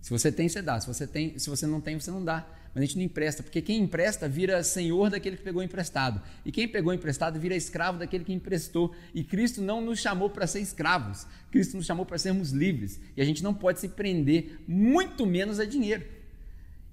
Se 0.00 0.10
você 0.10 0.30
tem, 0.30 0.48
você 0.48 0.62
dá. 0.62 0.80
Se 0.80 0.86
você, 0.86 1.06
tem, 1.06 1.38
se 1.38 1.48
você 1.48 1.66
não 1.66 1.80
tem, 1.80 1.98
você 1.98 2.10
não 2.10 2.24
dá. 2.24 2.46
Mas 2.74 2.82
a 2.82 2.86
gente 2.86 2.96
não 2.96 3.04
empresta, 3.04 3.42
porque 3.42 3.62
quem 3.62 3.80
empresta 3.80 4.28
vira 4.28 4.62
senhor 4.62 5.08
daquele 5.08 5.36
que 5.36 5.42
pegou 5.42 5.62
emprestado. 5.62 6.20
E 6.44 6.52
quem 6.52 6.68
pegou 6.68 6.92
emprestado 6.92 7.40
vira 7.40 7.56
escravo 7.56 7.98
daquele 7.98 8.22
que 8.22 8.32
emprestou. 8.32 8.94
E 9.14 9.24
Cristo 9.24 9.62
não 9.62 9.80
nos 9.80 9.98
chamou 9.98 10.28
para 10.28 10.46
ser 10.46 10.60
escravos. 10.60 11.26
Cristo 11.50 11.76
nos 11.76 11.86
chamou 11.86 12.04
para 12.04 12.18
sermos 12.18 12.50
livres. 12.50 13.00
E 13.16 13.22
a 13.22 13.24
gente 13.24 13.42
não 13.42 13.54
pode 13.54 13.80
se 13.80 13.88
prender, 13.88 14.60
muito 14.68 15.24
menos 15.24 15.58
a 15.58 15.64
dinheiro. 15.64 16.04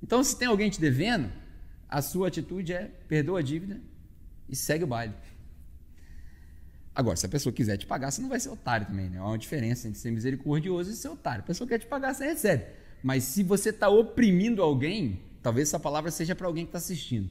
Então, 0.03 0.21
se 0.21 0.37
tem 0.37 0.49
alguém 0.49 0.69
te 0.69 0.81
devendo, 0.81 1.31
a 1.87 2.01
sua 2.01 2.27
atitude 2.27 2.73
é 2.73 2.91
perdoa 3.07 3.39
a 3.39 3.41
dívida 3.41 3.79
e 4.49 4.55
segue 4.55 4.83
o 4.83 4.87
baile. 4.87 5.13
Agora, 6.93 7.15
se 7.15 7.25
a 7.25 7.29
pessoa 7.29 7.53
quiser 7.53 7.77
te 7.77 7.87
pagar, 7.87 8.11
você 8.11 8.21
não 8.21 8.27
vai 8.27 8.39
ser 8.39 8.49
otário 8.49 8.85
também, 8.85 9.09
né? 9.09 9.17
Há 9.17 9.25
uma 9.25 9.37
diferença 9.37 9.87
entre 9.87 9.99
ser 9.99 10.11
misericordioso 10.11 10.91
e 10.91 10.93
ser 10.93 11.07
otário. 11.07 11.39
A 11.39 11.47
pessoa 11.47 11.67
quer 11.67 11.79
te 11.79 11.87
pagar, 11.87 12.13
você 12.13 12.25
recebe. 12.25 12.65
Mas 13.01 13.23
se 13.23 13.43
você 13.43 13.69
está 13.69 13.87
oprimindo 13.87 14.61
alguém, 14.61 15.21
talvez 15.41 15.69
essa 15.69 15.79
palavra 15.79 16.11
seja 16.11 16.35
para 16.35 16.47
alguém 16.47 16.65
que 16.65 16.69
está 16.69 16.79
assistindo. 16.79 17.29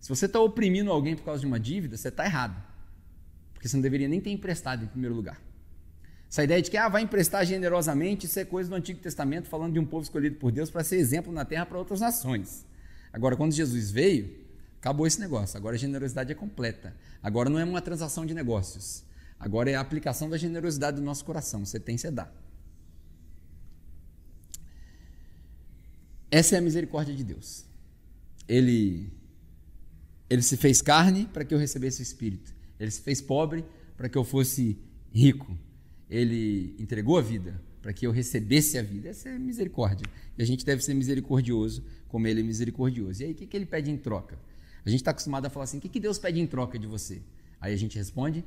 Se 0.00 0.08
você 0.08 0.26
está 0.26 0.38
oprimindo 0.38 0.92
alguém 0.92 1.16
por 1.16 1.24
causa 1.24 1.40
de 1.40 1.46
uma 1.46 1.58
dívida, 1.58 1.96
você 1.96 2.08
está 2.08 2.24
errado. 2.24 2.62
Porque 3.52 3.68
você 3.68 3.76
não 3.76 3.82
deveria 3.82 4.06
nem 4.08 4.20
ter 4.20 4.30
emprestado 4.30 4.84
em 4.84 4.86
primeiro 4.86 5.14
lugar. 5.16 5.40
Essa 6.30 6.44
ideia 6.44 6.60
de 6.60 6.70
que 6.70 6.76
ah, 6.76 6.88
vai 6.88 7.02
emprestar 7.02 7.44
generosamente, 7.46 8.26
isso 8.26 8.38
é 8.38 8.44
coisa 8.44 8.68
do 8.68 8.76
Antigo 8.76 9.00
Testamento, 9.00 9.48
falando 9.48 9.74
de 9.74 9.78
um 9.78 9.86
povo 9.86 10.02
escolhido 10.02 10.36
por 10.36 10.50
Deus 10.50 10.70
para 10.70 10.82
ser 10.82 10.96
exemplo 10.96 11.32
na 11.32 11.44
terra 11.44 11.64
para 11.64 11.78
outras 11.78 12.00
nações. 12.00 12.66
Agora, 13.12 13.36
quando 13.36 13.52
Jesus 13.52 13.90
veio, 13.90 14.44
Acabou 14.84 15.06
esse 15.06 15.18
negócio. 15.18 15.56
Agora 15.56 15.76
a 15.76 15.78
generosidade 15.78 16.30
é 16.30 16.34
completa. 16.34 16.94
Agora 17.22 17.48
não 17.48 17.58
é 17.58 17.64
uma 17.64 17.80
transação 17.80 18.26
de 18.26 18.34
negócios. 18.34 19.02
Agora 19.40 19.70
é 19.70 19.76
a 19.76 19.80
aplicação 19.80 20.28
da 20.28 20.36
generosidade 20.36 20.98
do 20.98 21.02
nosso 21.02 21.24
coração. 21.24 21.64
Você 21.64 21.80
tem, 21.80 21.96
você 21.96 22.10
dá. 22.10 22.30
Essa 26.30 26.56
é 26.56 26.58
a 26.58 26.60
misericórdia 26.60 27.14
de 27.14 27.24
Deus. 27.24 27.64
Ele, 28.46 29.10
ele 30.28 30.42
se 30.42 30.58
fez 30.58 30.82
carne 30.82 31.30
para 31.32 31.46
que 31.46 31.54
eu 31.54 31.58
recebesse 31.58 32.02
o 32.02 32.02
Espírito. 32.02 32.54
Ele 32.78 32.90
se 32.90 33.00
fez 33.00 33.22
pobre 33.22 33.64
para 33.96 34.06
que 34.06 34.18
eu 34.18 34.22
fosse 34.22 34.78
rico. 35.10 35.58
Ele 36.08 36.74
entregou 36.78 37.18
a 37.18 37.22
vida 37.22 37.60
para 37.80 37.92
que 37.92 38.06
eu 38.06 38.10
recebesse 38.10 38.78
a 38.78 38.82
vida. 38.82 39.08
Essa 39.08 39.28
é 39.28 39.38
misericórdia. 39.38 40.06
E 40.38 40.42
a 40.42 40.46
gente 40.46 40.64
deve 40.64 40.82
ser 40.82 40.94
misericordioso 40.94 41.84
como 42.08 42.26
ele 42.26 42.40
é 42.40 42.42
misericordioso. 42.42 43.22
E 43.22 43.26
aí, 43.26 43.32
o 43.32 43.34
que, 43.34 43.46
que 43.46 43.56
ele 43.56 43.66
pede 43.66 43.90
em 43.90 43.96
troca? 43.96 44.38
A 44.84 44.90
gente 44.90 45.00
está 45.00 45.10
acostumado 45.10 45.46
a 45.46 45.50
falar 45.50 45.64
assim: 45.64 45.78
o 45.78 45.80
que, 45.80 45.88
que 45.88 46.00
Deus 46.00 46.18
pede 46.18 46.40
em 46.40 46.46
troca 46.46 46.78
de 46.78 46.86
você? 46.86 47.22
Aí 47.60 47.72
a 47.72 47.76
gente 47.76 47.96
responde: 47.96 48.44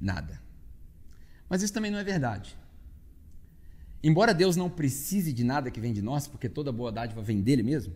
nada. 0.00 0.40
Mas 1.48 1.62
isso 1.62 1.72
também 1.72 1.90
não 1.90 1.98
é 1.98 2.04
verdade. 2.04 2.56
Embora 4.02 4.32
Deus 4.32 4.54
não 4.54 4.70
precise 4.70 5.32
de 5.32 5.42
nada 5.42 5.70
que 5.70 5.80
vem 5.80 5.92
de 5.92 6.02
nós, 6.02 6.28
porque 6.28 6.48
toda 6.48 6.70
boa 6.70 6.92
dádiva 6.92 7.20
vem 7.20 7.40
dele 7.40 7.62
mesmo, 7.62 7.94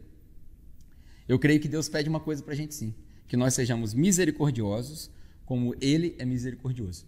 eu 1.28 1.38
creio 1.38 1.60
que 1.60 1.68
Deus 1.68 1.88
pede 1.88 2.08
uma 2.08 2.18
coisa 2.18 2.42
para 2.42 2.54
a 2.54 2.56
gente 2.56 2.74
sim: 2.74 2.94
que 3.28 3.36
nós 3.36 3.54
sejamos 3.54 3.94
misericordiosos 3.94 5.10
como 5.44 5.74
Ele 5.80 6.14
é 6.18 6.24
misericordioso. 6.24 7.06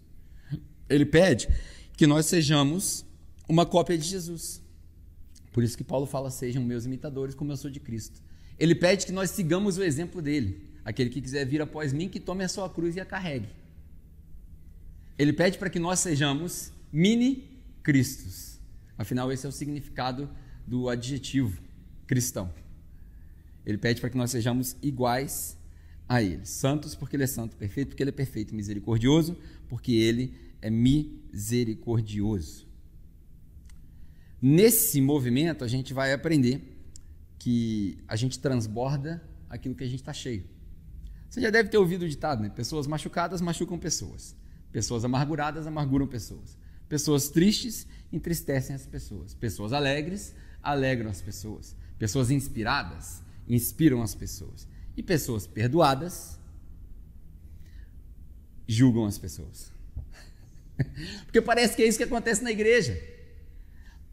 Ele 0.89 1.07
pede 1.07 1.49
que 1.97 2.07
nós 2.07 2.26
sejamos 2.26 3.05
uma 3.49 3.64
cópia 3.64 3.97
de 3.97 4.05
Jesus. 4.05 4.62
Por 5.53 5.62
isso 5.62 5.76
que 5.76 5.85
Paulo 5.85 6.07
fala: 6.07 6.30
sejam 6.30 6.62
meus 6.62 6.85
imitadores, 6.85 7.35
como 7.35 7.53
eu 7.53 7.57
sou 7.57 7.70
de 7.70 7.80
Cristo. 7.80 8.22
Ele 8.59 8.74
pede 8.74 9.07
que 9.07 9.12
nós 9.12 9.30
sigamos 9.30 9.78
o 9.78 9.82
exemplo 9.82 10.20
dele. 10.22 10.72
Aquele 10.85 11.11
que 11.11 11.20
quiser 11.20 11.47
vir 11.47 11.62
após 11.62 11.93
mim, 11.93 12.09
que 12.09 12.20
tome 12.20 12.45
a 12.45 12.49
sua 12.49 12.68
cruz 12.68 12.95
e 12.97 13.01
a 13.01 13.05
carregue. 13.05 13.49
Ele 15.18 15.32
pede 15.32 15.59
para 15.59 15.70
que 15.70 15.78
nós 15.78 16.01
sejamos 16.01 16.72
mini 16.93 17.45
Cristos. 17.82 18.59
Afinal, 18.97 19.30
esse 19.32 19.47
é 19.47 19.49
o 19.49 19.53
significado 19.53 20.28
do 20.66 20.89
adjetivo 20.89 21.61
cristão. 22.07 22.53
Ele 23.64 23.78
pede 23.78 24.01
para 24.01 24.11
que 24.11 24.16
nós 24.16 24.30
sejamos 24.30 24.76
iguais 24.82 25.57
a 26.09 26.22
Ele. 26.22 26.45
Santos, 26.45 26.95
porque 26.95 27.16
Ele 27.16 27.24
é 27.24 27.26
santo, 27.26 27.57
perfeito, 27.57 27.89
porque 27.89 28.03
Ele 28.03 28.11
é 28.11 28.12
perfeito, 28.12 28.55
misericordioso, 28.55 29.37
porque 29.68 29.93
Ele 29.93 30.35
é 30.65 30.71
misericordioso. 30.71 32.67
Nesse 34.41 34.99
movimento, 34.99 35.62
a 35.62 35.69
gente 35.69 35.93
vai 35.93 36.11
aprender 36.15 36.81
que 37.39 37.99
a 38.09 38.17
gente 38.17 38.39
transborda 38.39 39.23
aquilo 39.51 39.75
que 39.75 39.85
a 39.85 39.87
gente 39.87 40.01
está 40.01 40.15
cheio. 40.15 40.49
Você 41.29 41.43
já 41.43 41.51
deve 41.51 41.69
ter 41.69 41.77
ouvido 41.77 42.07
o 42.07 42.09
ditado, 42.09 42.43
né? 42.43 42.49
Pessoas 42.49 42.87
machucadas 42.87 43.43
machucam 43.43 43.79
pessoas. 43.79 44.35
Pessoas 44.73 45.05
amarguradas 45.05 45.67
amarguram 45.67 46.07
pessoas. 46.07 46.57
Pessoas 46.89 47.29
tristes 47.29 47.87
entristecem 48.11 48.75
as 48.75 48.87
pessoas. 48.87 49.35
Pessoas 49.35 49.75
alegres 49.75 50.35
alegram 50.62 51.11
as 51.11 51.21
pessoas. 51.21 51.77
Pessoas 51.99 52.31
inspiradas 52.31 53.23
inspiram 53.47 54.01
as 54.01 54.15
pessoas. 54.15 54.67
E 54.97 55.03
pessoas 55.03 55.47
perdoadas 55.47 56.41
julgam 58.67 59.05
as 59.05 59.19
pessoas. 59.19 59.74
Porque 61.25 61.41
parece 61.41 61.77
que 61.77 61.83
é 61.83 61.87
isso 61.87 61.99
que 61.99 62.05
acontece 62.05 62.43
na 62.43 62.51
igreja. 62.51 63.01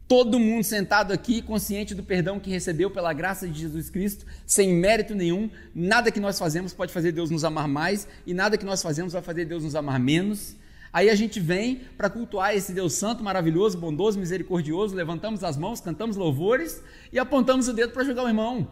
Todo 0.06 0.38
mundo 0.38 0.64
sentado 0.64 1.12
aqui, 1.12 1.40
consciente 1.40 1.94
do 1.94 2.02
perdão 2.02 2.38
que 2.38 2.50
recebeu 2.50 2.90
pela 2.90 3.12
graça 3.12 3.48
de 3.48 3.58
Jesus 3.58 3.88
Cristo, 3.88 4.26
sem 4.46 4.74
mérito 4.74 5.14
nenhum, 5.14 5.50
nada 5.74 6.10
que 6.10 6.20
nós 6.20 6.38
fazemos 6.38 6.74
pode 6.74 6.92
fazer 6.92 7.12
Deus 7.12 7.30
nos 7.30 7.44
amar 7.44 7.66
mais, 7.66 8.06
e 8.26 8.34
nada 8.34 8.58
que 8.58 8.64
nós 8.64 8.82
fazemos 8.82 9.12
vai 9.12 9.22
fazer 9.22 9.46
Deus 9.46 9.64
nos 9.64 9.74
amar 9.74 9.98
menos. 9.98 10.54
Aí 10.92 11.08
a 11.08 11.14
gente 11.14 11.40
vem 11.40 11.76
para 11.96 12.10
cultuar 12.10 12.54
esse 12.54 12.74
Deus 12.74 12.92
santo, 12.92 13.24
maravilhoso, 13.24 13.78
bondoso, 13.78 14.18
misericordioso, 14.18 14.94
levantamos 14.94 15.42
as 15.42 15.56
mãos, 15.56 15.80
cantamos 15.80 16.16
louvores 16.16 16.82
e 17.10 17.18
apontamos 17.18 17.66
o 17.68 17.72
dedo 17.72 17.92
para 17.92 18.04
julgar 18.04 18.26
o 18.26 18.28
irmão. 18.28 18.70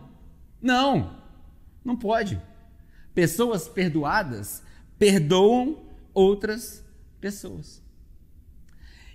Não, 0.60 1.16
não 1.82 1.96
pode. 1.96 2.38
Pessoas 3.14 3.66
perdoadas 3.66 4.62
perdoam 4.98 5.78
outras 6.12 6.84
pessoas. 7.20 7.82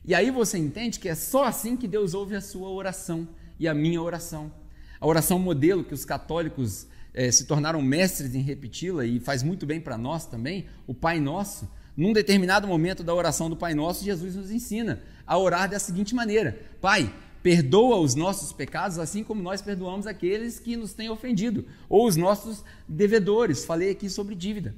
E 0.03 0.13
aí 0.13 0.29
você 0.29 0.57
entende 0.57 0.99
que 0.99 1.09
é 1.09 1.15
só 1.15 1.45
assim 1.45 1.75
que 1.75 1.87
Deus 1.87 2.13
ouve 2.13 2.35
a 2.35 2.41
sua 2.41 2.69
oração 2.69 3.27
e 3.59 3.67
a 3.67 3.73
minha 3.73 4.01
oração. 4.01 4.51
A 4.99 5.07
oração 5.07 5.39
modelo 5.39 5.83
que 5.83 5.93
os 5.93 6.05
católicos 6.05 6.87
eh, 7.13 7.31
se 7.31 7.45
tornaram 7.45 7.81
mestres 7.81 8.35
em 8.35 8.41
repeti-la 8.41 9.05
e 9.05 9.19
faz 9.19 9.41
muito 9.41 9.65
bem 9.65 9.81
para 9.81 9.97
nós 9.97 10.25
também, 10.25 10.67
o 10.85 10.93
Pai 10.93 11.19
Nosso. 11.19 11.67
Num 11.97 12.13
determinado 12.13 12.67
momento 12.67 13.03
da 13.03 13.15
oração 13.15 13.49
do 13.49 13.55
Pai 13.55 13.73
Nosso, 13.73 14.05
Jesus 14.05 14.35
nos 14.35 14.51
ensina 14.51 15.01
a 15.25 15.37
orar 15.37 15.69
da 15.69 15.79
seguinte 15.79 16.13
maneira: 16.13 16.59
Pai, 16.79 17.11
perdoa 17.41 17.97
os 17.97 18.15
nossos 18.15 18.51
pecados, 18.53 18.99
assim 18.99 19.23
como 19.23 19.41
nós 19.41 19.61
perdoamos 19.61 20.05
aqueles 20.05 20.59
que 20.59 20.75
nos 20.75 20.93
têm 20.93 21.09
ofendido, 21.09 21.65
ou 21.87 22.05
os 22.05 22.15
nossos 22.15 22.63
devedores. 22.87 23.65
Falei 23.65 23.91
aqui 23.91 24.09
sobre 24.09 24.35
dívida. 24.35 24.75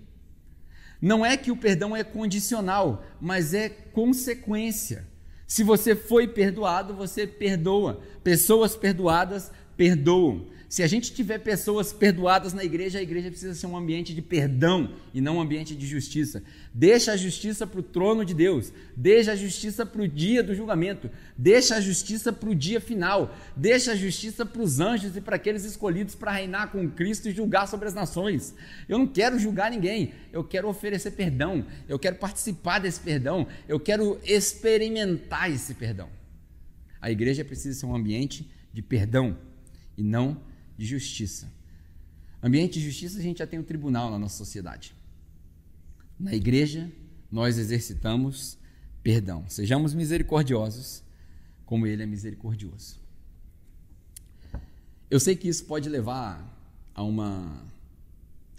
Não 1.01 1.25
é 1.25 1.37
que 1.37 1.51
o 1.51 1.57
perdão 1.57 1.95
é 1.95 2.03
condicional, 2.03 3.03
mas 3.21 3.53
é 3.53 3.69
consequência. 3.69 5.05
Se 5.45 5.63
você 5.63 5.95
foi 5.95 6.27
perdoado, 6.27 6.93
você 6.93 7.25
perdoa. 7.25 8.01
Pessoas 8.23 8.75
perdoadas 8.75 9.51
perdoam. 9.77 10.47
Se 10.70 10.84
a 10.84 10.88
gente 10.88 11.13
tiver 11.13 11.38
pessoas 11.38 11.93
perdoadas 11.93 12.53
na 12.53 12.61
igreja, 12.61 12.99
a 12.99 13.01
igreja 13.01 13.30
precisa 13.30 13.55
ser 13.55 13.68
um 13.68 13.78
ambiente 13.78 14.13
de 14.13 14.22
perdão 14.22 14.95
e 15.13 15.22
não 15.22 15.38
um 15.38 15.41
ambiente 15.41 15.74
de 15.74 15.88
justiça. 15.88 16.43
Deixa 16.74 17.13
a 17.13 17.18
justiça 17.18 17.65
para 17.65 17.80
o 17.80 17.84
trono 17.84 18.26
de 18.26 18.34
Deus, 18.34 18.74
deixa 18.93 19.32
a 19.32 19.36
justiça 19.36 19.86
para 19.86 20.01
o 20.01 20.07
dia 20.07 20.43
do 20.43 20.53
julgamento, 20.53 21.09
deixa 21.38 21.78
a 21.78 21.80
justiça 21.82 22.34
para 22.34 22.49
o 22.49 22.55
dia 22.55 22.82
final, 22.82 23.34
deixa 23.55 23.93
a 23.93 23.95
justiça 23.95 24.45
para 24.45 24.61
os 24.61 24.82
anjos 24.82 25.15
e 25.15 25.22
para 25.22 25.38
aqueles 25.38 25.63
escolhidos 25.63 26.15
para 26.15 26.34
reinar 26.34 26.70
com 26.70 26.89
Cristo 26.89 27.30
e 27.30 27.32
julgar 27.32 27.65
sobre 27.65 27.88
as 27.88 27.93
nações. 27.93 28.53
Eu 28.89 28.97
não 28.97 29.07
quero 29.07 29.39
julgar 29.39 29.72
ninguém, 29.72 30.11
eu 30.34 30.43
quero 30.43 30.68
oferecer 30.68 31.11
perdão, 31.11 31.65
eu 31.88 31.97
quero 31.97 32.18
participar 32.18 32.80
desse 32.80 32.99
perdão, 32.99 33.47
eu 33.70 33.80
quero 33.80 34.20
experimentar 34.26 35.49
esse 35.49 35.74
perdão. 35.76 36.09
A 36.99 37.09
igreja 37.09 37.45
precisa 37.45 37.80
ser 37.80 37.86
um 37.86 37.95
ambiente 37.95 38.51
de 38.74 38.82
perdão 38.82 39.38
e 39.97 40.03
não 40.03 40.45
de 40.78 40.86
justiça. 40.86 41.51
Ambiente 42.41 42.80
de 42.80 42.86
justiça 42.86 43.17
a 43.19 43.21
gente 43.21 43.39
já 43.39 43.47
tem 43.47 43.59
o 43.59 43.61
um 43.61 43.65
tribunal 43.65 44.11
na 44.11 44.19
nossa 44.19 44.38
sociedade. 44.38 44.93
Na 46.19 46.34
igreja, 46.34 46.91
nós 47.32 47.57
exercitamos 47.57 48.57
perdão. 49.03 49.45
Sejamos 49.47 49.93
misericordiosos, 49.93 51.03
como 51.65 51.88
Ele 51.88 52.03
é 52.03 52.05
misericordioso. 52.05 52.99
Eu 55.09 55.19
sei 55.19 55.36
que 55.36 55.47
isso 55.47 55.65
pode 55.65 55.88
levar 55.88 56.53
a 56.93 57.03
uma, 57.03 57.65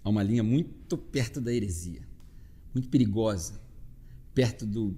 a 0.02 0.08
uma 0.08 0.22
linha 0.22 0.42
muito 0.42 0.96
perto 0.96 1.40
da 1.40 1.52
heresia, 1.52 2.00
muito 2.72 2.88
perigosa, 2.88 3.60
perto 4.34 4.64
do, 4.64 4.96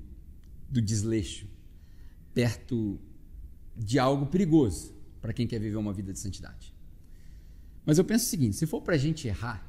do 0.68 0.80
desleixo, 0.80 1.46
perto 2.32 3.00
de 3.76 3.98
algo 3.98 4.26
perigoso 4.26 4.94
para 5.20 5.32
quem 5.32 5.46
quer 5.46 5.58
viver 5.58 5.76
uma 5.76 5.92
vida 5.92 6.12
de 6.12 6.18
santidade. 6.18 6.72
Mas 7.84 7.98
eu 7.98 8.04
penso 8.04 8.26
o 8.26 8.28
seguinte: 8.28 8.56
se 8.56 8.66
for 8.66 8.80
para 8.80 8.94
a 8.94 8.98
gente 8.98 9.26
errar, 9.26 9.66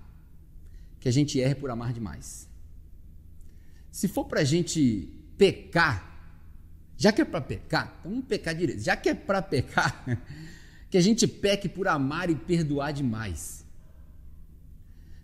que 0.99 1.09
a 1.09 1.11
gente 1.11 1.39
erre 1.39 1.55
por 1.55 1.69
amar 1.69 1.93
demais. 1.93 2.47
Se 3.91 4.07
for 4.07 4.25
para 4.25 4.41
a 4.41 4.43
gente 4.43 5.09
pecar, 5.37 6.07
já 6.95 7.11
que 7.11 7.21
é 7.21 7.25
para 7.25 7.41
pecar, 7.41 7.97
então 7.99 8.11
vamos 8.11 8.27
pecar 8.27 8.55
direito. 8.55 8.81
Já 8.81 8.95
que 8.95 9.09
é 9.09 9.13
para 9.13 9.41
pecar, 9.41 10.05
que 10.89 10.97
a 10.97 11.01
gente 11.01 11.27
peque 11.27 11.67
por 11.67 11.87
amar 11.87 12.29
e 12.29 12.35
perdoar 12.35 12.93
demais. 12.93 13.65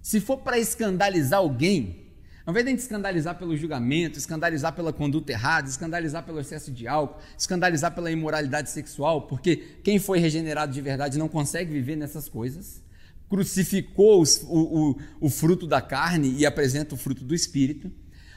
Se 0.02 0.20
for 0.20 0.38
para 0.38 0.58
escandalizar 0.58 1.40
alguém, 1.40 2.07
ao 2.48 2.52
invés 2.52 2.64
de 2.64 2.70
a 2.70 2.72
gente 2.72 2.80
escandalizar 2.80 3.38
pelo 3.38 3.58
julgamento, 3.58 4.18
escandalizar 4.18 4.74
pela 4.74 4.94
conduta 4.94 5.34
errada, 5.34 5.68
escandalizar 5.68 6.24
pelo 6.24 6.40
excesso 6.40 6.72
de 6.72 6.88
álcool, 6.88 7.20
escandalizar 7.38 7.94
pela 7.94 8.10
imoralidade 8.10 8.70
sexual, 8.70 9.24
porque 9.24 9.58
quem 9.84 10.00
foi 10.00 10.18
regenerado 10.20 10.72
de 10.72 10.80
verdade 10.80 11.20
não 11.20 11.28
consegue 11.28 11.74
viver 11.74 11.98
nessas 11.98 12.30
coisas, 12.30 12.82
crucificou 13.30 14.22
os, 14.22 14.42
o, 14.44 14.92
o, 14.92 14.98
o 15.20 15.30
fruto 15.30 15.68
da 15.68 15.82
carne 15.82 16.38
e 16.38 16.46
apresenta 16.46 16.96
o 16.96 16.98
fruto 16.98 17.26
do 17.26 17.36
espírito. 17.36 17.92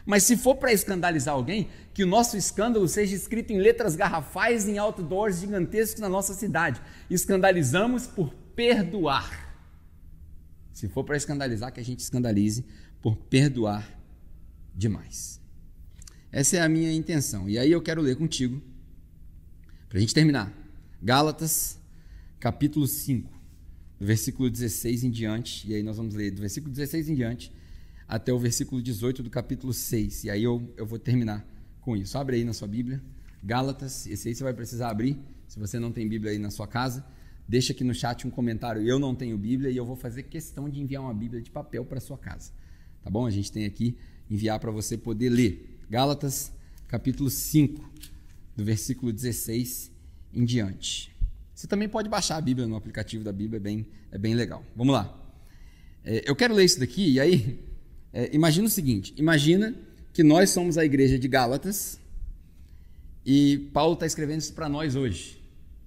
Mas 0.04 0.24
se 0.24 0.36
for 0.36 0.56
para 0.56 0.72
escandalizar 0.72 1.32
alguém, 1.32 1.68
que 1.94 2.02
o 2.02 2.06
nosso 2.06 2.36
escândalo 2.36 2.88
seja 2.88 3.14
escrito 3.14 3.52
em 3.52 3.61
letras 3.61 3.94
garrafais 3.94 4.66
em 4.66 4.76
outdoors 4.76 5.38
gigantescos 5.38 6.00
na 6.00 6.08
nossa 6.08 6.34
cidade. 6.34 6.82
Escandalizamos 7.08 8.08
por 8.08 8.34
perdoar. 8.56 9.54
Se 10.72 10.88
for 10.88 11.04
para 11.04 11.16
escandalizar, 11.16 11.72
que 11.72 11.78
a 11.78 11.84
gente 11.84 12.00
escandalize 12.00 12.64
por 13.00 13.14
perdoar 13.14 13.99
demais. 14.74 15.40
Essa 16.32 16.58
é 16.58 16.60
a 16.60 16.68
minha 16.68 16.92
intenção. 16.92 17.48
E 17.48 17.58
aí 17.58 17.72
eu 17.72 17.82
quero 17.82 18.00
ler 18.00 18.16
contigo, 18.16 18.62
para 19.88 19.98
a 19.98 20.00
gente 20.00 20.14
terminar, 20.14 20.52
Gálatas, 21.02 21.78
capítulo 22.38 22.86
5, 22.86 23.30
do 23.98 24.06
versículo 24.06 24.48
16 24.48 25.04
em 25.04 25.10
diante. 25.10 25.68
E 25.68 25.74
aí 25.74 25.82
nós 25.82 25.96
vamos 25.96 26.14
ler 26.14 26.30
do 26.30 26.40
versículo 26.40 26.72
16 26.72 27.08
em 27.08 27.14
diante 27.14 27.52
até 28.10 28.32
o 28.32 28.38
versículo 28.40 28.82
18 28.82 29.22
do 29.22 29.30
capítulo 29.30 29.72
6. 29.72 30.24
E 30.24 30.30
aí 30.30 30.42
eu, 30.42 30.72
eu 30.76 30.84
vou 30.84 30.98
terminar 30.98 31.46
com 31.80 31.96
isso. 31.96 32.18
Abre 32.18 32.36
aí 32.36 32.44
na 32.44 32.52
sua 32.52 32.66
Bíblia, 32.66 33.00
Gálatas, 33.42 34.04
esse 34.06 34.28
aí 34.28 34.34
você 34.34 34.42
vai 34.42 34.52
precisar 34.52 34.90
abrir, 34.90 35.16
se 35.46 35.58
você 35.60 35.78
não 35.78 35.92
tem 35.92 36.08
Bíblia 36.08 36.32
aí 36.32 36.38
na 36.38 36.50
sua 36.50 36.66
casa. 36.66 37.06
Deixa 37.48 37.72
aqui 37.72 37.84
no 37.84 37.94
chat 37.94 38.26
um 38.26 38.30
comentário. 38.30 38.82
Eu 38.82 38.98
não 38.98 39.14
tenho 39.14 39.38
Bíblia 39.38 39.70
e 39.70 39.76
eu 39.76 39.84
vou 39.84 39.94
fazer 39.94 40.24
questão 40.24 40.68
de 40.68 40.80
enviar 40.80 41.02
uma 41.02 41.14
Bíblia 41.14 41.40
de 41.40 41.50
papel 41.50 41.84
para 41.84 42.00
sua 42.00 42.18
casa. 42.18 42.52
Tá 43.02 43.10
bom? 43.10 43.26
A 43.26 43.30
gente 43.30 43.50
tem 43.50 43.64
aqui 43.64 43.96
enviar 44.31 44.61
para 44.61 44.70
você 44.70 44.97
poder 44.97 45.28
ler. 45.28 45.78
Gálatas, 45.91 46.53
capítulo 46.87 47.28
5, 47.28 47.91
do 48.57 48.64
versículo 48.64 49.12
16 49.12 49.91
em 50.33 50.45
diante. 50.45 51.14
Você 51.55 51.66
também 51.66 51.89
pode 51.89 52.09
baixar 52.09 52.37
a 52.37 52.41
Bíblia 52.41 52.66
no 52.66 52.76
aplicativo 52.76 53.24
da 53.24 53.33
Bíblia, 53.33 53.59
é 53.59 53.61
bem, 53.61 53.87
é 54.12 54.16
bem 54.16 54.35
legal. 54.35 54.64
Vamos 54.76 54.95
lá. 54.95 55.16
É, 56.05 56.22
eu 56.24 56.35
quero 56.37 56.55
ler 56.55 56.64
isso 56.64 56.81
daqui, 56.81 57.12
e 57.12 57.20
aí, 57.20 57.59
é, 58.12 58.35
imagina 58.35 58.66
o 58.66 58.70
seguinte: 58.70 59.12
imagina 59.16 59.74
que 60.12 60.22
nós 60.22 60.51
somos 60.51 60.78
a 60.78 60.85
igreja 60.85 61.18
de 61.18 61.28
Gálatas 61.28 62.01
e 63.26 63.70
Paulo 63.72 63.95
está 63.95 64.07
escrevendo 64.07 64.41
isso 64.41 64.55
para 64.55 64.68
nós 64.68 64.95
hoje. 64.95 65.41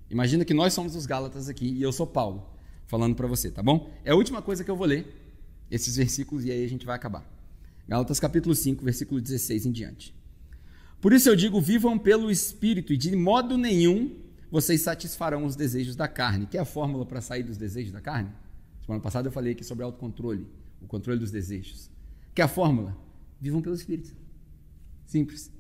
Imagina 0.10 0.46
que 0.46 0.54
nós 0.54 0.74
somos 0.74 0.96
os 0.96 1.06
Gálatas 1.06 1.50
aqui 1.50 1.66
e 1.66 1.82
eu 1.82 1.92
sou 1.92 2.06
Paulo, 2.06 2.48
falando 2.86 3.16
para 3.16 3.26
você, 3.26 3.50
tá 3.50 3.64
bom? 3.64 3.92
É 4.06 4.12
a 4.12 4.16
última 4.16 4.42
coisa 4.42 4.64
que 4.64 4.70
eu 4.70 4.76
vou 4.76 4.86
ler, 4.86 5.08
esses 5.72 5.96
versículos, 5.96 6.46
e 6.46 6.52
aí 6.52 6.64
a 6.64 6.70
gente 6.70 6.86
vai 6.86 6.96
acabar. 6.96 7.33
Gálatas 7.88 8.20
capítulo 8.20 8.56
5, 8.56 8.84
versículo 8.84 9.20
16 9.20 9.66
em 9.66 9.72
diante. 9.72 10.16
Por 11.02 11.12
isso 11.12 11.28
eu 11.28 11.36
digo: 11.36 11.60
vivam 11.60 12.00
pelo 12.00 12.32
Espírito, 12.32 12.94
e 12.94 12.98
de 12.98 13.16
modo 13.16 13.58
nenhum 13.58 14.16
vocês 14.50 14.82
satisfarão 14.82 15.46
os 15.46 15.56
desejos 15.56 15.96
da 15.96 16.08
carne. 16.08 16.46
Que 16.46 16.58
é 16.58 16.62
a 16.62 16.66
fórmula 16.66 17.06
para 17.06 17.22
sair 17.22 17.44
dos 17.44 17.58
desejos 17.58 17.92
da 17.92 18.00
carne? 18.00 18.30
Semana 18.86 19.02
passada 19.02 19.28
eu 19.28 19.32
falei 19.32 19.54
aqui 19.54 19.64
sobre 19.64 19.84
autocontrole, 19.84 20.48
o 20.82 20.88
controle 20.88 21.20
dos 21.20 21.32
desejos. 21.32 21.90
Que 22.34 22.42
é 22.42 22.46
a 22.46 22.48
fórmula? 22.48 22.98
Vivam 23.40 23.62
pelo 23.62 23.76
Espírito. 23.76 24.14
Simples. 25.06 25.52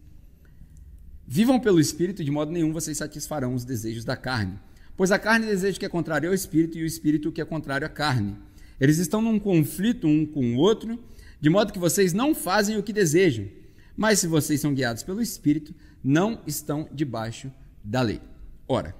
Vivam 1.27 1.59
pelo 1.59 1.79
Espírito, 1.79 2.23
de 2.23 2.31
modo 2.31 2.51
nenhum 2.51 2.71
vocês 2.71 2.97
satisfarão 2.97 3.53
os 3.53 3.65
desejos 3.65 4.05
da 4.05 4.15
carne. 4.15 4.57
Pois 4.95 5.11
a 5.11 5.19
carne 5.19 5.45
deseja 5.45 5.75
o 5.75 5.79
que 5.79 5.85
é 5.85 5.89
contrário 5.89 6.29
ao 6.29 6.35
Espírito, 6.35 6.77
e 6.77 6.83
o 6.83 6.85
Espírito 6.85 7.29
o 7.29 7.31
que 7.31 7.41
é 7.41 7.45
contrário 7.45 7.85
à 7.85 7.89
carne. 7.89 8.37
Eles 8.79 8.97
estão 8.97 9.21
num 9.21 9.39
conflito 9.39 10.07
um 10.07 10.25
com 10.25 10.55
o 10.55 10.57
outro 10.57 10.99
de 11.43 11.49
modo 11.49 11.73
que 11.73 11.77
vocês 11.77 12.13
não 12.13 12.33
fazem 12.33 12.77
o 12.77 12.81
que 12.81 12.93
desejam. 12.93 13.49
Mas 13.97 14.19
se 14.19 14.27
vocês 14.27 14.61
são 14.61 14.73
guiados 14.73 15.03
pelo 15.03 15.21
Espírito, 15.21 15.75
não 16.01 16.41
estão 16.47 16.87
debaixo 16.89 17.51
da 17.83 18.01
lei. 18.01 18.21
Ora, 18.65 18.95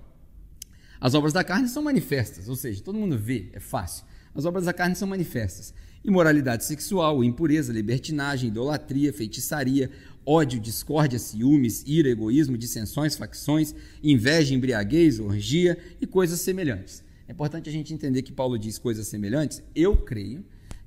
as 1.00 1.14
obras 1.14 1.32
da 1.32 1.42
carne 1.42 1.70
são 1.70 1.82
manifestas, 1.82 2.50
ou 2.50 2.58
seja, 2.58 2.84
todo 2.84 3.00
mundo 3.00 3.18
vê, 3.18 3.50
é 3.54 3.62
fácil. 3.62 4.04
As 4.36 4.44
obras 4.44 4.66
da 4.66 4.74
carne 4.74 4.94
são 4.94 5.08
manifestas: 5.08 5.74
imoralidade 6.04 6.66
sexual, 6.66 7.24
impureza, 7.24 7.72
libertinagem, 7.72 8.50
idolatria, 8.50 9.14
feitiçaria, 9.14 9.90
ódio, 10.26 10.60
discórdia, 10.60 11.20
ciúmes, 11.20 11.82
ira, 11.88 12.10
egoísmo, 12.10 12.58
dissensões, 12.58 13.16
facções, 13.16 13.74
inveja, 14.04 14.54
embriaguez, 14.54 15.18
orgia 15.18 15.78
e 16.02 16.06
coisas 16.06 16.42
semelhantes. 16.42 17.06
É 17.26 17.32
importante 17.32 17.70
a 17.70 17.72
gente 17.72 17.94
entender 17.94 18.22
que 18.22 18.34
Paulo 18.34 18.60
diz 18.60 18.78
coisas 18.78 19.08
semelhantes. 19.08 19.64
Eu 19.74 19.96
creio 19.96 20.44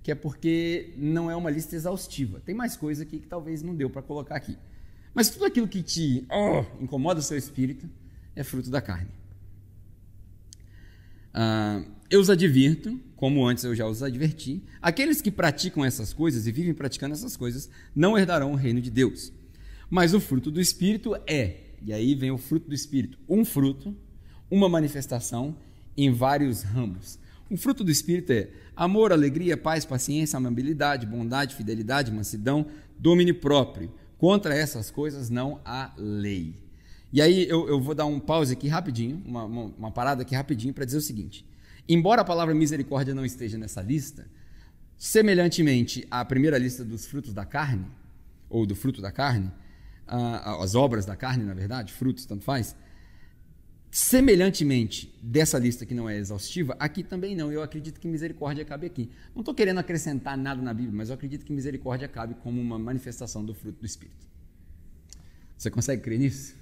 que 0.06 0.12
é 0.12 0.14
porque 0.14 0.92
não 0.96 1.28
é 1.28 1.34
uma 1.34 1.50
lista 1.50 1.74
exaustiva. 1.74 2.38
Tem 2.38 2.54
mais 2.54 2.76
coisa 2.76 3.02
aqui 3.02 3.18
que 3.18 3.26
talvez 3.26 3.60
não 3.60 3.74
deu 3.74 3.90
para 3.90 4.00
colocar 4.00 4.36
aqui. 4.36 4.56
Mas 5.12 5.30
tudo 5.30 5.44
aquilo 5.46 5.66
que 5.66 5.82
te 5.82 6.24
oh, 6.30 6.64
incomoda 6.80 7.18
o 7.18 7.22
seu 7.24 7.36
espírito 7.36 7.90
é 8.36 8.44
fruto 8.44 8.70
da 8.70 8.80
carne. 8.80 9.10
Ah, 11.34 11.84
eu 12.08 12.20
os 12.20 12.30
advirto, 12.30 13.00
como 13.16 13.44
antes 13.44 13.64
eu 13.64 13.74
já 13.74 13.84
os 13.84 14.00
adverti, 14.00 14.62
aqueles 14.80 15.20
que 15.20 15.28
praticam 15.28 15.84
essas 15.84 16.12
coisas 16.12 16.46
e 16.46 16.52
vivem 16.52 16.72
praticando 16.72 17.12
essas 17.12 17.36
coisas 17.36 17.68
não 17.92 18.16
herdarão 18.16 18.52
o 18.52 18.54
reino 18.54 18.80
de 18.80 18.92
Deus. 18.92 19.32
Mas 19.90 20.14
o 20.14 20.20
fruto 20.20 20.52
do 20.52 20.60
Espírito 20.60 21.16
é, 21.26 21.62
e 21.82 21.92
aí 21.92 22.14
vem 22.14 22.30
o 22.30 22.38
fruto 22.38 22.68
do 22.68 22.74
Espírito, 22.76 23.18
um 23.28 23.44
fruto, 23.44 23.92
uma 24.48 24.68
manifestação 24.68 25.56
em 25.96 26.12
vários 26.12 26.62
ramos. 26.62 27.18
O 27.50 27.56
fruto 27.56 27.84
do 27.84 27.90
Espírito 27.90 28.32
é 28.32 28.48
amor, 28.74 29.12
alegria, 29.12 29.56
paz, 29.56 29.84
paciência, 29.84 30.36
amabilidade, 30.36 31.06
bondade, 31.06 31.54
fidelidade, 31.54 32.10
mansidão, 32.10 32.66
domínio 32.98 33.36
próprio. 33.36 33.92
Contra 34.18 34.54
essas 34.54 34.90
coisas 34.90 35.30
não 35.30 35.60
há 35.64 35.92
lei. 35.96 36.54
E 37.12 37.22
aí 37.22 37.48
eu, 37.48 37.68
eu 37.68 37.80
vou 37.80 37.94
dar 37.94 38.06
um 38.06 38.18
pause 38.18 38.52
aqui 38.52 38.66
rapidinho, 38.66 39.22
uma, 39.24 39.44
uma, 39.44 39.64
uma 39.78 39.90
parada 39.90 40.22
aqui 40.22 40.34
rapidinho 40.34 40.74
para 40.74 40.84
dizer 40.84 40.98
o 40.98 41.02
seguinte: 41.02 41.46
embora 41.88 42.22
a 42.22 42.24
palavra 42.24 42.54
misericórdia 42.54 43.14
não 43.14 43.24
esteja 43.24 43.56
nessa 43.56 43.80
lista, 43.80 44.26
semelhantemente 44.98 46.06
à 46.10 46.24
primeira 46.24 46.58
lista 46.58 46.84
dos 46.84 47.06
frutos 47.06 47.32
da 47.32 47.44
carne, 47.44 47.86
ou 48.50 48.66
do 48.66 48.74
fruto 48.74 49.00
da 49.00 49.12
carne, 49.12 49.52
as 50.06 50.74
obras 50.74 51.04
da 51.04 51.16
carne, 51.16 51.44
na 51.44 51.54
verdade, 51.54 51.92
frutos, 51.92 52.24
tanto 52.26 52.44
faz, 52.44 52.76
Semelhantemente, 53.96 55.10
dessa 55.22 55.58
lista 55.58 55.86
que 55.86 55.94
não 55.94 56.06
é 56.06 56.18
exaustiva, 56.18 56.76
aqui 56.78 57.02
também 57.02 57.34
não. 57.34 57.50
Eu 57.50 57.62
acredito 57.62 57.98
que 57.98 58.06
misericórdia 58.06 58.62
cabe 58.62 58.86
aqui. 58.86 59.10
Não 59.34 59.40
estou 59.40 59.54
querendo 59.54 59.78
acrescentar 59.78 60.36
nada 60.36 60.60
na 60.60 60.74
Bíblia, 60.74 60.94
mas 60.94 61.08
eu 61.08 61.14
acredito 61.14 61.46
que 61.46 61.52
misericórdia 61.54 62.06
cabe 62.06 62.34
como 62.42 62.60
uma 62.60 62.78
manifestação 62.78 63.42
do 63.42 63.54
fruto 63.54 63.80
do 63.80 63.86
Espírito. 63.86 64.26
Você 65.56 65.70
consegue 65.70 66.02
crer 66.02 66.18
nisso? 66.18 66.54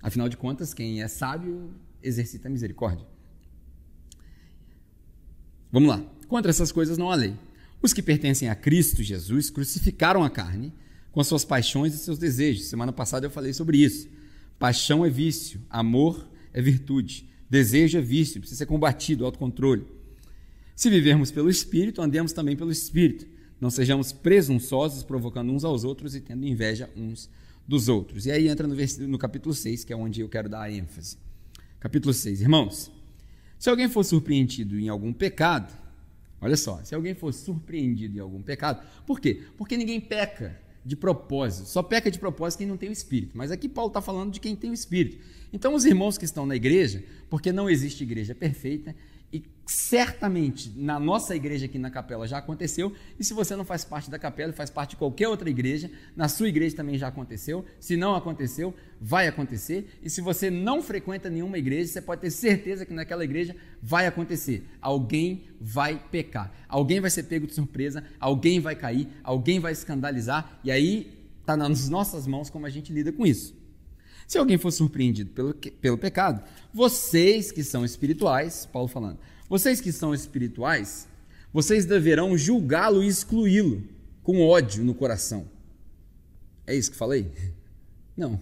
Afinal 0.00 0.28
de 0.28 0.36
contas, 0.36 0.72
quem 0.72 1.02
é 1.02 1.08
sábio 1.08 1.74
exercita 2.00 2.48
misericórdia. 2.48 3.04
Vamos 5.72 5.88
lá. 5.88 6.00
Contra 6.28 6.48
essas 6.48 6.70
coisas 6.70 6.96
não 6.96 7.10
há 7.10 7.16
lei. 7.16 7.34
Os 7.82 7.92
que 7.92 8.00
pertencem 8.00 8.48
a 8.48 8.54
Cristo 8.54 9.02
Jesus 9.02 9.50
crucificaram 9.50 10.22
a 10.22 10.30
carne 10.30 10.72
com 11.10 11.24
suas 11.24 11.44
paixões 11.44 11.92
e 11.92 11.98
seus 11.98 12.18
desejos. 12.18 12.66
Semana 12.66 12.92
passada 12.92 13.26
eu 13.26 13.30
falei 13.32 13.52
sobre 13.52 13.78
isso. 13.78 14.08
Paixão 14.60 15.04
é 15.04 15.10
vício, 15.10 15.60
amor 15.68 16.30
é 16.52 16.60
virtude. 16.60 17.28
Desejo 17.48 17.98
é 17.98 18.00
vício, 18.00 18.40
precisa 18.40 18.58
ser 18.58 18.66
combatido, 18.66 19.24
autocontrole. 19.24 19.84
Se 20.74 20.88
vivermos 20.88 21.30
pelo 21.30 21.50
Espírito, 21.50 22.00
andemos 22.00 22.32
também 22.32 22.56
pelo 22.56 22.72
Espírito. 22.72 23.26
Não 23.60 23.70
sejamos 23.70 24.10
presunçosos, 24.10 25.02
provocando 25.02 25.52
uns 25.52 25.64
aos 25.64 25.84
outros 25.84 26.14
e 26.14 26.20
tendo 26.20 26.46
inveja 26.46 26.90
uns 26.96 27.30
dos 27.66 27.88
outros. 27.88 28.26
E 28.26 28.30
aí 28.32 28.48
entra 28.48 28.66
no, 28.66 28.74
no 29.06 29.18
capítulo 29.18 29.54
6, 29.54 29.84
que 29.84 29.92
é 29.92 29.96
onde 29.96 30.20
eu 30.20 30.28
quero 30.28 30.48
dar 30.48 30.70
ênfase. 30.72 31.16
Capítulo 31.78 32.14
6. 32.14 32.40
Irmãos, 32.40 32.90
se 33.58 33.70
alguém 33.70 33.88
for 33.88 34.04
surpreendido 34.04 34.78
em 34.78 34.88
algum 34.88 35.12
pecado, 35.12 35.72
olha 36.40 36.56
só, 36.56 36.82
se 36.82 36.94
alguém 36.94 37.14
for 37.14 37.32
surpreendido 37.32 38.16
em 38.16 38.20
algum 38.20 38.42
pecado, 38.42 38.84
por 39.06 39.20
quê? 39.20 39.42
Porque 39.56 39.76
ninguém 39.76 40.00
peca 40.00 40.60
de 40.84 40.96
propósito. 40.96 41.68
Só 41.68 41.82
peca 41.82 42.10
de 42.10 42.18
propósito 42.18 42.58
quem 42.58 42.66
não 42.66 42.76
tem 42.76 42.88
o 42.88 42.92
Espírito. 42.92 43.36
Mas 43.36 43.50
aqui 43.50 43.68
Paulo 43.68 43.88
está 43.88 44.00
falando 44.00 44.32
de 44.32 44.40
quem 44.40 44.56
tem 44.56 44.70
o 44.70 44.74
Espírito. 44.74 45.18
Então, 45.52 45.74
os 45.74 45.84
irmãos 45.84 46.16
que 46.16 46.24
estão 46.24 46.46
na 46.46 46.56
igreja, 46.56 47.04
porque 47.28 47.52
não 47.52 47.68
existe 47.68 48.02
igreja 48.02 48.34
perfeita, 48.34 48.94
certamente 49.64 50.72
na 50.76 50.98
nossa 50.98 51.34
igreja 51.36 51.66
aqui 51.66 51.78
na 51.78 51.90
capela 51.90 52.26
já 52.26 52.38
aconteceu, 52.38 52.92
e 53.18 53.24
se 53.24 53.32
você 53.32 53.54
não 53.54 53.64
faz 53.64 53.84
parte 53.84 54.10
da 54.10 54.18
capela 54.18 54.52
faz 54.52 54.70
parte 54.70 54.90
de 54.90 54.96
qualquer 54.96 55.28
outra 55.28 55.48
igreja, 55.48 55.90
na 56.16 56.28
sua 56.28 56.48
igreja 56.48 56.76
também 56.76 56.98
já 56.98 57.08
aconteceu. 57.08 57.64
Se 57.78 57.96
não 57.96 58.14
aconteceu, 58.14 58.74
vai 59.00 59.28
acontecer. 59.28 59.98
E 60.02 60.10
se 60.10 60.20
você 60.20 60.50
não 60.50 60.82
frequenta 60.82 61.30
nenhuma 61.30 61.58
igreja, 61.58 61.92
você 61.92 62.02
pode 62.02 62.20
ter 62.20 62.30
certeza 62.30 62.84
que 62.84 62.92
naquela 62.92 63.24
igreja 63.24 63.56
vai 63.80 64.06
acontecer. 64.06 64.66
Alguém 64.80 65.44
vai 65.60 66.02
pecar, 66.10 66.52
alguém 66.68 67.00
vai 67.00 67.10
ser 67.10 67.24
pego 67.24 67.46
de 67.46 67.54
surpresa, 67.54 68.04
alguém 68.18 68.60
vai 68.60 68.74
cair, 68.74 69.08
alguém 69.22 69.60
vai 69.60 69.72
escandalizar, 69.72 70.58
e 70.64 70.70
aí 70.70 71.18
está 71.40 71.56
nas 71.56 71.88
nossas 71.88 72.26
mãos 72.26 72.50
como 72.50 72.66
a 72.66 72.70
gente 72.70 72.92
lida 72.92 73.12
com 73.12 73.26
isso. 73.26 73.61
Se 74.26 74.38
alguém 74.38 74.58
for 74.58 74.70
surpreendido 74.70 75.30
pelo, 75.30 75.54
pelo 75.54 75.98
pecado, 75.98 76.42
vocês 76.72 77.50
que 77.50 77.62
são 77.62 77.84
espirituais, 77.84 78.66
Paulo 78.66 78.88
falando, 78.88 79.18
vocês 79.48 79.80
que 79.80 79.92
são 79.92 80.14
espirituais, 80.14 81.06
vocês 81.52 81.84
deverão 81.84 82.36
julgá-lo 82.36 83.02
e 83.02 83.08
excluí-lo 83.08 83.82
com 84.22 84.40
ódio 84.40 84.84
no 84.84 84.94
coração. 84.94 85.46
É 86.66 86.74
isso 86.74 86.90
que 86.90 86.96
falei? 86.96 87.30
Não. 88.16 88.40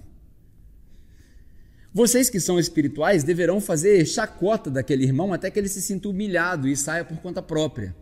Vocês 1.93 2.31
que 2.31 2.39
são 2.39 2.59
espirituais 2.59 3.25
deverão 3.25 3.61
fazer 3.61 4.07
chacota 4.07 4.71
daquele 4.71 5.05
irmão 5.05 5.33
até 5.33 5.51
que 5.51 5.59
ele 5.59 5.69
se 5.69 5.83
sinta 5.83 6.09
humilhado 6.09 6.69
e 6.69 6.77
saia 6.77 7.05
por 7.05 7.19
conta 7.19 7.43
própria. 7.43 7.97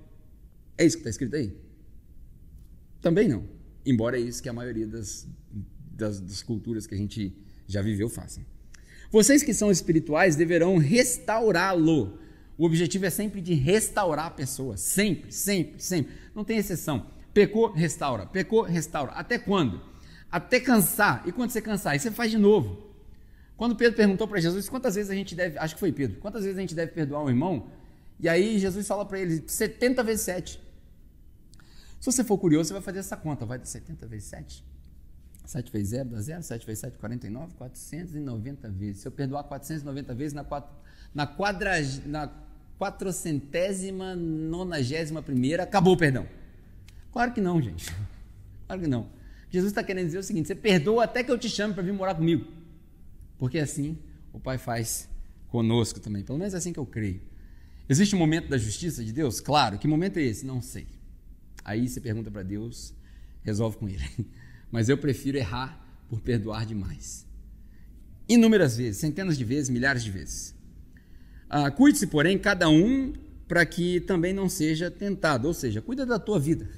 É 0.77 0.85
isso 0.85 0.97
que 0.97 1.01
está 1.01 1.11
escrito 1.11 1.35
aí? 1.37 1.57
Também 3.01 3.29
não. 3.29 3.45
Embora 3.87 4.19
é 4.19 4.21
isso 4.21 4.43
que 4.43 4.49
a 4.49 4.53
maioria 4.53 4.87
das, 4.87 5.27
das, 5.91 6.21
das 6.21 6.43
culturas 6.43 6.87
que 6.87 6.95
a 6.95 6.99
gente 6.99 7.35
já 7.69 7.83
viveu 7.83 8.09
façam. 8.09 8.45
Vocês 9.11 9.43
que 9.43 9.55
são 9.55 9.71
espirituais 9.71 10.35
deverão 10.35 10.79
restaurá-lo. 10.79 12.19
O 12.57 12.65
objetivo 12.65 13.07
é 13.07 13.11
sempre 13.11 13.41
de 13.41 13.55
restaurar 13.55 14.27
a 14.27 14.31
pessoa. 14.31 14.77
Sempre, 14.77 15.31
sempre, 15.31 15.81
sempre. 15.81 16.13
Não 16.35 16.43
tem 16.43 16.59
exceção. 16.59 17.07
Pecou, 17.33 17.71
restaura. 17.71 18.27
Pecou, 18.27 18.63
restaura. 18.63 19.13
Até 19.13 19.39
quando? 19.39 19.81
Até 20.31 20.59
cansar. 20.59 21.23
E 21.27 21.31
quando 21.31 21.51
você 21.51 21.63
cansar, 21.63 21.93
aí 21.93 22.01
você 22.01 22.11
faz 22.11 22.31
de 22.31 22.39
novo. 22.39 22.89
Quando 23.57 23.77
Pedro 23.77 23.97
perguntou 23.97 24.27
para 24.27 24.41
Jesus 24.41 24.69
quantas 24.69 24.95
vezes 24.95 25.11
a 25.11 25.15
gente 25.15 25.35
deve, 25.35 25.59
acho 25.59 25.75
que 25.75 25.81
foi 25.81 25.91
Pedro, 25.91 26.21
quantas 26.21 26.45
vezes 26.45 26.57
a 26.57 26.61
gente 26.61 26.75
deve 26.77 26.93
perdoar 26.93 27.25
um 27.25 27.29
irmão? 27.29 27.71
E 28.21 28.29
aí 28.29 28.59
Jesus 28.59 28.87
fala 28.87 29.05
para 29.05 29.19
ele 29.19 29.43
70 29.47 30.03
vezes 30.05 30.23
7. 30.23 30.61
Se 32.01 32.07
você 32.07 32.23
for 32.23 32.39
curioso, 32.39 32.69
você 32.69 32.75
vai 32.75 32.83
fazer 32.83 33.01
essa 33.01 33.17
conta, 33.17 33.45
vai 33.45 33.59
dar 33.59 33.67
70 33.67 34.07
vezes 34.07 34.29
7. 34.29 34.65
7 35.49 35.73
vezes 35.73 35.89
0 35.89 36.11
dá 36.11 36.21
0, 36.21 36.43
7 36.43 36.67
vezes 36.67 36.81
7, 36.81 36.99
49, 36.99 37.55
490 37.55 38.69
vezes. 38.69 39.01
Se 39.01 39.09
eu 39.09 39.13
perdoar 39.13 39.45
490 39.45 40.15
vezes, 40.15 40.35
na, 40.35 40.45
quatro, 40.45 40.71
na, 41.15 41.27
quadra, 41.27 41.73
na 42.05 42.31
quatrocentésima, 42.79 44.15
nonagésima 44.15 45.23
primeira, 45.23 45.63
acabou 45.63 45.95
o 45.95 45.97
perdão. 45.97 46.29
Claro 47.11 47.33
que 47.33 47.41
não, 47.41 47.63
gente. 47.63 47.91
Claro 48.67 48.83
que 48.83 48.87
não. 48.87 49.09
Jesus 49.49 49.71
está 49.71 49.83
querendo 49.83 50.05
dizer 50.05 50.19
o 50.19 50.23
seguinte: 50.23 50.49
você 50.49 50.55
perdoa 50.55 51.05
até 51.05 51.25
que 51.25 51.31
eu 51.31 51.39
te 51.39 51.49
chame 51.49 51.73
para 51.73 51.83
vir 51.83 51.95
morar 51.95 52.15
comigo. 52.15 52.47
Porque 53.39 53.59
assim 53.59 53.97
o 54.35 54.39
Pai 54.39 54.59
faz 54.59 55.09
conosco 55.49 55.99
também. 55.99 56.23
Pelo 56.23 56.37
menos 56.37 56.53
é 56.53 56.59
assim 56.59 56.75
que 56.75 56.79
eu 56.79 56.85
creio. 56.85 57.23
Existe 57.89 58.15
um 58.15 58.19
momento 58.19 58.51
da 58.51 58.59
justiça 58.59 59.03
de 59.03 59.15
Deus? 59.15 59.41
Claro. 59.41 59.79
Que 59.79 59.89
momento 59.89 60.19
é 60.19 60.23
esse? 60.25 60.45
Não 60.45 60.61
sei. 60.61 60.87
Aí 61.65 61.89
você 61.89 62.03
pergunta 62.03 62.31
para 62.31 62.43
Deus, 62.43 62.93
resolve 63.43 63.79
com 63.79 63.89
Ele. 63.89 64.05
Mas 64.71 64.89
eu 64.89 64.99
prefiro 64.99 65.39
errar 65.39 65.85
por 66.09 66.21
perdoar 66.21 66.67
demais. 66.67 67.27
Inúmeras 68.29 68.77
vezes, 68.77 68.99
centenas 68.99 69.39
de 69.39 69.45
vezes, 69.45 69.71
milhares 69.71 70.05
de 70.05 70.11
vezes. 70.11 70.55
Ah, 71.49 71.71
Cuide-se, 71.71 72.07
porém, 72.07 72.39
cada 72.39 72.69
um 72.69 73.13
para 73.47 73.65
que 73.65 74.01
também 74.01 74.35
não 74.35 74.49
seja 74.49 74.91
tentado. 74.91 75.49
Ou 75.49 75.55
seja, 75.55 75.81
cuida 75.81 76.05
da 76.05 76.19
tua 76.19 76.39
vida. 76.39 76.69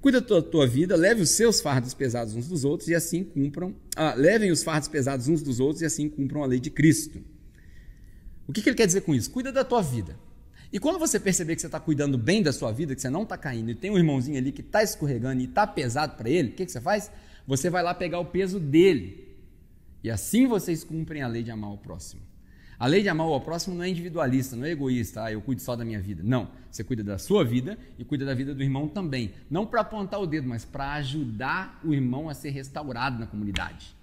Cuida 0.00 0.20
da 0.20 0.40
tua 0.40 0.66
vida, 0.66 0.94
leve 0.96 1.22
os 1.22 1.30
seus 1.30 1.60
fardos 1.60 1.92
pesados 1.92 2.34
uns 2.34 2.46
dos 2.46 2.64
outros 2.64 2.88
e 2.88 2.94
assim 2.94 3.24
cumpram, 3.24 3.74
ah, 3.96 4.14
levem 4.14 4.50
os 4.50 4.62
fardos 4.62 4.88
pesados 4.88 5.26
uns 5.26 5.42
dos 5.42 5.58
outros 5.58 5.82
e 5.82 5.84
assim 5.84 6.08
cumpram 6.08 6.42
a 6.42 6.46
lei 6.46 6.60
de 6.60 6.70
Cristo. 6.70 7.20
O 8.46 8.52
que, 8.52 8.62
que 8.62 8.68
ele 8.68 8.76
quer 8.76 8.86
dizer 8.86 9.00
com 9.00 9.14
isso? 9.14 9.30
Cuida 9.30 9.50
da 9.50 9.64
tua 9.64 9.82
vida. 9.82 10.16
E 10.72 10.78
quando 10.78 10.98
você 10.98 11.18
perceber 11.18 11.54
que 11.54 11.60
você 11.60 11.68
está 11.68 11.78
cuidando 11.78 12.18
bem 12.18 12.42
da 12.42 12.52
sua 12.52 12.72
vida, 12.72 12.94
que 12.94 13.00
você 13.00 13.10
não 13.10 13.22
está 13.22 13.36
caindo, 13.36 13.70
e 13.70 13.74
tem 13.74 13.90
um 13.90 13.98
irmãozinho 13.98 14.36
ali 14.38 14.52
que 14.52 14.60
está 14.60 14.82
escorregando 14.82 15.40
e 15.40 15.44
está 15.44 15.66
pesado 15.66 16.16
para 16.16 16.28
ele, 16.28 16.50
o 16.50 16.52
que, 16.52 16.66
que 16.66 16.72
você 16.72 16.80
faz? 16.80 17.10
Você 17.46 17.70
vai 17.70 17.82
lá 17.82 17.94
pegar 17.94 18.18
o 18.18 18.24
peso 18.24 18.58
dele. 18.58 19.36
E 20.02 20.10
assim 20.10 20.46
vocês 20.46 20.84
cumprem 20.84 21.22
a 21.22 21.28
lei 21.28 21.42
de 21.42 21.50
amar 21.50 21.72
o 21.72 21.78
próximo. 21.78 22.22
A 22.78 22.86
lei 22.86 23.00
de 23.00 23.08
amar 23.08 23.26
ao 23.26 23.40
próximo 23.40 23.74
não 23.74 23.84
é 23.84 23.88
individualista, 23.88 24.54
não 24.54 24.66
é 24.66 24.70
egoísta, 24.70 25.24
ah, 25.24 25.32
eu 25.32 25.40
cuido 25.40 25.62
só 25.62 25.74
da 25.74 25.84
minha 25.84 26.00
vida. 26.00 26.22
Não, 26.22 26.50
você 26.70 26.84
cuida 26.84 27.02
da 27.02 27.16
sua 27.16 27.42
vida 27.42 27.78
e 27.98 28.04
cuida 28.04 28.26
da 28.26 28.34
vida 28.34 28.54
do 28.54 28.62
irmão 28.62 28.86
também. 28.86 29.32
Não 29.50 29.64
para 29.64 29.80
apontar 29.80 30.20
o 30.20 30.26
dedo, 30.26 30.46
mas 30.46 30.64
para 30.64 30.92
ajudar 30.94 31.80
o 31.82 31.94
irmão 31.94 32.28
a 32.28 32.34
ser 32.34 32.50
restaurado 32.50 33.18
na 33.18 33.26
comunidade. 33.26 33.95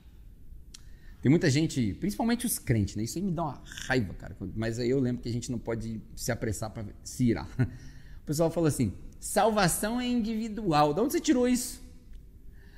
Tem 1.24 1.30
muita 1.30 1.50
gente, 1.50 1.94
principalmente 2.02 2.46
os 2.46 2.60
crentes, 2.60 2.98
né? 2.98 3.04
Isso 3.04 3.18
aí 3.18 3.24
me 3.24 3.32
dá 3.32 3.44
uma 3.44 3.62
raiva, 3.88 4.14
cara. 4.14 4.36
Mas 4.58 4.78
aí 4.78 4.90
eu 4.90 5.00
lembro 5.00 5.22
que 5.22 5.30
a 5.30 5.32
gente 5.32 5.50
não 5.50 5.58
pode 5.58 6.02
se 6.18 6.34
apressar 6.34 6.70
para 6.70 6.86
se 7.02 7.24
irar. 7.24 7.48
O 8.24 8.26
pessoal 8.26 8.50
fala 8.50 8.70
assim: 8.70 8.94
salvação 9.20 10.00
é 10.00 10.08
individual. 10.08 10.94
De 10.94 11.02
onde 11.02 11.12
você 11.12 11.20
tirou 11.20 11.46
isso? 11.46 11.82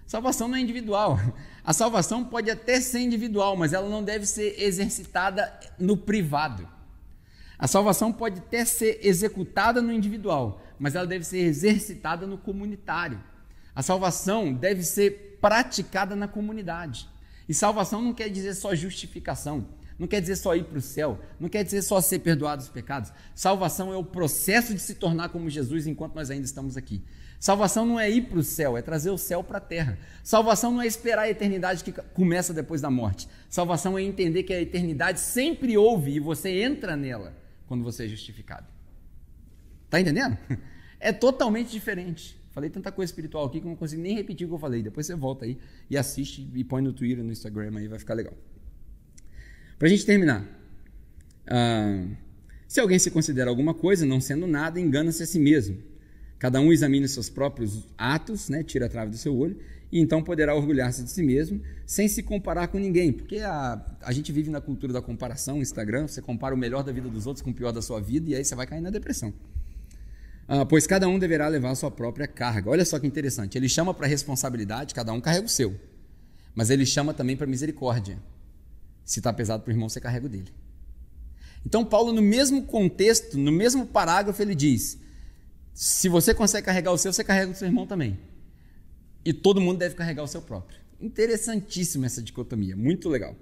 Salvação 0.07 0.47
não 0.47 0.57
é 0.57 0.59
individual. 0.59 1.19
A 1.63 1.71
salvação 1.71 2.23
pode 2.25 2.49
até 2.49 2.81
ser 2.81 2.99
individual, 2.99 3.55
mas 3.55 3.71
ela 3.71 3.87
não 3.87 4.03
deve 4.03 4.25
ser 4.25 4.59
exercitada 4.59 5.53
no 5.79 5.95
privado. 5.97 6.67
A 7.59 7.67
salvação 7.67 8.11
pode 8.11 8.39
até 8.39 8.65
ser 8.65 8.99
executada 9.03 9.83
no 9.83 9.91
individual, 9.91 10.61
mas 10.79 10.95
ela 10.95 11.05
deve 11.05 11.23
ser 11.25 11.39
exercitada 11.39 12.25
no 12.25 12.39
comunitário. 12.39 13.21
A 13.75 13.83
salvação 13.83 14.51
deve 14.51 14.81
ser 14.81 15.37
praticada 15.39 16.15
na 16.15 16.27
comunidade. 16.27 17.07
E 17.47 17.53
salvação 17.53 18.01
não 18.01 18.13
quer 18.13 18.29
dizer 18.29 18.53
só 18.55 18.73
justificação, 18.73 19.67
não 19.97 20.07
quer 20.07 20.19
dizer 20.19 20.35
só 20.35 20.55
ir 20.55 20.65
para 20.65 20.77
o 20.77 20.81
céu, 20.81 21.19
não 21.39 21.47
quer 21.47 21.63
dizer 21.63 21.81
só 21.81 22.01
ser 22.01 22.19
perdoado 22.19 22.61
os 22.61 22.69
pecados. 22.69 23.11
Salvação 23.33 23.93
é 23.93 23.97
o 23.97 24.03
processo 24.03 24.73
de 24.73 24.79
se 24.79 24.95
tornar 24.95 25.29
como 25.29 25.49
Jesus 25.49 25.87
enquanto 25.87 26.15
nós 26.15 26.29
ainda 26.29 26.45
estamos 26.45 26.75
aqui. 26.75 27.01
Salvação 27.39 27.85
não 27.85 27.99
é 27.99 28.09
ir 28.09 28.23
para 28.23 28.39
o 28.39 28.43
céu, 28.43 28.77
é 28.77 28.81
trazer 28.81 29.09
o 29.09 29.17
céu 29.17 29.43
para 29.43 29.59
a 29.59 29.61
terra. 29.61 29.97
Salvação 30.23 30.71
não 30.71 30.81
é 30.81 30.87
esperar 30.87 31.23
a 31.23 31.29
eternidade 31.29 31.83
que 31.83 31.91
começa 31.91 32.53
depois 32.53 32.81
da 32.81 32.89
morte. 32.89 33.27
Salvação 33.49 33.97
é 33.97 34.01
entender 34.01 34.43
que 34.43 34.53
a 34.53 34.61
eternidade 34.61 35.19
sempre 35.19 35.77
houve 35.77 36.13
e 36.13 36.19
você 36.19 36.61
entra 36.61 36.95
nela 36.95 37.35
quando 37.67 37.83
você 37.83 38.05
é 38.05 38.07
justificado. 38.07 38.67
Está 39.85 39.99
entendendo? 39.99 40.37
É 40.97 41.11
totalmente 41.11 41.69
diferente. 41.69 42.35
Falei 42.55 42.69
tanta 42.69 42.89
coisa 42.89 43.11
espiritual 43.11 43.43
aqui 43.43 43.59
que 43.59 43.65
eu 43.65 43.69
não 43.69 43.75
consigo 43.75 44.01
nem 44.01 44.15
repetir 44.15 44.47
o 44.47 44.49
que 44.49 44.55
eu 44.55 44.59
falei. 44.59 44.81
Depois 44.81 45.05
você 45.05 45.13
volta 45.13 45.43
aí 45.43 45.57
e 45.89 45.97
assiste 45.97 46.49
e 46.55 46.63
põe 46.63 46.81
no 46.81 46.93
Twitter, 46.93 47.21
no 47.21 47.33
Instagram 47.33 47.77
aí, 47.77 47.89
vai 47.89 47.99
ficar 47.99 48.13
legal. 48.13 48.33
Para 49.77 49.89
a 49.89 49.91
gente 49.91 50.05
terminar. 50.05 50.47
Ah, 51.45 52.07
se 52.65 52.79
alguém 52.79 52.97
se 52.97 53.11
considera 53.11 53.49
alguma 53.49 53.73
coisa, 53.73 54.05
não 54.05 54.21
sendo 54.21 54.47
nada, 54.47 54.79
engana-se 54.79 55.21
a 55.21 55.25
si 55.25 55.37
mesmo. 55.37 55.77
Cada 56.39 56.61
um 56.61 56.71
examine 56.71 57.05
seus 57.09 57.29
próprios 57.29 57.85
atos, 57.97 58.47
né, 58.47 58.63
tira 58.63 58.85
a 58.85 58.89
trave 58.89 59.11
do 59.11 59.17
seu 59.17 59.35
olho, 59.35 59.59
e 59.91 59.99
então 59.99 60.23
poderá 60.23 60.55
orgulhar-se 60.55 61.03
de 61.03 61.11
si 61.11 61.23
mesmo, 61.23 61.61
sem 61.85 62.07
se 62.07 62.23
comparar 62.23 62.69
com 62.69 62.77
ninguém. 62.77 63.11
Porque 63.11 63.39
a, 63.39 63.97
a 64.01 64.13
gente 64.13 64.31
vive 64.31 64.49
na 64.49 64.61
cultura 64.61 64.93
da 64.93 65.01
comparação, 65.01 65.61
Instagram, 65.61 66.07
você 66.07 66.21
compara 66.21 66.55
o 66.55 66.57
melhor 66.57 66.85
da 66.85 66.93
vida 66.93 67.09
dos 67.09 67.27
outros 67.27 67.41
com 67.41 67.49
o 67.49 67.53
pior 67.53 67.73
da 67.73 67.81
sua 67.81 67.99
vida, 67.99 68.29
e 68.29 68.35
aí 68.35 68.45
você 68.45 68.55
vai 68.55 68.65
cair 68.65 68.79
na 68.79 68.89
depressão. 68.89 69.33
Ah, 70.47 70.65
pois 70.65 70.85
cada 70.85 71.07
um 71.07 71.17
deverá 71.17 71.47
levar 71.47 71.71
a 71.71 71.75
sua 71.75 71.89
própria 71.89 72.27
carga. 72.27 72.69
Olha 72.69 72.85
só 72.85 72.99
que 72.99 73.07
interessante. 73.07 73.57
Ele 73.57 73.67
chama 73.67 73.93
para 73.93 74.07
responsabilidade, 74.07 74.93
cada 74.93 75.11
um 75.11 75.19
carrega 75.19 75.45
o 75.45 75.49
seu. 75.49 75.75
Mas 76.53 76.69
ele 76.69 76.85
chama 76.85 77.13
também 77.13 77.35
para 77.35 77.47
misericórdia. 77.47 78.19
Se 79.03 79.19
está 79.19 79.33
pesado 79.33 79.63
para 79.63 79.71
o 79.71 79.73
irmão, 79.73 79.89
você 79.89 79.99
carrega 79.99 80.25
o 80.25 80.29
dele. 80.29 80.51
Então, 81.65 81.83
Paulo, 81.83 82.13
no 82.13 82.21
mesmo 82.21 82.63
contexto, 82.63 83.37
no 83.37 83.51
mesmo 83.51 83.87
parágrafo, 83.87 84.41
ele 84.41 84.53
diz: 84.53 84.99
se 85.73 86.07
você 86.07 86.33
consegue 86.33 86.65
carregar 86.65 86.91
o 86.91 86.97
seu, 86.97 87.11
você 87.11 87.23
carrega 87.23 87.51
o 87.51 87.55
seu 87.55 87.67
irmão 87.67 87.87
também. 87.87 88.17
E 89.25 89.33
todo 89.33 89.59
mundo 89.59 89.79
deve 89.79 89.95
carregar 89.95 90.23
o 90.23 90.27
seu 90.27 90.41
próprio. 90.41 90.79
Interessantíssima 91.01 92.05
essa 92.05 92.21
dicotomia, 92.21 92.75
muito 92.75 93.09
legal. 93.09 93.35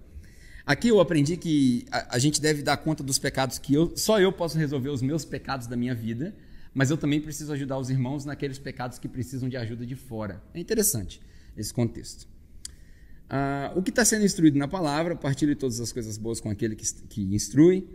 Aqui 0.65 0.87
eu 0.87 1.01
aprendi 1.01 1.35
que 1.35 1.85
a, 1.91 2.15
a, 2.15 2.19
gente 2.19 2.41
deve 2.41 2.63
dar 2.63 2.77
conta 2.77 3.03
dos 3.03 3.19
pecados 3.19 3.59
que 3.59 3.73
eu, 3.73 3.91
só 3.97 4.19
eu 4.19 4.31
posso 4.31 4.57
resolver 4.57 4.89
os 4.89 5.01
meus 5.01 5.25
pecados 5.25 5.67
da 5.67 5.75
minha 5.75 5.93
vida, 5.93 6.33
mas 6.73 6.89
eu 6.89 6.97
também 6.97 7.21
preciso 7.21 7.53
ajudar 7.53 7.77
os 7.77 7.89
irmãos 7.89 8.25
naqueles 8.25 8.57
pecados 8.57 8.99
que 8.99 9.07
precisam 9.07 9.47
de 9.47 9.57
ajuda 9.57 9.85
de 9.85 9.95
fora. 9.95 10.41
É 10.53 10.59
interessante 10.59 11.21
esse 11.55 11.73
contexto. 11.73 12.27
Ah, 13.29 13.71
o 13.75 13.81
que 13.81 13.89
está 13.89 14.03
sendo 14.03 14.25
instruído 14.25 14.57
na 14.57 14.67
palavra, 14.67 15.15
partilhe 15.15 15.55
todas 15.55 15.79
as 15.79 15.91
coisas 15.91 16.17
boas 16.17 16.39
com 16.39 16.49
aquele 16.49 16.75
que, 16.75 16.85
que 17.09 17.21
instrui. 17.33 17.87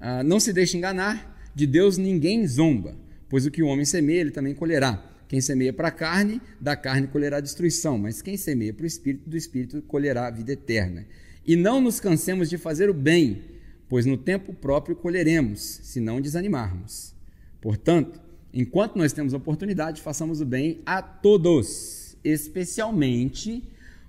Ah, 0.00 0.22
não 0.22 0.38
se 0.38 0.52
deixe 0.52 0.76
enganar, 0.76 1.50
de 1.54 1.66
Deus 1.66 1.96
ninguém 1.96 2.46
zomba 2.46 2.94
Pois 3.28 3.44
o 3.44 3.50
que 3.50 3.62
o 3.62 3.66
homem 3.66 3.84
semeia, 3.84 4.20
ele 4.20 4.30
também 4.30 4.54
colherá. 4.54 5.04
Quem 5.28 5.40
semeia 5.40 5.72
para 5.72 5.88
a 5.88 5.92
carne, 5.92 6.40
da 6.58 6.74
carne 6.74 7.06
colherá 7.06 7.38
destruição, 7.40 7.98
mas 7.98 8.22
quem 8.22 8.36
semeia 8.36 8.72
para 8.72 8.84
o 8.84 8.86
espírito, 8.86 9.28
do 9.28 9.36
espírito 9.36 9.82
colherá 9.82 10.26
a 10.26 10.30
vida 10.30 10.52
eterna. 10.52 11.06
E 11.46 11.54
não 11.54 11.80
nos 11.80 12.00
cansemos 12.00 12.48
de 12.48 12.56
fazer 12.56 12.88
o 12.88 12.94
bem, 12.94 13.42
pois 13.88 14.06
no 14.06 14.16
tempo 14.16 14.54
próprio 14.54 14.96
colheremos, 14.96 15.60
se 15.60 16.00
não 16.00 16.20
desanimarmos. 16.20 17.14
Portanto, 17.60 18.20
enquanto 18.52 18.96
nós 18.96 19.12
temos 19.12 19.32
oportunidade, 19.32 20.00
façamos 20.00 20.40
o 20.40 20.46
bem 20.46 20.80
a 20.86 21.02
todos, 21.02 22.16
especialmente 22.24 23.62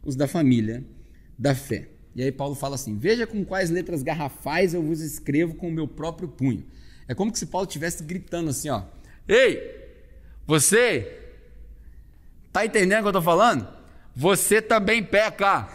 os 0.03 0.15
da 0.15 0.27
família 0.27 0.83
da 1.37 1.55
fé. 1.55 1.87
E 2.15 2.23
aí 2.23 2.31
Paulo 2.31 2.55
fala 2.55 2.75
assim: 2.75 2.97
Veja 2.97 3.25
com 3.25 3.43
quais 3.45 3.69
letras 3.69 4.03
garrafais 4.03 4.73
eu 4.73 4.83
vos 4.83 4.99
escrevo 5.01 5.55
com 5.55 5.69
o 5.69 5.71
meu 5.71 5.87
próprio 5.87 6.27
punho. 6.27 6.65
É 7.07 7.15
como 7.15 7.35
se 7.35 7.45
Paulo 7.45 7.67
estivesse 7.67 8.03
gritando 8.03 8.49
assim, 8.49 8.69
ó. 8.69 8.83
Ei, 9.27 9.79
você 10.45 11.17
tá 12.51 12.65
entendendo 12.65 12.99
o 12.99 13.01
que 13.01 13.07
eu 13.07 13.11
estou 13.11 13.21
falando? 13.21 13.67
Você 14.15 14.61
também 14.61 15.03
peca. 15.03 15.69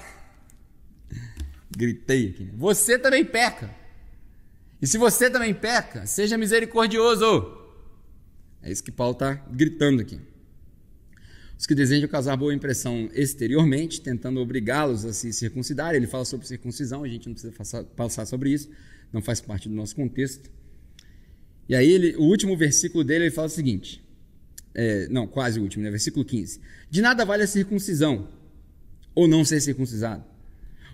Gritei 1.76 2.28
aqui. 2.28 2.44
Né? 2.44 2.52
Você 2.54 2.98
também 2.98 3.24
peca. 3.24 3.70
E 4.80 4.86
se 4.86 4.98
você 4.98 5.30
também 5.30 5.54
peca, 5.54 6.06
seja 6.06 6.36
misericordioso. 6.36 7.63
É 8.64 8.72
isso 8.72 8.82
que 8.82 8.90
Paulo 8.90 9.12
está 9.12 9.34
gritando 9.52 10.00
aqui. 10.00 10.18
Os 11.58 11.66
que 11.66 11.74
desejam 11.74 12.08
causar 12.08 12.34
boa 12.36 12.52
impressão 12.52 13.10
exteriormente, 13.12 14.00
tentando 14.00 14.40
obrigá-los 14.40 15.04
a 15.04 15.12
se 15.12 15.32
circuncidar. 15.34 15.94
Ele 15.94 16.06
fala 16.06 16.24
sobre 16.24 16.46
circuncisão, 16.46 17.04
a 17.04 17.08
gente 17.08 17.26
não 17.26 17.34
precisa 17.34 17.84
passar 17.94 18.24
sobre 18.26 18.50
isso, 18.50 18.70
não 19.12 19.20
faz 19.20 19.40
parte 19.40 19.68
do 19.68 19.74
nosso 19.74 19.94
contexto. 19.94 20.50
E 21.68 21.74
aí, 21.74 21.88
ele, 21.90 22.16
o 22.16 22.22
último 22.22 22.56
versículo 22.56 23.04
dele, 23.04 23.24
ele 23.24 23.30
fala 23.30 23.46
o 23.46 23.50
seguinte: 23.50 24.02
é, 24.74 25.08
não, 25.08 25.26
quase 25.26 25.60
o 25.60 25.62
último, 25.62 25.84
né? 25.84 25.90
versículo 25.90 26.24
15: 26.24 26.58
De 26.90 27.02
nada 27.02 27.24
vale 27.24 27.42
a 27.42 27.46
circuncisão, 27.46 28.28
ou 29.14 29.28
não 29.28 29.44
ser 29.44 29.60
circuncisado. 29.60 30.24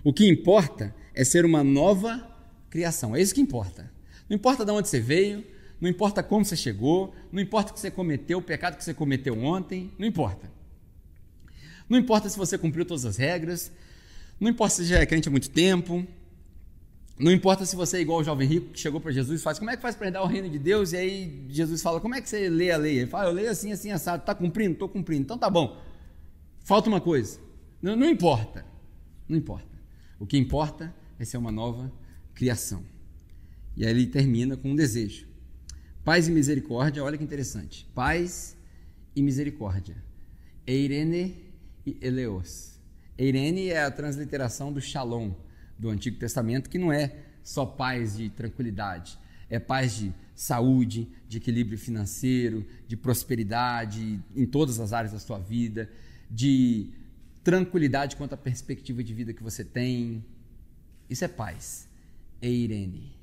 O 0.03 0.13
que 0.13 0.27
importa 0.27 0.93
é 1.13 1.23
ser 1.23 1.45
uma 1.45 1.63
nova 1.63 2.29
criação. 2.69 3.15
É 3.15 3.21
isso 3.21 3.33
que 3.33 3.41
importa. 3.41 3.89
Não 4.29 4.35
importa 4.35 4.65
de 4.65 4.71
onde 4.71 4.87
você 4.87 4.99
veio, 4.99 5.43
não 5.81 5.89
importa 5.89 6.21
como 6.21 6.45
você 6.45 6.55
chegou, 6.55 7.13
não 7.31 7.41
importa 7.41 7.71
o 7.71 7.73
que 7.73 7.79
você 7.79 7.89
cometeu, 7.89 8.37
o 8.37 8.41
pecado 8.41 8.77
que 8.77 8.83
você 8.83 8.93
cometeu 8.93 9.37
ontem, 9.43 9.91
não 9.97 10.05
importa. 10.05 10.49
Não 11.89 11.97
importa 11.97 12.29
se 12.29 12.37
você 12.37 12.55
cumpriu 12.55 12.85
todas 12.85 13.03
as 13.03 13.17
regras, 13.17 13.71
não 14.39 14.49
importa 14.49 14.75
se 14.75 14.85
já 14.85 14.99
é 14.99 15.05
crente 15.07 15.27
há 15.27 15.31
muito 15.31 15.49
tempo, 15.49 16.05
não 17.17 17.31
importa 17.31 17.65
se 17.65 17.75
você 17.75 17.97
é 17.97 18.01
igual 18.01 18.19
o 18.19 18.23
jovem 18.23 18.47
rico 18.47 18.69
que 18.69 18.79
chegou 18.79 19.01
para 19.01 19.11
Jesus 19.11 19.41
e 19.41 19.43
faz, 19.43 19.57
como 19.57 19.71
é 19.71 19.75
que 19.75 19.81
faz 19.81 19.95
para 19.95 20.07
herdar 20.07 20.23
o 20.23 20.27
reino 20.27 20.49
de 20.49 20.59
Deus? 20.59 20.93
E 20.93 20.97
aí 20.97 21.45
Jesus 21.49 21.81
fala, 21.81 21.99
como 21.99 22.13
é 22.13 22.21
que 22.21 22.29
você 22.29 22.47
lê 22.47 22.71
a 22.71 22.77
lei? 22.77 22.99
Ele 22.99 23.07
fala, 23.07 23.29
eu 23.29 23.33
leio 23.33 23.49
assim, 23.49 23.71
assim, 23.71 23.91
assado, 23.91 24.21
está 24.21 24.35
cumprindo? 24.35 24.73
Estou 24.73 24.87
cumprindo. 24.87 25.23
Então 25.23 25.37
tá 25.37 25.49
bom. 25.49 25.81
Falta 26.63 26.89
uma 26.89 27.01
coisa. 27.01 27.39
Não, 27.81 27.95
não 27.95 28.07
importa. 28.07 28.65
Não 29.27 29.37
importa. 29.37 29.67
O 30.19 30.25
que 30.25 30.37
importa 30.37 30.93
é 31.19 31.25
ser 31.25 31.37
uma 31.37 31.51
nova 31.51 31.91
criação. 32.33 32.83
E 33.75 33.83
aí 33.83 33.91
ele 33.91 34.05
termina 34.05 34.55
com 34.55 34.71
um 34.71 34.75
desejo. 34.75 35.30
Paz 36.03 36.27
e 36.27 36.31
misericórdia, 36.31 37.03
olha 37.03 37.15
que 37.15 37.23
interessante. 37.23 37.87
Paz 37.93 38.57
e 39.15 39.21
misericórdia. 39.21 39.95
Eirene 40.65 41.35
e 41.85 41.95
Eleos. 42.01 42.79
Eirene 43.15 43.67
é 43.69 43.83
a 43.83 43.91
transliteração 43.91 44.73
do 44.73 44.81
Shalom 44.81 45.31
do 45.77 45.89
Antigo 45.89 46.17
Testamento, 46.17 46.71
que 46.71 46.79
não 46.79 46.91
é 46.91 47.15
só 47.43 47.67
paz 47.67 48.17
de 48.17 48.29
tranquilidade, 48.29 49.17
é 49.47 49.59
paz 49.59 49.95
de 49.95 50.11
saúde, 50.33 51.07
de 51.27 51.37
equilíbrio 51.37 51.77
financeiro, 51.77 52.65
de 52.87 52.97
prosperidade 52.97 54.19
em 54.35 54.45
todas 54.47 54.79
as 54.79 54.93
áreas 54.93 55.13
da 55.13 55.19
sua 55.19 55.37
vida, 55.37 55.87
de 56.29 56.89
tranquilidade 57.43 58.15
quanto 58.15 58.33
à 58.33 58.37
perspectiva 58.37 59.03
de 59.03 59.13
vida 59.13 59.33
que 59.33 59.43
você 59.43 59.63
tem. 59.63 60.25
Isso 61.07 61.23
é 61.23 61.27
paz. 61.27 61.87
Eirene. 62.41 63.20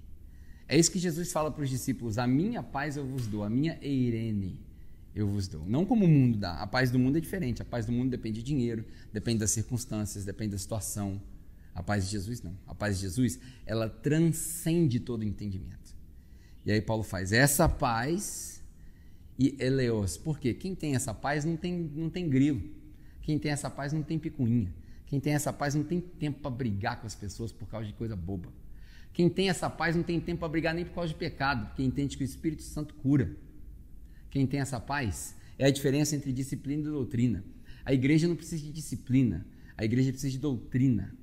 É 0.69 0.79
isso 0.79 0.93
que 0.93 0.99
Jesus 0.99 1.33
fala 1.33 1.51
para 1.51 1.63
os 1.63 1.71
discípulos: 1.71 2.19
A 2.19 2.27
minha 2.27 2.63
paz 2.63 2.97
eu 2.97 3.07
vos 3.07 3.27
dou, 3.27 3.43
a 3.43 3.51
minha 3.51 3.79
Eirene 3.81 4.61
eu 5.15 5.27
vos 5.27 5.49
dou. 5.49 5.65
Não 5.67 5.85
como 5.85 6.05
o 6.05 6.09
mundo 6.09 6.39
dá. 6.39 6.55
A 6.55 6.67
paz 6.67 6.91
do 6.91 6.99
mundo 6.99 7.17
é 7.19 7.21
diferente. 7.21 7.63
A 7.63 7.65
paz 7.65 7.87
do 7.87 7.93
mundo 7.93 8.11
depende 8.11 8.41
de 8.41 8.45
dinheiro, 8.45 8.85
depende 9.13 9.39
das 9.39 9.51
circunstâncias, 9.51 10.25
depende 10.25 10.53
da 10.53 10.59
situação. 10.59 11.21
A 11.75 11.83
paz 11.83 12.05
de 12.05 12.13
Jesus 12.13 12.43
não. 12.43 12.55
A 12.67 12.75
paz 12.75 12.97
de 12.97 13.03
Jesus, 13.03 13.39
ela 13.67 13.89
transcende 13.89 15.01
todo 15.01 15.25
entendimento. 15.25 15.97
E 16.65 16.71
aí 16.71 16.81
Paulo 16.81 17.03
faz 17.03 17.33
essa 17.33 17.69
paz 17.69 18.63
e 19.39 19.57
eleos. 19.59 20.17
Por 20.17 20.39
quê? 20.39 20.53
Quem 20.53 20.75
tem 20.75 20.95
essa 20.95 21.15
paz 21.15 21.45
não 21.45 21.57
tem, 21.57 21.91
não 21.95 22.11
tem 22.11 22.29
grilo. 22.29 22.63
Quem 23.23 23.39
tem 23.39 23.51
essa 23.51 23.71
paz 23.71 23.93
não 23.93 24.03
tem 24.03 24.19
picuinha. 24.19 24.73
Quem 25.07 25.19
tem 25.19 25.33
essa 25.33 25.53
paz 25.53 25.75
não 25.75 25.83
tem 25.83 26.01
tempo 26.01 26.41
para 26.41 26.51
brigar 26.51 27.01
com 27.01 27.07
as 27.07 27.15
pessoas 27.15 27.51
por 27.51 27.67
causa 27.69 27.87
de 27.87 27.95
coisa 27.95 28.15
boba. 28.15 28.53
Quem 29.13 29.29
tem 29.29 29.49
essa 29.49 29.69
paz 29.69 29.97
não 29.97 30.03
tem 30.03 30.21
tempo 30.21 30.41
para 30.41 30.49
brigar 30.49 30.75
nem 30.75 30.85
por 30.85 30.95
causa 30.95 31.09
de 31.09 31.19
pecado, 31.19 31.67
porque 31.67 31.83
entende 31.83 32.17
que 32.17 32.23
o 32.23 32.25
Espírito 32.25 32.63
Santo 32.63 32.95
cura. 32.95 33.35
Quem 34.31 34.47
tem 34.47 34.61
essa 34.61 34.79
paz 34.79 35.35
é 35.59 35.67
a 35.67 35.71
diferença 35.71 36.15
entre 36.15 36.33
disciplina 36.33 36.83
e 36.83 36.85
doutrina. 36.85 37.45
A 37.85 37.93
igreja 37.93 38.29
não 38.29 38.37
precisa 38.37 38.63
de 38.63 38.71
disciplina, 38.71 39.47
a 39.77 39.85
igreja 39.85 40.13
precisa 40.13 40.31
de 40.31 40.39
doutrina. 40.39 41.15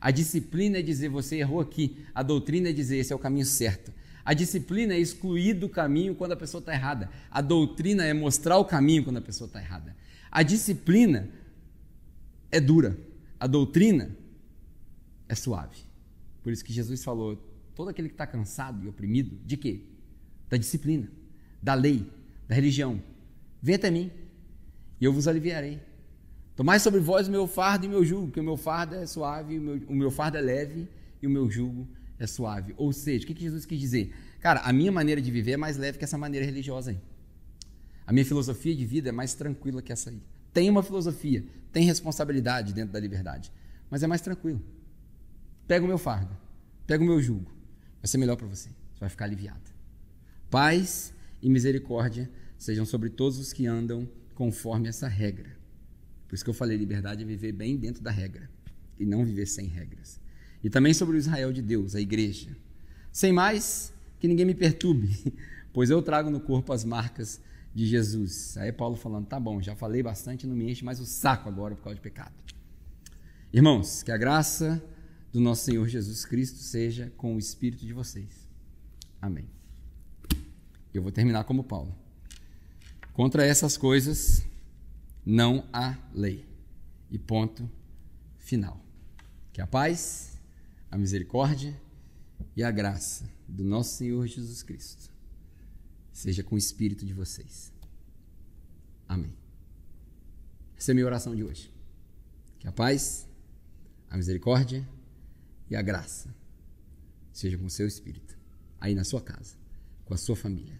A 0.00 0.10
disciplina 0.10 0.78
é 0.78 0.82
dizer 0.82 1.08
você 1.08 1.36
errou 1.36 1.60
aqui, 1.60 1.96
a 2.14 2.22
doutrina 2.22 2.70
é 2.70 2.72
dizer 2.72 2.96
esse 2.96 3.12
é 3.12 3.16
o 3.16 3.18
caminho 3.18 3.46
certo. 3.46 3.92
A 4.24 4.34
disciplina 4.34 4.94
é 4.94 4.98
excluir 4.98 5.54
do 5.54 5.68
caminho 5.68 6.14
quando 6.14 6.32
a 6.32 6.36
pessoa 6.36 6.60
está 6.60 6.72
errada. 6.72 7.10
A 7.30 7.40
doutrina 7.40 8.04
é 8.04 8.12
mostrar 8.12 8.56
o 8.58 8.64
caminho 8.64 9.04
quando 9.04 9.16
a 9.16 9.22
pessoa 9.22 9.46
está 9.46 9.60
errada. 9.60 9.96
A 10.30 10.42
disciplina 10.42 11.28
é 12.50 12.60
dura. 12.60 12.96
A 13.38 13.46
doutrina 13.46 14.16
é 15.28 15.34
suave. 15.34 15.78
Por 16.42 16.52
isso 16.52 16.64
que 16.64 16.72
Jesus 16.72 17.02
falou: 17.04 17.36
todo 17.74 17.88
aquele 17.88 18.08
que 18.08 18.14
está 18.14 18.26
cansado 18.26 18.84
e 18.84 18.88
oprimido, 18.88 19.38
de 19.44 19.56
quê? 19.56 19.80
Da 20.48 20.56
disciplina, 20.56 21.08
da 21.62 21.74
lei, 21.74 22.06
da 22.48 22.54
religião. 22.54 23.02
Vem 23.60 23.76
até 23.76 23.90
mim 23.90 24.10
e 25.00 25.04
eu 25.04 25.12
vos 25.12 25.28
aliviarei. 25.28 25.80
Tomai 26.54 26.78
sobre 26.78 27.00
vós 27.00 27.28
o 27.28 27.30
meu 27.30 27.46
fardo 27.46 27.86
e 27.86 27.88
o 27.88 27.90
meu 27.90 28.04
jugo, 28.04 28.26
porque 28.26 28.40
o 28.40 28.44
meu 28.44 28.56
fardo 28.56 28.94
é 28.94 29.06
suave, 29.06 29.58
o 29.58 29.62
meu, 29.62 29.82
o 29.88 29.94
meu 29.94 30.10
fardo 30.10 30.36
é 30.36 30.40
leve 30.40 30.88
e 31.22 31.26
o 31.26 31.30
meu 31.30 31.50
jugo 31.50 31.88
é 32.18 32.26
suave. 32.26 32.74
Ou 32.76 32.92
seja, 32.92 33.24
o 33.24 33.26
que, 33.26 33.34
que 33.34 33.42
Jesus 33.42 33.64
quis 33.64 33.80
dizer? 33.80 34.14
Cara, 34.40 34.60
a 34.60 34.72
minha 34.72 34.92
maneira 34.92 35.20
de 35.20 35.30
viver 35.30 35.52
é 35.52 35.56
mais 35.56 35.76
leve 35.76 35.98
que 35.98 36.04
essa 36.04 36.18
maneira 36.18 36.44
religiosa 36.44 36.90
aí. 36.90 36.98
A 38.06 38.12
minha 38.12 38.24
filosofia 38.24 38.74
de 38.74 38.84
vida 38.84 39.08
é 39.08 39.12
mais 39.12 39.34
tranquila 39.34 39.80
que 39.80 39.92
essa 39.92 40.10
aí. 40.10 40.20
Tem 40.52 40.68
uma 40.68 40.82
filosofia, 40.82 41.44
tem 41.72 41.84
responsabilidade 41.84 42.74
dentro 42.74 42.92
da 42.92 43.00
liberdade, 43.00 43.50
mas 43.88 44.02
é 44.02 44.06
mais 44.06 44.20
tranquilo. 44.20 44.60
Pega 45.66 45.84
o 45.84 45.88
meu 45.88 45.98
fardo, 45.98 46.36
pega 46.86 47.02
o 47.02 47.06
meu 47.06 47.20
jugo, 47.20 47.50
vai 48.00 48.06
ser 48.06 48.18
melhor 48.18 48.36
para 48.36 48.46
você, 48.46 48.68
você 48.68 49.00
vai 49.00 49.08
ficar 49.08 49.24
aliviado. 49.24 49.70
Paz 50.50 51.14
e 51.40 51.48
misericórdia 51.48 52.30
sejam 52.58 52.84
sobre 52.84 53.10
todos 53.10 53.38
os 53.38 53.52
que 53.52 53.66
andam 53.66 54.08
conforme 54.34 54.88
essa 54.88 55.08
regra. 55.08 55.56
Por 56.28 56.34
isso 56.34 56.44
que 56.44 56.50
eu 56.50 56.54
falei, 56.54 56.76
liberdade 56.76 57.22
é 57.22 57.26
viver 57.26 57.52
bem 57.52 57.76
dentro 57.76 58.02
da 58.02 58.10
regra 58.10 58.48
e 58.98 59.04
não 59.04 59.24
viver 59.24 59.46
sem 59.46 59.66
regras. 59.66 60.20
E 60.62 60.70
também 60.70 60.94
sobre 60.94 61.16
o 61.16 61.18
Israel 61.18 61.52
de 61.52 61.60
Deus, 61.60 61.94
a 61.94 62.00
igreja. 62.00 62.56
Sem 63.10 63.32
mais, 63.32 63.92
que 64.18 64.28
ninguém 64.28 64.46
me 64.46 64.54
perturbe, 64.54 65.34
pois 65.72 65.90
eu 65.90 66.00
trago 66.00 66.30
no 66.30 66.40
corpo 66.40 66.72
as 66.72 66.84
marcas 66.84 67.40
de 67.74 67.86
Jesus. 67.86 68.56
Aí 68.56 68.72
Paulo 68.72 68.96
falando, 68.96 69.26
tá 69.26 69.40
bom, 69.40 69.60
já 69.60 69.74
falei 69.74 70.02
bastante, 70.02 70.46
não 70.46 70.54
me 70.54 70.70
enche 70.70 70.84
mais 70.84 71.00
o 71.00 71.06
saco 71.06 71.48
agora 71.48 71.74
por 71.74 71.82
causa 71.82 71.96
de 71.96 72.00
pecado. 72.00 72.34
Irmãos, 73.52 74.02
que 74.02 74.12
a 74.12 74.16
graça 74.16 74.82
do 75.32 75.40
nosso 75.40 75.64
Senhor 75.64 75.88
Jesus 75.88 76.26
Cristo 76.26 76.58
seja 76.58 77.10
com 77.16 77.34
o 77.34 77.38
espírito 77.38 77.86
de 77.86 77.92
vocês. 77.94 78.46
Amém. 79.20 79.48
Eu 80.92 81.02
vou 81.02 81.10
terminar 81.10 81.44
como 81.44 81.64
Paulo. 81.64 81.96
Contra 83.14 83.46
essas 83.46 83.76
coisas 83.78 84.44
não 85.24 85.66
há 85.72 85.96
lei. 86.12 86.44
E 87.10 87.18
ponto 87.18 87.68
final. 88.38 88.84
Que 89.52 89.60
a 89.60 89.66
paz, 89.66 90.38
a 90.90 90.98
misericórdia 90.98 91.80
e 92.54 92.62
a 92.62 92.70
graça 92.70 93.28
do 93.48 93.64
nosso 93.64 93.96
Senhor 93.96 94.26
Jesus 94.26 94.62
Cristo 94.62 95.10
seja 96.12 96.42
com 96.42 96.56
o 96.56 96.58
espírito 96.58 97.06
de 97.06 97.14
vocês. 97.14 97.72
Amém. 99.08 99.32
Essa 100.76 100.90
é 100.90 100.92
a 100.92 100.94
minha 100.94 101.06
oração 101.06 101.34
de 101.34 101.42
hoje. 101.42 101.72
Que 102.58 102.68
a 102.68 102.72
paz, 102.72 103.26
a 104.10 104.16
misericórdia 104.16 104.86
e 105.72 105.76
a 105.76 105.80
graça 105.80 106.28
seja 107.32 107.56
com 107.56 107.64
o 107.64 107.70
seu 107.70 107.86
espírito, 107.86 108.38
aí 108.78 108.94
na 108.94 109.04
sua 109.04 109.22
casa, 109.22 109.56
com 110.04 110.12
a 110.12 110.18
sua 110.18 110.36
família. 110.36 110.78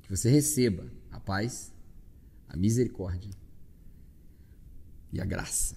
Que 0.00 0.08
você 0.08 0.30
receba 0.30 0.90
a 1.10 1.20
paz, 1.20 1.70
a 2.48 2.56
misericórdia 2.56 3.30
e 5.12 5.20
a 5.20 5.24
graça. 5.26 5.76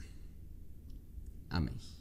Amém. 1.49 1.94